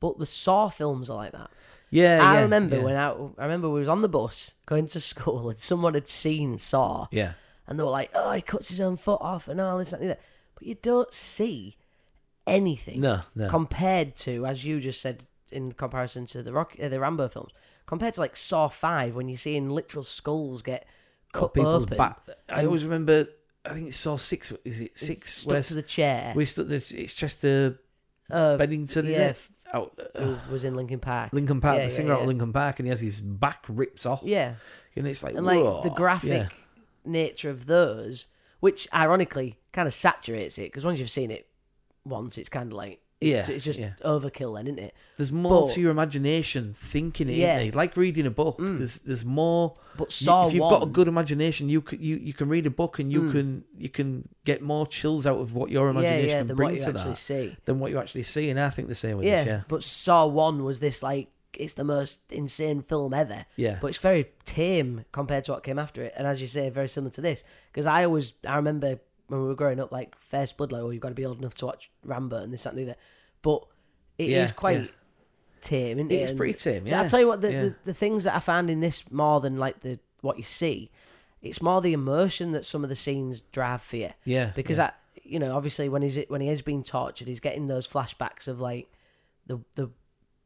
[0.00, 1.50] But the Saw films are like that.
[1.90, 2.84] yeah, I yeah, remember yeah.
[2.84, 6.08] when I, I remember we was on the bus going to school and someone had
[6.08, 7.32] seen Saw yeah,
[7.66, 10.10] and they were like, "Oh, he cuts his own foot off and all this and
[10.10, 10.20] that."
[10.54, 11.76] But you don't see
[12.46, 16.88] anything no, no, compared to, as you just said, in comparison to the Rock, uh,
[16.88, 17.52] the Rambo films,
[17.86, 20.86] compared to like Saw Five, when you're seeing literal skulls get
[21.32, 22.20] cut people's open, back.
[22.48, 23.26] I always remember.
[23.64, 24.52] I think it's saw six.
[24.64, 25.38] Is it six?
[25.38, 26.32] stuck to the chair.
[26.34, 26.70] we stood.
[26.72, 27.78] It's Chester
[28.30, 29.06] uh, Bennington.
[29.06, 29.40] Is yeah, it?
[29.74, 31.32] Out, uh, who was in Linkin Park.
[31.32, 32.22] Linkin Park, Yeah, the singer out yeah.
[32.22, 34.22] of Linkin Park, and he has his back rips off.
[34.22, 34.54] Yeah,
[34.96, 35.82] and it's like and like whoa.
[35.82, 36.48] the graphic
[37.04, 38.26] nature of those,
[38.60, 41.48] which ironically kind of saturates it because once you've seen it
[42.04, 43.94] once, it's kind of like Yeah, it's just yeah.
[44.04, 44.94] overkill, then, isn't it?
[45.16, 47.32] There's more but- to your imagination thinking it.
[47.32, 47.58] Yeah.
[47.60, 48.58] Yeah, like reading a book.
[48.58, 48.78] Mm.
[48.78, 49.74] There's there's more.
[49.96, 52.48] But you- Saw if you've one, got a good imagination, you can you, you can
[52.48, 53.32] read a book and you Mm.
[53.32, 56.56] can you can get more chills out of what your yeah, imagination yeah, can than
[56.56, 57.56] bring what you to actually that see.
[57.64, 58.50] than what you actually see.
[58.50, 59.46] And I think the same with Yeah, this.
[59.46, 63.46] Yeah, but Saw One was this like it's the most insane film ever.
[63.56, 66.14] yeah, but it's very tame compared to what came after it.
[66.16, 67.42] And as you say, very similar to this.
[67.72, 70.90] Because I always, I remember when we were growing up, like First Blood, like, oh,
[70.90, 72.96] you've got to be old enough to watch Rambo and this, that, and the other.
[73.42, 73.64] But
[74.18, 74.86] it is Yeah, quite yeah.
[75.60, 76.14] tame, isn't it?
[76.14, 76.86] It is And pretty tame.
[76.86, 77.60] Yeah, I'll tell you what, the, yeah.
[77.62, 80.90] the, the things that I found in this more than like the what you see,
[81.42, 84.10] it's more the immersion that some of the scenes drive for you.
[84.24, 84.86] yeah, Because yeah.
[84.86, 88.48] I, you know, obviously when he's when he is being tortured, he's getting those flashbacks
[88.48, 88.88] of like
[89.46, 89.90] the the.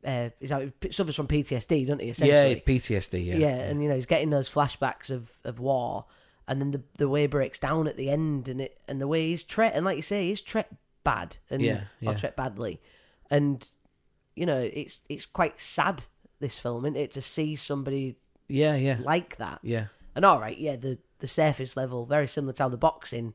[0.05, 2.09] Uh, is that he suffers from PTSD, doesn't he?
[2.09, 3.25] Essentially, yeah, PTSD.
[3.25, 6.07] Yeah, yeah, and you know he's getting those flashbacks of, of war,
[6.53, 9.09] and then the the way it breaks down at the end, and it and the
[9.09, 10.67] way he's treat, and like you say, he's treat
[11.05, 12.15] bad, and Yeah, or yeah.
[12.15, 12.81] treat badly,
[13.31, 13.67] and
[14.37, 16.05] you know it's it's quite sad
[16.41, 18.17] this film, isn't it, to see somebody
[18.49, 19.87] yeah, yeah, like that, yeah.
[20.15, 23.35] and all right, yeah, the the surface level very similar to how the boxing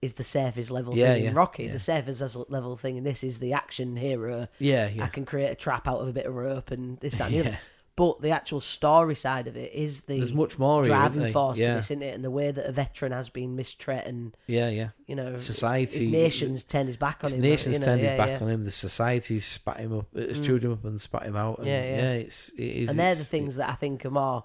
[0.00, 1.64] is the surface level Yeah, thing in Rocky.
[1.64, 1.72] yeah.
[1.72, 4.46] The surface level thing and this is the action hero.
[4.60, 7.26] Yeah, I can create a trap out of a bit of rope and this that
[7.26, 7.48] and the other.
[7.50, 7.56] yeah.
[7.98, 11.22] But the actual story side of it is the There's much more here, driving isn't
[11.24, 11.32] there?
[11.32, 11.68] force yeah.
[11.70, 12.14] of this, isn't it?
[12.14, 14.90] And the way that a veteran has been mistreated and, Yeah, yeah.
[15.08, 17.40] you know, Society, his nation's turned his back on his him.
[17.40, 18.38] nation's you know, turned yeah, his back yeah.
[18.46, 18.64] on him.
[18.64, 20.44] The society's spat him up, it's Mm.
[20.44, 21.58] chewed him up and spat him out.
[21.58, 22.12] And Yeah, yeah, yeah.
[22.12, 22.90] it's it is.
[22.90, 24.44] And they're the it's- things that I think are more,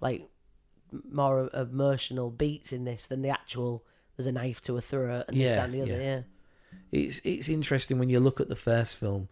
[0.00, 0.26] like,
[1.10, 3.84] more emotional beats in this than the actual,
[4.16, 5.98] there's a knife to a throat and this Yeah, and the other, yeah.
[6.00, 6.20] yeah.
[6.90, 9.28] it's it's interesting when you look at the first film.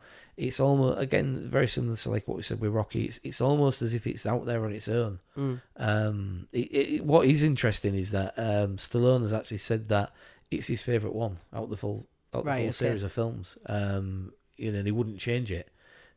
[0.46, 3.04] It's almost again very similar to like what we said with Rocky.
[3.04, 5.20] It's it's almost as if it's out there on its own.
[5.36, 5.60] Mm.
[5.76, 10.12] Um, it, it, what is interesting is that um, Stallone has actually said that
[10.50, 12.72] it's his favorite one out of the full out Right, the full okay.
[12.72, 13.56] series of films.
[13.66, 15.68] Um, you know, and he wouldn't change it.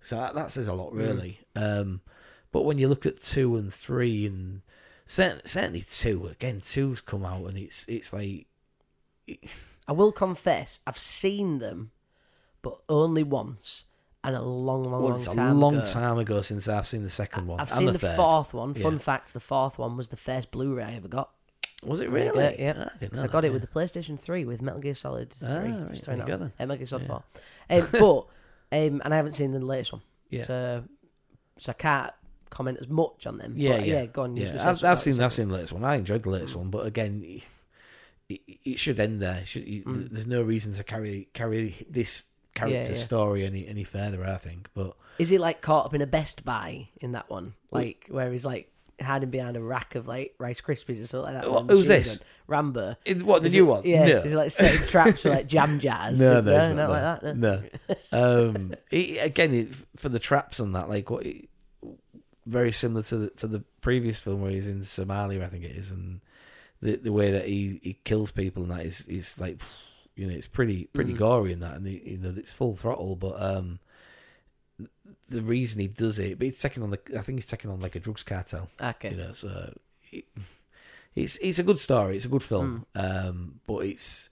[0.02, 0.98] So that, that says a lot, Mm.
[0.98, 1.40] really.
[1.56, 2.02] Um,
[2.52, 4.62] but when you look at two and three, and
[5.06, 8.48] certainly, certainly two, again, two's come out, and it's it's like
[9.88, 11.92] I will confess, I've seen them,
[12.62, 13.85] but only once,
[14.28, 15.86] and a long, long, well, long it's a time long ago.
[15.86, 17.60] time ago since I've seen the second one.
[17.60, 18.16] I've and seen the, the, third.
[18.16, 18.74] fourth one.
[18.74, 19.00] Fun Yeah.
[19.00, 21.32] fact: the fourth one was the first Blu-ray I ever got.
[21.84, 22.56] Was it really?
[22.60, 22.74] yeah.
[22.78, 23.54] Ah, I didn't know So I that, got it yeah.
[23.54, 25.48] with the PlayStation Three with Metal Gear Solid Three.
[25.50, 25.54] Ah,
[25.90, 26.54] right, there you go then.
[26.60, 27.08] Uh, Metal Gear Solid
[27.70, 27.82] Yeah.
[27.82, 28.26] Four.
[28.26, 28.28] Um,
[28.72, 30.02] but um, and I haven't seen the latest one.
[30.30, 30.46] Yeah.
[30.46, 30.84] So,
[31.60, 32.14] so I can't
[32.50, 33.54] comment as much on them.
[33.58, 34.36] Yeah, but, yeah, Go on.
[34.38, 35.84] Yeah, I've, I've seen I've seen the latest one.
[35.84, 37.24] I enjoyed the latest one, but again,
[38.30, 39.46] it, it should end there.
[39.46, 40.10] Should, Mm.
[40.10, 42.26] There's no reason to carry carry this
[42.56, 42.98] character yeah.
[42.98, 44.24] story any any further.
[44.24, 47.54] I think, but Is he like caught up in a Best Buy in that one?
[47.72, 51.44] Like where he's like hiding behind a rack of like Rice Krispies or something like
[51.44, 51.52] that.
[51.52, 52.20] What- who's this?
[52.20, 52.28] gun?
[52.48, 52.96] Rambo.
[53.06, 53.82] in, what the Is new it- one?
[53.86, 54.06] Yeah.
[54.06, 54.18] no.
[54.20, 56.20] Is he like setting traps for like jam jars?
[56.26, 57.38] No, no, not, like that.
[57.38, 57.64] No.
[58.12, 58.50] No.
[58.50, 61.50] um, it, again, it, for the traps and that, like what, it,
[62.46, 65.72] very similar to the to the previous film where he's in Somalia, I think it
[65.72, 66.22] is, and
[66.82, 69.60] the the way that he, he kills people and that is is like,
[70.16, 71.18] you know, it's pretty pretty Mm.
[71.18, 73.80] gory in that, and he, you know, it's full throttle, but um,
[75.30, 77.80] the reason he does it, but he's taking on the, I think he's taking on
[77.80, 79.12] like a drugs cartel, Okay.
[79.12, 79.74] you know, so.
[80.12, 80.26] It,
[81.16, 82.18] it's it's a good story.
[82.18, 84.30] It's a good film, um, but it's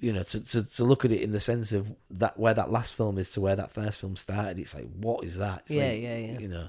[0.00, 2.72] you know to, to to look at it in the sense of that where that
[2.72, 4.58] last film is to where that first film started.
[4.58, 5.62] It's like what is that?
[5.66, 6.38] It's Yeah, like, yeah, yeah.
[6.38, 6.68] You know,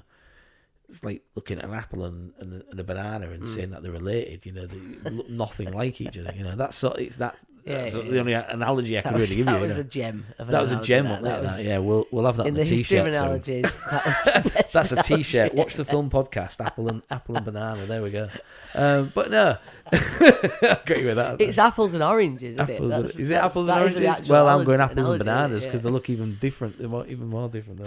[0.86, 3.46] it's like looking at an apple and, and a banana and Mm.
[3.46, 4.44] saying that they're related.
[4.44, 6.34] You know, they look nothing like each other.
[6.36, 7.38] You know, that's so it's that.
[7.66, 9.62] Yeah, that's yeah, the only analogy I That can was, really give that you.
[9.62, 9.80] was you know.
[9.80, 10.26] a gem.
[10.38, 11.22] Of an that was a gem, that.
[11.22, 13.08] That That, was- yeah, we'll we'll have that in on the the t-shirt.
[13.08, 15.02] analogies, that was the best That's a.
[15.02, 15.52] T-shirt.
[15.54, 16.64] Watch the film podcast.
[16.64, 17.84] Apple and apple and banana.
[17.86, 18.28] There we go.
[18.74, 19.56] Um, but no,
[19.92, 21.40] I you with that.
[21.40, 22.92] It's apples and oranges, isn't apples.
[22.92, 22.94] it?
[22.94, 24.28] and, is it apples and that oranges?
[24.28, 25.70] Well, I'm going apples and analogy, bananas yeah.
[25.70, 26.78] because they look even different.
[26.78, 27.80] They're more, even more different.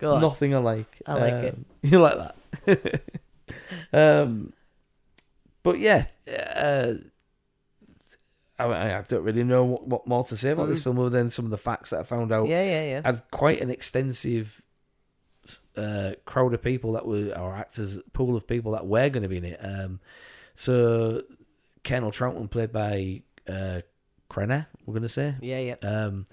[0.00, 0.20] Go on.
[0.20, 1.00] Nothing alike.
[1.06, 1.54] I like it.
[1.54, 3.02] Um, You like that?
[3.92, 4.52] um,
[5.62, 6.06] but yeah,
[6.54, 6.94] uh,
[8.60, 10.84] I, I don't really know what, what more to say about this Mm.
[10.84, 12.48] film other than some of the facts that I found out.
[12.48, 13.00] Yeah, yeah, yeah.
[13.04, 14.62] Had quite an extensive
[15.76, 19.28] uh, crowd of people that were, or actors pool of people that were going to
[19.28, 19.58] be in it.
[19.62, 20.00] Um,
[20.54, 21.22] so
[21.84, 23.80] Colonel Trautman, played by uh,
[24.30, 25.34] Krenner, we're going to say.
[25.40, 25.76] Yeah, yeah.
[25.82, 26.26] Um,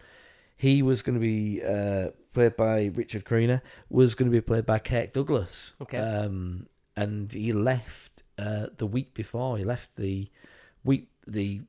[0.57, 4.65] he was going to be uh, played by Richard Crenna, was going to be played
[4.65, 5.75] by Kirk Douglas.
[5.81, 5.97] Okay.
[5.97, 9.57] Um, and he left uh, the week before.
[9.57, 10.29] He left the
[10.83, 11.61] week, the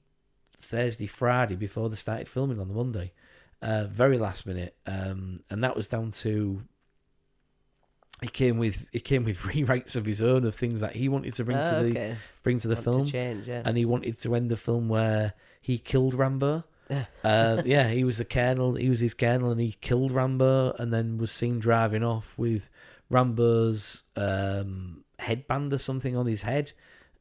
[0.58, 3.12] Thursday, Friday before they started filming on the Monday.
[3.60, 4.76] Uh, very last minute.
[4.86, 6.62] Um, and that was down to
[8.20, 11.34] he came with he came with rewrites of his own of things that he wanted
[11.34, 12.16] to bring Ah, to the okay.
[12.42, 13.62] bring to the film To change, yeah.
[13.64, 16.64] and he wanted to end the film where he killed Rambo.
[16.90, 17.04] Yeah.
[17.22, 18.74] uh, yeah, he was the colonel.
[18.74, 22.68] He was his colonel, and he killed Rambo, and then was seen driving off with
[23.10, 26.72] Rambo's um, headband or something on his head,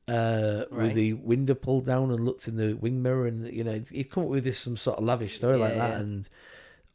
[0.08, 0.84] uh, Right.
[0.88, 4.10] with the window pulled down, and looked in the wing mirror, and you know he'd
[4.10, 6.00] come up with this some sort of lavish story like that, yeah.
[6.00, 6.30] and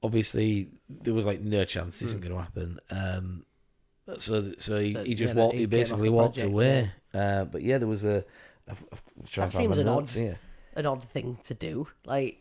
[0.02, 2.28] obviously there was like no chance this isn't Mm.
[2.28, 2.78] going to happen.
[2.90, 3.44] Um,
[4.18, 5.54] so so he, So, he just yeah, walked.
[5.56, 6.90] he basically walked project, away.
[7.14, 8.24] Uh, but yeah, there was a.
[8.68, 8.76] I'm
[9.28, 10.16] trying That to seems an odd- notes.
[10.74, 11.86] An odd thing to do.
[12.06, 12.38] Like,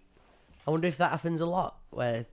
[0.65, 2.26] I wonder if that happens a lot where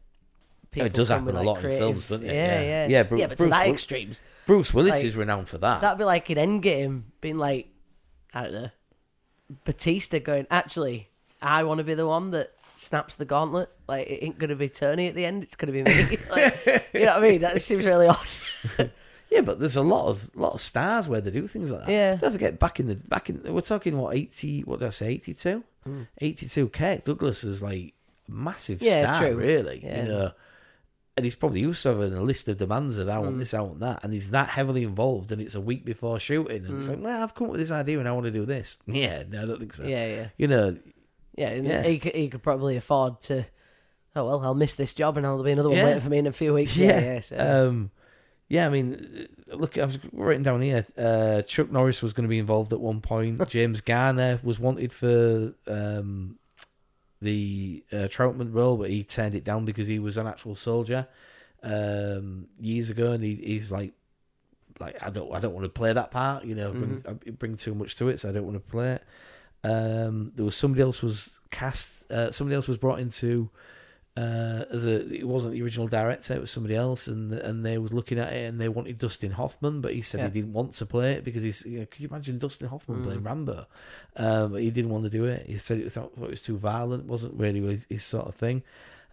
[0.70, 2.32] people it does happen with, a lot in films, doesn't it?
[2.32, 2.60] Yeah, Yeah.
[2.60, 3.26] yeah, Yeah, yeah.
[3.26, 5.80] But Bruce to that Wil- extremes, Bruce Willis Like, is renowned for that.
[5.80, 7.68] that'd be like in Endgame being like,
[8.34, 8.70] I don't know,
[9.64, 11.08] Bautista going, actually,
[11.40, 13.70] I want to be the one that snaps the gauntlet.
[13.88, 15.42] Like, it ain't gonna be Tony at the end.
[15.42, 16.18] It's gonna be me.
[16.30, 17.40] like, you know what I mean?
[17.40, 18.26] That seems really odd.
[19.30, 21.92] Yeah, but there's a lot of lot of stars where they do things like that.
[21.92, 22.14] Yeah.
[22.16, 25.08] Don't forget back in the back in we're talking what eighty what did I say,
[25.08, 25.64] eighty two?
[26.22, 27.92] Eighty two Kirk Douglas is like
[28.26, 28.86] a massive Hmm.
[28.86, 29.36] Yeah, star, true.
[29.38, 29.80] really.
[29.84, 30.02] Yeah.
[30.02, 30.30] You know.
[31.18, 33.38] And he's probably used to having a list of demands of I want Hmm.
[33.38, 36.64] this, I want that, and he's that heavily involved and it's a week before shooting
[36.64, 38.44] and it's like, Well, I've come up with this idea and I want to do
[38.46, 38.76] this.
[38.86, 39.84] Yeah, no, I don't think so.
[39.84, 40.28] Yeah, yeah.
[40.38, 40.76] You know,
[41.36, 41.82] Yeah, and Yeah.
[41.82, 43.46] He, could, he could probably afford to.
[44.16, 45.84] Oh well, I'll miss this job, and there'll be another one Yeah.
[45.84, 46.76] waiting for me in a few weeks.
[46.76, 46.98] Yeah.
[47.00, 47.20] Yeah, yeah.
[47.20, 47.90] so- Um,
[48.48, 50.86] yeah, I mean, uh, look, I was writing down here.
[50.96, 53.46] Uh, Chuck Norris was going to be involved at one point.
[53.56, 56.38] James Garner was wanted for um,
[57.20, 61.08] the uh, Trautman role, but he turned it down because he was an actual soldier
[61.62, 63.92] um, years ago, and he, he's like,
[64.78, 66.44] like I don't, I don't want to play that part.
[66.44, 68.92] You know, bring, I bring too much to it, so I don't want to play
[68.92, 69.04] it.
[69.64, 72.10] Um, there was somebody else was cast.
[72.10, 73.50] Uh, somebody else was brought into
[74.18, 74.94] uh, as a.
[75.14, 76.34] It wasn't the original director.
[76.34, 79.32] It was somebody else, and and they was looking at it and they wanted Dustin
[79.32, 80.26] Hoffman, but he said Yeah.
[80.28, 81.64] he didn't want to play it because he's.
[81.66, 83.04] You know, could you imagine Dustin Hoffman Mm.
[83.04, 83.66] playing Rambo?
[84.16, 85.46] Um, but he didn't want to do it.
[85.46, 87.04] He said it thought it was too violent.
[87.06, 88.62] wasn't really his, sort of thing.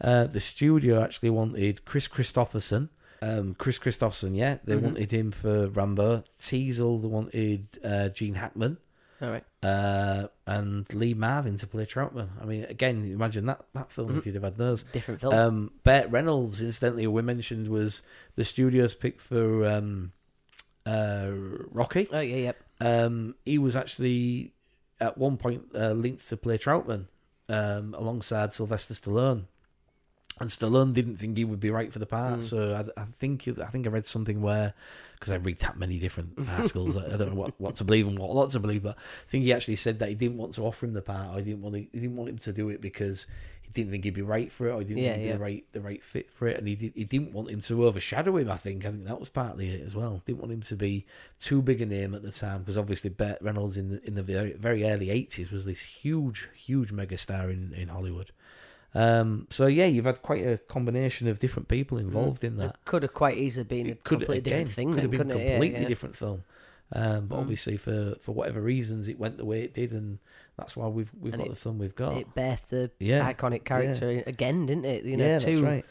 [0.02, 2.90] Uh, the studio actually wanted Kris Kristofferson.
[3.22, 4.82] Um, Kris Kristofferson, yeah, they Mhm.
[4.82, 6.24] wanted him for Rambo.
[6.40, 8.78] Teasle, they wanted uh, Gene Hackman
[9.26, 9.44] All right.
[9.64, 12.30] uh, and Lee Marvin to play Trautman.
[12.40, 14.18] I mean, again, imagine that that film Mhm.
[14.20, 14.84] if you'd have had those.
[14.94, 15.34] Different film.
[15.34, 18.04] Um, Burt Reynolds, incidentally, who we mentioned was
[18.36, 20.12] the studio's pick for um,
[20.86, 21.32] uh,
[21.72, 22.08] Rocky.
[22.12, 22.64] oh yeah, yep.
[22.82, 24.54] Um, he was actually
[25.02, 27.08] at one point uh, linked to play Trautman
[27.50, 29.46] um, alongside Sylvester Stallone.
[30.40, 32.44] And Stallone didn't think he would be right for the part, Mm.
[32.44, 34.74] so I, I think I think I read something where
[35.18, 38.06] because I read that many different articles, I I don't know what, what to believe
[38.08, 40.54] and what not to believe, but I think he actually said that he didn't want
[40.56, 42.52] to offer him the part, or he didn't want to, he didn't want him to
[42.52, 43.28] do it because
[43.62, 45.32] he didn't think he'd be right for it, or he didn't Yeah, think he'd yeah.
[45.34, 47.62] be the right the right fit for it, and he did, he didn't want him
[47.62, 48.52] to overshadow him.
[48.52, 50.22] I think I think that was partly it as well.
[50.26, 51.06] Didn't want him to be
[51.40, 54.24] too big a name at the time because obviously Burt Reynolds in the in the
[54.24, 58.32] very, very early eighties was this huge huge megastar in in Hollywood.
[58.96, 62.70] Um, so yeah, you've had quite a combination of different people involved in that.
[62.70, 64.88] It could have quite easily been a could completely again different thing.
[64.94, 65.46] could then, have been a couldn't it?
[65.46, 65.88] Yeah, completely yeah.
[65.88, 66.44] different film.
[66.94, 67.42] Um, but Mm.
[67.42, 70.20] obviously for for whatever reasons it went the way it did, and
[70.58, 72.16] that's why we've we've And got it- the film we've got.
[72.18, 75.04] It birthed the yeah, iconic character again, didn't it?
[75.04, 75.86] You know, yeah, two that's right.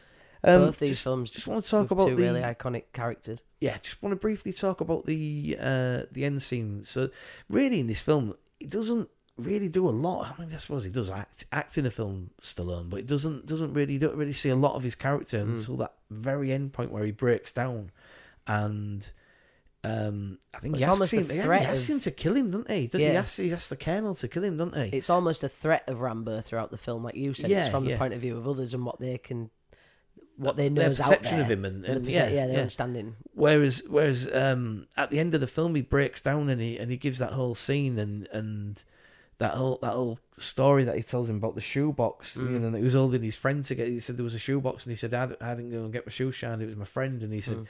[0.44, 3.39] Um, both these just, films just want to talk about two the really iconic characters.
[3.60, 6.85] yeah, just want to briefly talk about the uh, the end scene.
[6.85, 7.10] So,
[7.51, 10.32] really, in this film, it doesn't really do a lot.
[10.39, 13.47] I mean, I suppose he does act act in the film Stallone, but it doesn't
[13.47, 15.56] doesn't really you don't really see a lot of his character Mm.
[15.56, 17.90] until that very end point where he breaks down,
[18.47, 19.11] and
[19.82, 22.70] um, I think It's he asks him, he asks of- him to kill him, doesn't
[22.70, 22.86] he?
[22.86, 23.19] Doesn't he Yeah.
[23.20, 24.97] asks he asks the colonel to kill him, doesn't he?
[24.97, 27.51] It's almost a threat of Rambo throughout the film, like you said.
[27.51, 27.93] Yeah, it's from yeah.
[27.93, 29.51] the point of view of others and what they can,
[30.39, 31.44] what they Their know out perception there.
[31.44, 32.61] of him, and, And and the yeah, yeah, their yeah.
[32.61, 33.16] understanding.
[33.35, 36.90] Whereas, whereas um, at the end of the film, he breaks down and he and
[36.90, 38.82] he gives that whole scene and and
[39.39, 42.36] that whole that whole story that he tells him about the shoebox.
[42.36, 42.61] You Mm.
[42.61, 43.89] know, that he was holding his friend to get.
[43.89, 46.06] He said there was a shoebox, and he said I, I didn't go and get
[46.06, 46.62] my shoe shined.
[46.62, 47.56] It was my friend, and he said.
[47.59, 47.66] Mm.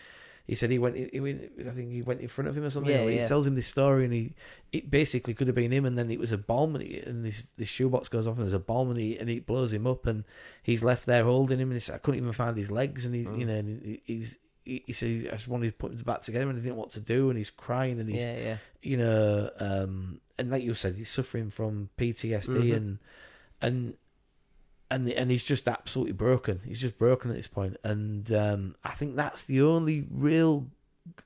[0.47, 1.41] He said he went, he went.
[1.61, 2.93] I think he went in front of him or something.
[2.93, 3.27] Yeah, he yeah.
[3.27, 4.35] tells him this story, and he,
[4.73, 5.87] it basically could have been him.
[5.87, 8.43] And then it was a bomb, and, he, and this this shoebox goes off, and
[8.43, 10.23] there's a bomb, and he and it blows him up, and
[10.63, 13.15] he's left there holding him, and he said, I couldn't even find his legs, and
[13.15, 13.39] he's Mm.
[13.39, 16.21] you know, and he, he's he, he said I just wanted to put him back
[16.21, 18.57] together, and he didn't know what to do, and he's crying, and he's Yeah, yeah.
[18.83, 22.77] you know, um, and like you said, he's suffering from PTSD Mhm.
[22.77, 22.99] and
[23.63, 23.95] and
[24.91, 26.61] and and he's just absolutely broken.
[26.65, 30.67] He's just broken at this point, and um, I think that's the only real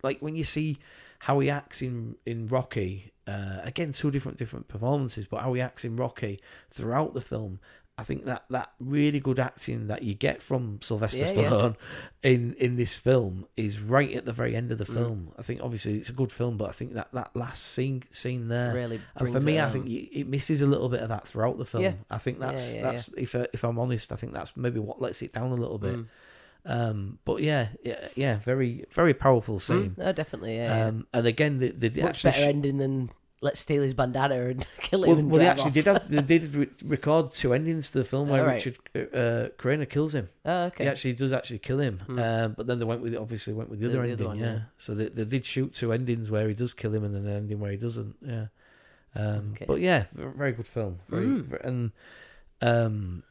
[0.03, 0.79] like when you see
[1.21, 3.13] how he acts in in Rocky.
[3.27, 6.41] Uh, again, two different different performances, but how he acts in Rocky
[6.71, 7.61] throughout the film.
[8.01, 11.49] I think that that really good acting that you get from Sylvester Yeah, yeah.
[11.51, 11.77] Stallone
[12.23, 14.95] in in this film is right at the very end of the Mm.
[14.95, 15.33] film.
[15.37, 18.47] I think obviously it's a good film, but I think that that last scene scene
[18.47, 19.01] there, really.
[19.17, 21.83] and for me, I think it misses a little bit of that throughout the film.
[21.83, 21.95] Yeah.
[22.09, 24.79] I think Yeah, that's yeah, that's if I, if I'm honest, I think that's maybe
[24.79, 25.97] what lets it down a little bit.
[25.97, 26.07] Mm.
[26.67, 29.91] Um, but yeah, yeah, yeah, very very powerful scene.
[29.91, 30.57] Mm, no, definitely.
[30.57, 30.87] Yeah, yeah.
[30.87, 33.95] Um, and again, the the, the much actually better sh- ending than let's steal his
[33.95, 35.11] bandana and kill him.
[35.17, 35.75] well, well, they actually off.
[35.75, 38.65] did have they did re- record two endings to the film where Alright.
[38.65, 38.79] Richard
[39.15, 40.29] uh, Craner kills him.
[40.45, 40.85] Oh, okay.
[40.85, 42.19] He actually does actually kill him, Hmm.
[42.19, 44.27] um, but then they went with obviously went with the, The- other the other ending.
[44.29, 44.53] one, yeah.
[44.55, 44.61] yeah.
[44.77, 47.37] so they, they did shoot two endings where he does kill him and then an
[47.37, 48.17] ending where he doesn't.
[48.23, 48.47] Yeah,
[49.15, 49.65] um, Okay.
[49.67, 50.99] but yeah, very good film.
[51.09, 51.65] Very, Mm.
[51.65, 51.93] and
[52.61, 53.23] um,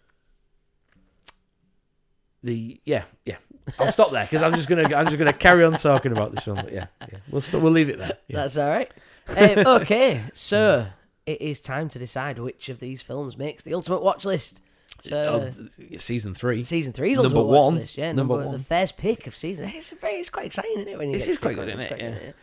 [2.43, 3.37] the yeah yeah.
[3.79, 6.45] I'll stop there because I'm just gonna I'm just gonna carry on talking about this
[6.45, 6.57] film.
[6.57, 7.17] But yeah, yeah.
[7.29, 8.17] we'll st- we'll leave it there.
[8.27, 8.37] Yeah.
[8.37, 8.89] That's all right.
[9.37, 10.87] Um, okay, so
[11.25, 14.61] it is time to decide which of these films makes the ultimate watch list.
[15.01, 15.51] So
[15.91, 16.63] Oh, season three.
[16.63, 17.75] season thhree is number ultimate watch one.
[17.75, 17.97] list.
[17.97, 18.57] Yeah, Number number, one.
[18.57, 19.69] the first pick of season.
[19.73, 20.97] It's very, it's quite exciting, isn't it?
[20.97, 22.35] When you This get is to quite pick good, one, isn't it's it?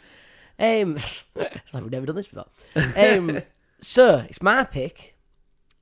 [0.57, 2.47] quite good, Um, it's like we've never done this before.
[2.97, 3.43] Um,
[3.81, 5.17] so it's my pick.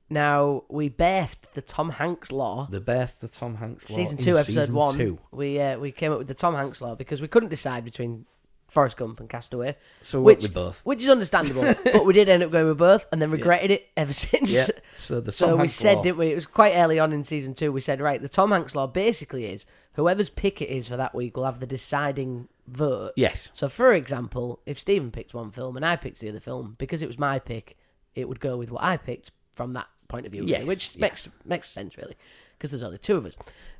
[0.09, 2.67] Now we birthed the Tom Hanks law.
[2.69, 4.95] The Beth, the Tom Hanks law season in two, episode season one.
[4.95, 5.19] two.
[5.31, 8.25] We uh, we came up with the Tom Hanks law because we couldn't decide between
[8.73, 10.81] Forrest Gump and Castaway, So we Which- went with both.
[10.83, 11.61] which is understandable.
[11.83, 14.53] but we did end up going with both, and then regretted it ever since.
[14.53, 14.75] Yeah.
[14.95, 16.03] So the Tom So we Hanks said, law.
[16.03, 16.31] didn't we?
[16.31, 17.71] It was quite early on in season two.
[17.71, 21.13] We said, right, the Tom Hanks law basically is whoever's pick it is for that
[21.13, 23.11] week will have the deciding vote.
[23.15, 23.51] Yes.
[23.53, 27.01] So, for example, if Stephen picked one film and I picked the other film, because
[27.03, 27.77] it was my pick,
[28.15, 30.97] it would go with what I picked from that point of view, really, Yes, which
[30.97, 32.15] makes makes sense, really,
[32.57, 33.33] because there's only two of us.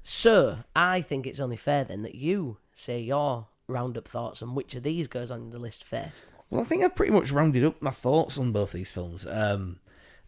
[0.03, 4.75] So, I think it's only fair then that you say your roundup thoughts on which
[4.75, 6.23] of these goes on the list first.
[6.49, 9.25] Well, I think I've pretty much rounded up my thoughts on both these films.
[9.25, 9.79] Um,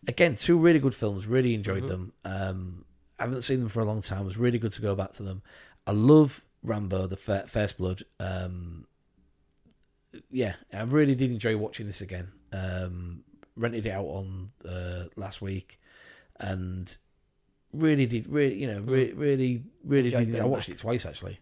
[0.08, 1.28] again, two really good films.
[1.28, 2.14] Really enjoyed them.
[2.24, 2.86] Um,
[3.20, 4.24] I haven't seen them for a long time.
[4.24, 5.42] It was really good to go back to them.
[5.86, 8.04] I love Rambo, the Fir- First Blood.
[8.20, 8.88] Um,
[10.32, 12.32] yeah, I really did enjoy watching this again.
[12.52, 13.24] Um,
[13.56, 15.80] rented it out on uh, last week,
[16.40, 16.96] and
[17.74, 20.40] really did really you know re- really really did.
[20.40, 20.76] I watched back.
[20.76, 21.40] it twice actually.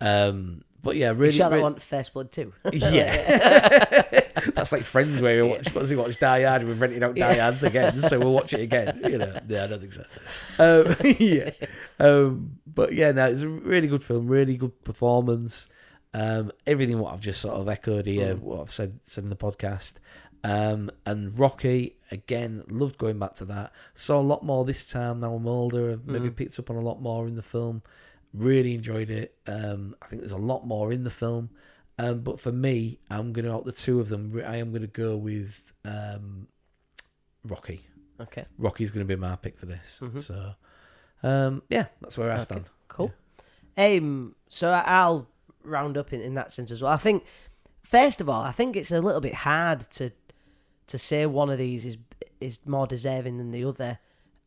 [0.00, 1.32] Um, but yeah, really.
[1.32, 2.52] shot that really- one First Blood too.
[2.72, 3.92] yeah,
[4.54, 5.74] that's like Friends where we watch.
[5.74, 7.50] Once we watch Die Hard, we've rented out Die Yeah.
[7.50, 9.00] Hard again, so we'll watch it again.
[9.04, 10.04] You know, yeah, I don't think so.
[10.58, 11.50] Um, yeah,
[11.98, 15.68] um, but yeah, no, it's a really good film, really good performance.
[16.12, 18.40] Um, everything what I've just sort of echoed here, Mm.
[18.40, 19.94] what I've said said in the podcast.
[20.42, 23.72] Um, and Rocky again, loved going back to that.
[23.94, 25.20] Saw a lot more this time.
[25.20, 26.36] Now I'm older, I've maybe Mhm.
[26.36, 27.82] picked up on a lot more in the film.
[28.32, 29.34] Really enjoyed it.
[29.46, 31.50] Um, I think there's a lot more in the film.
[31.98, 34.40] Um, but for me, I'm gonna out the two of them.
[34.46, 36.46] I am gonna go with um,
[37.44, 37.84] Rocky.
[38.20, 40.00] okay, Rocky's gonna be my pick for this.
[40.02, 40.20] Mhm.
[40.20, 40.54] So,
[41.22, 42.42] um, yeah, that's where I Okay.
[42.42, 42.70] stand.
[42.88, 43.12] cool.
[43.76, 45.28] Um, so I'll
[45.62, 46.92] round up in, in that sense as well.
[46.92, 47.24] I think
[47.82, 50.12] first of all, I think it's a little bit hard to
[50.86, 51.98] to say one of these is
[52.40, 53.98] is more deserving than the other.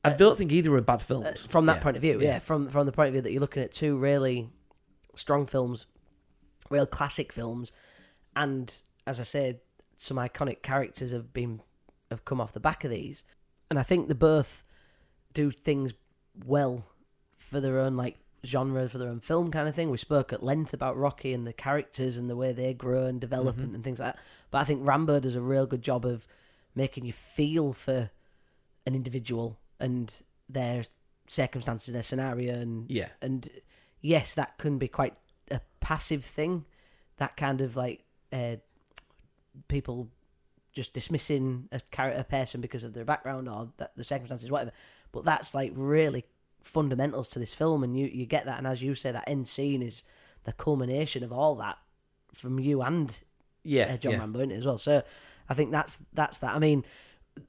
[0.05, 1.83] I don't think either are bad films Uh, from that Yeah.
[1.83, 2.19] point of view.
[2.19, 2.27] Yeah.
[2.33, 2.39] Yeah.
[2.39, 4.49] from from the point of view that you're looking at two really
[5.15, 5.85] strong films,
[6.69, 7.71] real classic films,
[8.35, 9.61] and as I said,
[9.97, 11.61] some iconic characters have been
[12.09, 13.23] have come off the back of these,
[13.69, 14.63] and I think they both
[15.33, 15.93] do things
[16.45, 16.85] well
[17.37, 19.89] for their own like genre for their own film kind of thing.
[19.89, 23.21] We spoke at length about Rocky and the characters and the way they grow and
[23.21, 23.63] develop Mhm.
[23.63, 24.21] and, and things like that.
[24.51, 26.27] But I think Rambo does a real good job of
[26.75, 28.11] making you feel for
[28.85, 30.13] an individual and
[30.49, 30.85] their
[31.27, 33.47] circumstances, their scenario, and Yeah, and
[34.01, 35.15] yes, that can be quite
[35.51, 36.65] a passive thing.
[37.17, 38.55] That kind of like uh,
[39.67, 40.09] people
[40.71, 44.71] just dismissing a character, a person because of their background or that the circumstances, whatever.
[45.11, 46.25] But that's like really
[46.63, 48.57] fundamentals to this film, and you you get that.
[48.57, 50.03] And as you say, that end scene is
[50.45, 51.77] the culmination of all that
[52.33, 53.17] from you and
[53.63, 54.19] yeah, uh, John yeah.
[54.19, 54.77] Rambo in it as well.
[54.77, 55.03] So
[55.47, 56.55] I think that's that's that.
[56.55, 56.83] I mean,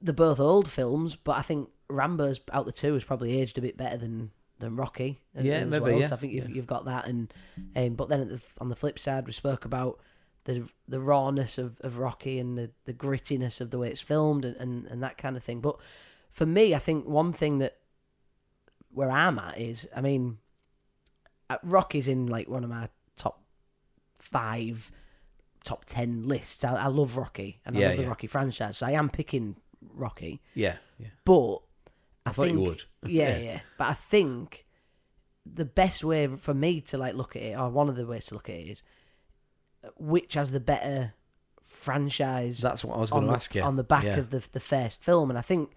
[0.01, 3.61] they're both old films, but I think Rambo's out the two has probably aged a
[3.61, 5.19] bit better than than Rocky.
[5.39, 5.99] Yeah, maybe, well.
[5.99, 6.55] yeah, So I think you've yeah.
[6.55, 7.33] you've got that, and
[7.75, 9.99] um, but then at the, on the flip side, we spoke about
[10.45, 14.45] the the rawness of, of Rocky and the, the grittiness of the way it's filmed
[14.45, 15.59] and, and, and that kind of thing.
[15.59, 15.77] But
[16.31, 17.77] for me, I think one thing that
[18.93, 20.37] where I'm at is, I mean,
[21.49, 23.41] uh, Rocky's in like one of my top
[24.19, 24.91] five,
[25.63, 26.63] top ten lists.
[26.63, 28.09] I, I love Rocky and I Yeah, love the yeah.
[28.09, 29.55] Rocky franchise, so I am picking
[29.93, 30.41] Rocky.
[30.53, 31.07] yeah, yeah.
[31.25, 31.57] But
[32.25, 32.83] I, I, thought think, you would.
[33.05, 34.65] yeah, yeah, But I think
[35.45, 38.25] the best way for me to like look at it, or one of the ways
[38.27, 38.83] to look at it, is
[39.97, 41.13] which has the better
[41.63, 43.61] franchise That's what I was on going to ask you.
[43.61, 44.17] on the back yeah.
[44.17, 45.71] of the the first film, and I think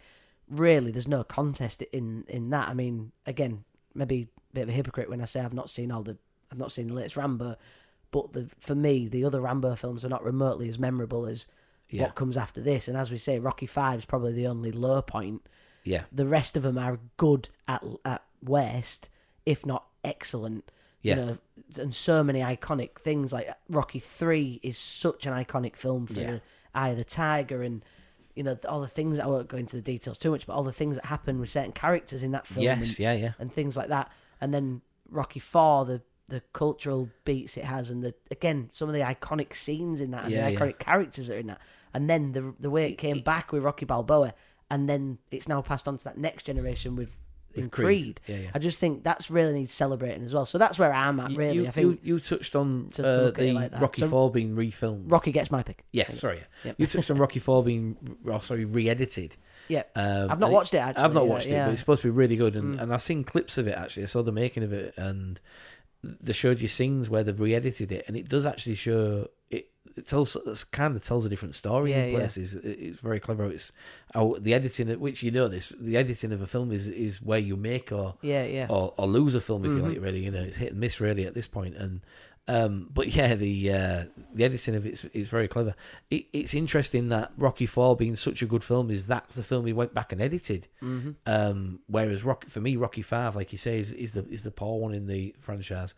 [0.48, 2.68] really there's no contest in in that.
[2.68, 3.64] I mean, again,
[3.94, 6.16] maybe a bit of a hypocrite when I say I've not seen all the
[6.50, 7.56] I've not seen the latest Rambo,
[8.10, 11.46] but the for me the other Rambo films are not remotely as memorable as
[11.90, 12.88] yeah, what comes after this.
[12.88, 15.42] And as we say, Rocky Five is probably the only low point.
[15.88, 19.08] Yeah, The rest of them are good at at worst,
[19.46, 20.70] if not excellent.
[21.02, 21.38] yeah, You know,
[21.82, 26.30] and so many iconic things like Rocky Three is such an iconic film for Yeah.
[26.32, 26.42] the
[26.74, 27.84] Eye of the Tiger and
[28.34, 30.62] you know all the things I won't go into the details too much, but all
[30.62, 33.52] the things that happen with certain characters in that film yes, and, yeah, yeah, and
[33.52, 34.10] things like that.
[34.40, 38.94] And then Rocky Four, the the cultural beats it has, and the again some of
[38.94, 40.58] the iconic scenes in that and Yeah, the yeah.
[40.58, 41.60] iconic characters that are in that,
[41.94, 44.34] and then the the way it came it- back with Rocky Balboa,
[44.70, 47.16] and then it's now passed on to that next generation with.
[47.54, 47.86] With in Creed.
[47.86, 48.50] Creed, Yeah, yeah.
[48.54, 50.44] I just think that's really needs celebrating as well.
[50.44, 51.30] So that's where I'm at.
[51.34, 53.52] Really, you, I think you, you touched on to- to uh, look at it the
[53.54, 53.80] like.
[53.80, 55.10] Rocky So- Four being refilmed.
[55.10, 55.82] Rocky gets my pick.
[55.90, 56.72] yes, sorry, yeah.
[56.76, 57.96] You touched on Rocky Four being,
[58.26, 59.36] oh, sorry, re-edited.
[59.66, 60.78] Yeah, Um, I've not watched it.
[60.78, 61.64] Actually, I've not yeah, watched it, yeah.
[61.64, 62.82] but it's supposed to be really good, and, Mm.
[62.82, 64.02] and I've seen clips of it actually.
[64.02, 65.40] I saw the making of it, and
[66.02, 69.70] they showed you scenes where they've re-edited it, and it does actually show it.
[69.96, 72.18] It tells, it kind of tells a different story Yeah, in yeah.
[72.18, 72.54] places.
[72.54, 73.50] It- It's very clever.
[73.50, 73.72] It's
[74.14, 77.20] how the editing, of which you know this, the editing of a film is is
[77.20, 78.66] where you make or yeah, yeah.
[78.70, 79.88] or, or lose a film if you Mhm.
[79.88, 80.00] like.
[80.00, 81.48] Really, you know, it's hit and miss really at this.
[81.54, 82.00] And
[82.48, 84.04] um, but yeah, the uh,
[84.34, 85.74] the editing of it is very clever.
[86.10, 89.66] It, it's interesting that Rocky Four being such a good film is that's the film
[89.66, 90.66] he went back and edited.
[90.80, 94.42] hmm Um, whereas Rocky for me, Rocky Five, like you say, is, is the is
[94.42, 95.94] the poor one in the franchise.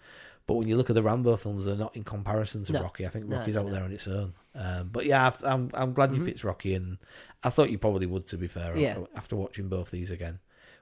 [0.46, 2.82] But when you look at the Rambo films, they're not in comparison to No.
[2.82, 3.06] Rocky.
[3.06, 3.72] I think Rocky's no, out no.
[3.72, 4.32] there on its own.
[4.56, 6.26] Um, but yeah, I've, I'm I'm glad you Mhm.
[6.26, 6.98] picked Rocky, and
[7.44, 8.26] I thought you probably would.
[8.28, 8.98] To be fair, Yeah.
[9.14, 10.40] after watching both these again,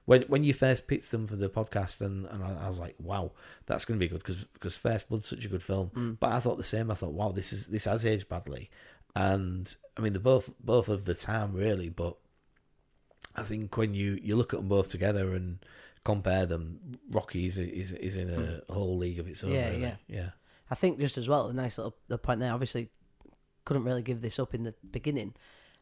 [0.09, 2.95] when when you first picked them for the podcast, and, and I, I was like,
[2.97, 3.31] wow,
[3.67, 5.91] that's going to be good because because First Blood's such a good film.
[5.93, 6.17] Mm.
[6.19, 6.89] But I thought the same.
[6.89, 8.71] I thought, wow, this is this has aged badly,
[9.15, 12.17] and I mean they're both both of the time really, but
[13.35, 15.59] I think when you, you look at them both together and
[16.03, 19.51] compare them, Rocky is is, is in a whole league of its own.
[19.51, 19.81] Yeah, really.
[19.81, 19.95] yeah.
[20.07, 20.29] yeah,
[20.71, 22.51] I think just as well, a nice little the point there.
[22.51, 22.89] Obviously,
[23.63, 25.35] couldn't really give this up in the beginning.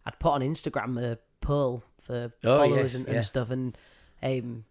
[0.05, 3.77] I'd put on Instagram a poll for Oh, followers yes, and, and stuff, and
[4.23, 4.65] um,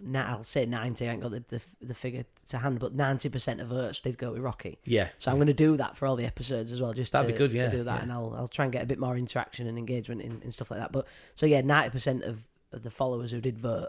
[0.00, 1.08] now I'll say ninety.
[1.08, 4.18] I ain't got the, the the figure to hand, but ninety percent of votes did
[4.18, 4.78] go with Rocky.
[4.84, 5.08] yeah.
[5.18, 7.32] So I'm going to do that for all the episodes as well, just That'd to,
[7.32, 7.70] be good, Yeah.
[7.70, 8.02] to do that, yeah.
[8.02, 10.70] and I'll I'll try and get a bit more interaction and engagement in, in stuff
[10.70, 10.90] like that.
[10.92, 12.42] But so yeah, ninety percent of,
[12.72, 13.88] of the followers who did vote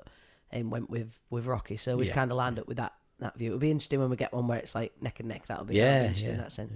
[0.52, 1.78] um, went with with Rocky.
[1.78, 2.14] So we've Yeah.
[2.14, 3.50] kind of lined up with that that view.
[3.50, 5.48] It'll be interesting when we get one where it's like neck and neck.
[5.48, 6.72] That'll be, Yeah, be interesting in that sense.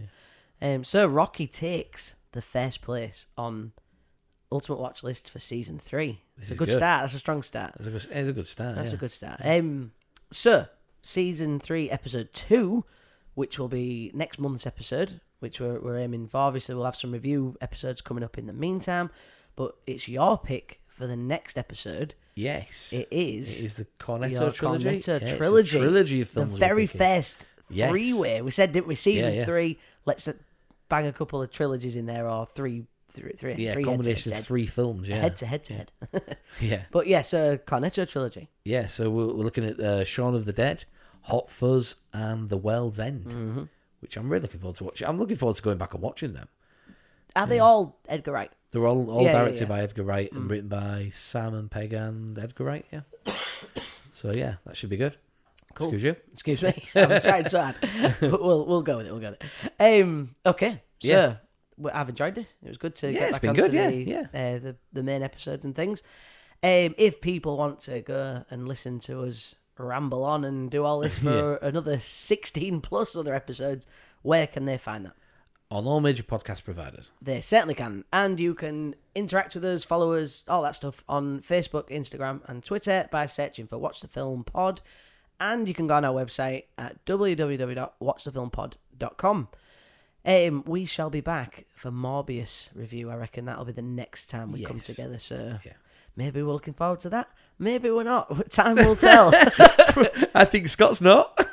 [0.61, 3.73] Um, so Rocky takes the first place on
[4.51, 6.21] Ultimate Watch list for season three.
[6.37, 6.77] This it's a good, good.
[6.77, 7.01] start.
[7.03, 7.73] That's a strong start.
[7.77, 8.75] It's a good, a good start.
[8.75, 8.95] That's yeah.
[8.95, 9.41] a good start.
[9.43, 9.91] Um,
[10.31, 10.67] so
[11.01, 12.85] season three, episode two,
[13.33, 16.37] which will be next month's episode, which we're, we're aiming for.
[16.37, 19.09] Obviously, we'll have some review episodes coming up in the meantime,
[19.55, 22.15] but it's your pick for the next episode.
[22.35, 24.85] Yes, It is It is the Cornetto trilogy.
[24.85, 25.77] Cornetto Yeah, it's a trilogy.
[25.79, 26.53] trilogy of the films.
[26.53, 27.89] we're very first Yes.
[27.89, 28.41] three-way.
[28.41, 28.95] We said, didn't we?
[28.95, 29.45] Season Yeah, yeah.
[29.45, 29.79] three.
[30.05, 30.33] Let's uh,
[30.87, 34.39] bang a couple of trilogies in there, or three, three, three, Yeah, three combination head
[34.41, 35.07] of three films.
[35.07, 35.91] Yeah, head, to head to head.
[36.61, 38.49] yeah, But yeah, so Cornetto trilogy.
[38.65, 38.85] yeah.
[38.87, 40.83] So we're, we're looking at uh, Shaun of the Dead,
[41.23, 43.63] Hot Fuzz, and The World's End, Mm-hmm.
[44.01, 45.07] which I'm really looking forward to watching.
[45.07, 46.47] I'm looking forward to going back and watching them.
[47.35, 48.51] Are they all Edgar Wright?
[48.71, 49.67] They're all all Yeah, yeah, directed yeah.
[49.67, 50.37] by Edgar Wright Mm.
[50.37, 52.85] and written by Simon Pegg and Edgar Wright.
[52.91, 53.01] Yeah.
[54.11, 55.17] so yeah, that should be good.
[55.75, 55.87] Cool.
[55.93, 56.15] Excuse you.
[56.33, 57.75] Excuse me, I've tried so hard,
[58.19, 59.11] but we'll we'll go with it.
[59.11, 59.41] We'll go with
[59.79, 60.01] it.
[60.03, 61.35] Um, okay, so Yeah.
[61.93, 62.53] I've enjoyed it.
[62.63, 64.21] It was good to Yeah, get it's back been onto good, yeah, the, yeah.
[64.55, 66.01] Uh, the the main episodes and things.
[66.63, 70.99] Um, if people want to go and listen to us ramble on and do all
[70.99, 73.85] this for another sixteen plus other episodes,
[74.23, 75.13] where can they find that?
[75.69, 77.11] On all major podcast providers.
[77.21, 78.05] They certainly can.
[78.13, 82.63] And you can interact with us, follow us, all that stuff on Facebook, Instagram, and
[82.63, 84.79] Twitter by searching for Watch the Film Pod.
[85.41, 89.47] And you can go on our website at www.watchthefilmpod.com.
[90.27, 93.09] Um, we shall be back for Morbius review.
[93.09, 95.19] I reckon that'll be the next time we come together.
[95.19, 95.71] So Yeah.
[96.17, 97.29] maybe we're looking forward to that.
[97.57, 98.49] Maybe we're not.
[98.51, 99.31] Time will tell.
[100.35, 101.45] I think Scott's not.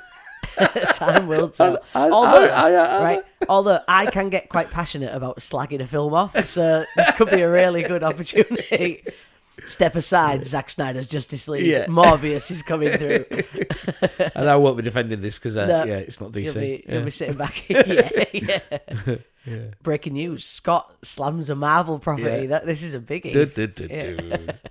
[0.94, 1.78] Time will tell.
[1.94, 6.12] I- I- although, I- right, although I can get quite passionate about slagging a film
[6.12, 9.04] off, so this could be a really good opportunity.
[9.66, 11.66] Step aside, Zack Snyder's Justice League.
[11.66, 11.86] Yeah.
[11.86, 13.24] Morbius is coming through.
[14.34, 15.84] and I won't be defending this because uh, No.
[15.84, 16.54] yeah, it's not DC.
[16.54, 16.94] You'll be, yeah.
[16.94, 17.64] you'll be sitting back.
[17.70, 18.58] yeah,
[19.46, 19.58] yeah.
[19.82, 22.46] Breaking news: Scott slams a Marvel property.
[22.46, 23.32] That this is a biggie.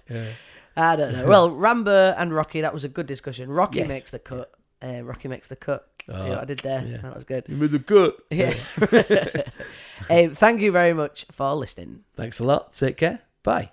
[0.10, 0.31] Yeah.
[0.76, 1.27] I don't know.
[1.27, 3.49] Well, Rambo and Rocky, that was a good discussion.
[3.49, 3.88] Rocky Yes.
[3.88, 4.51] makes the cut.
[4.84, 5.88] Uh, Rocky makes the cut.
[6.07, 6.84] See Oh, what I did there?
[6.85, 6.97] yeah.
[6.97, 7.45] That was good.
[7.47, 8.18] You made the cut.
[8.31, 8.55] Yeah.
[10.10, 12.03] um, thank you very much for listening.
[12.18, 12.73] Thanks a lot.
[12.73, 13.19] Take care.
[13.43, 13.72] Bye.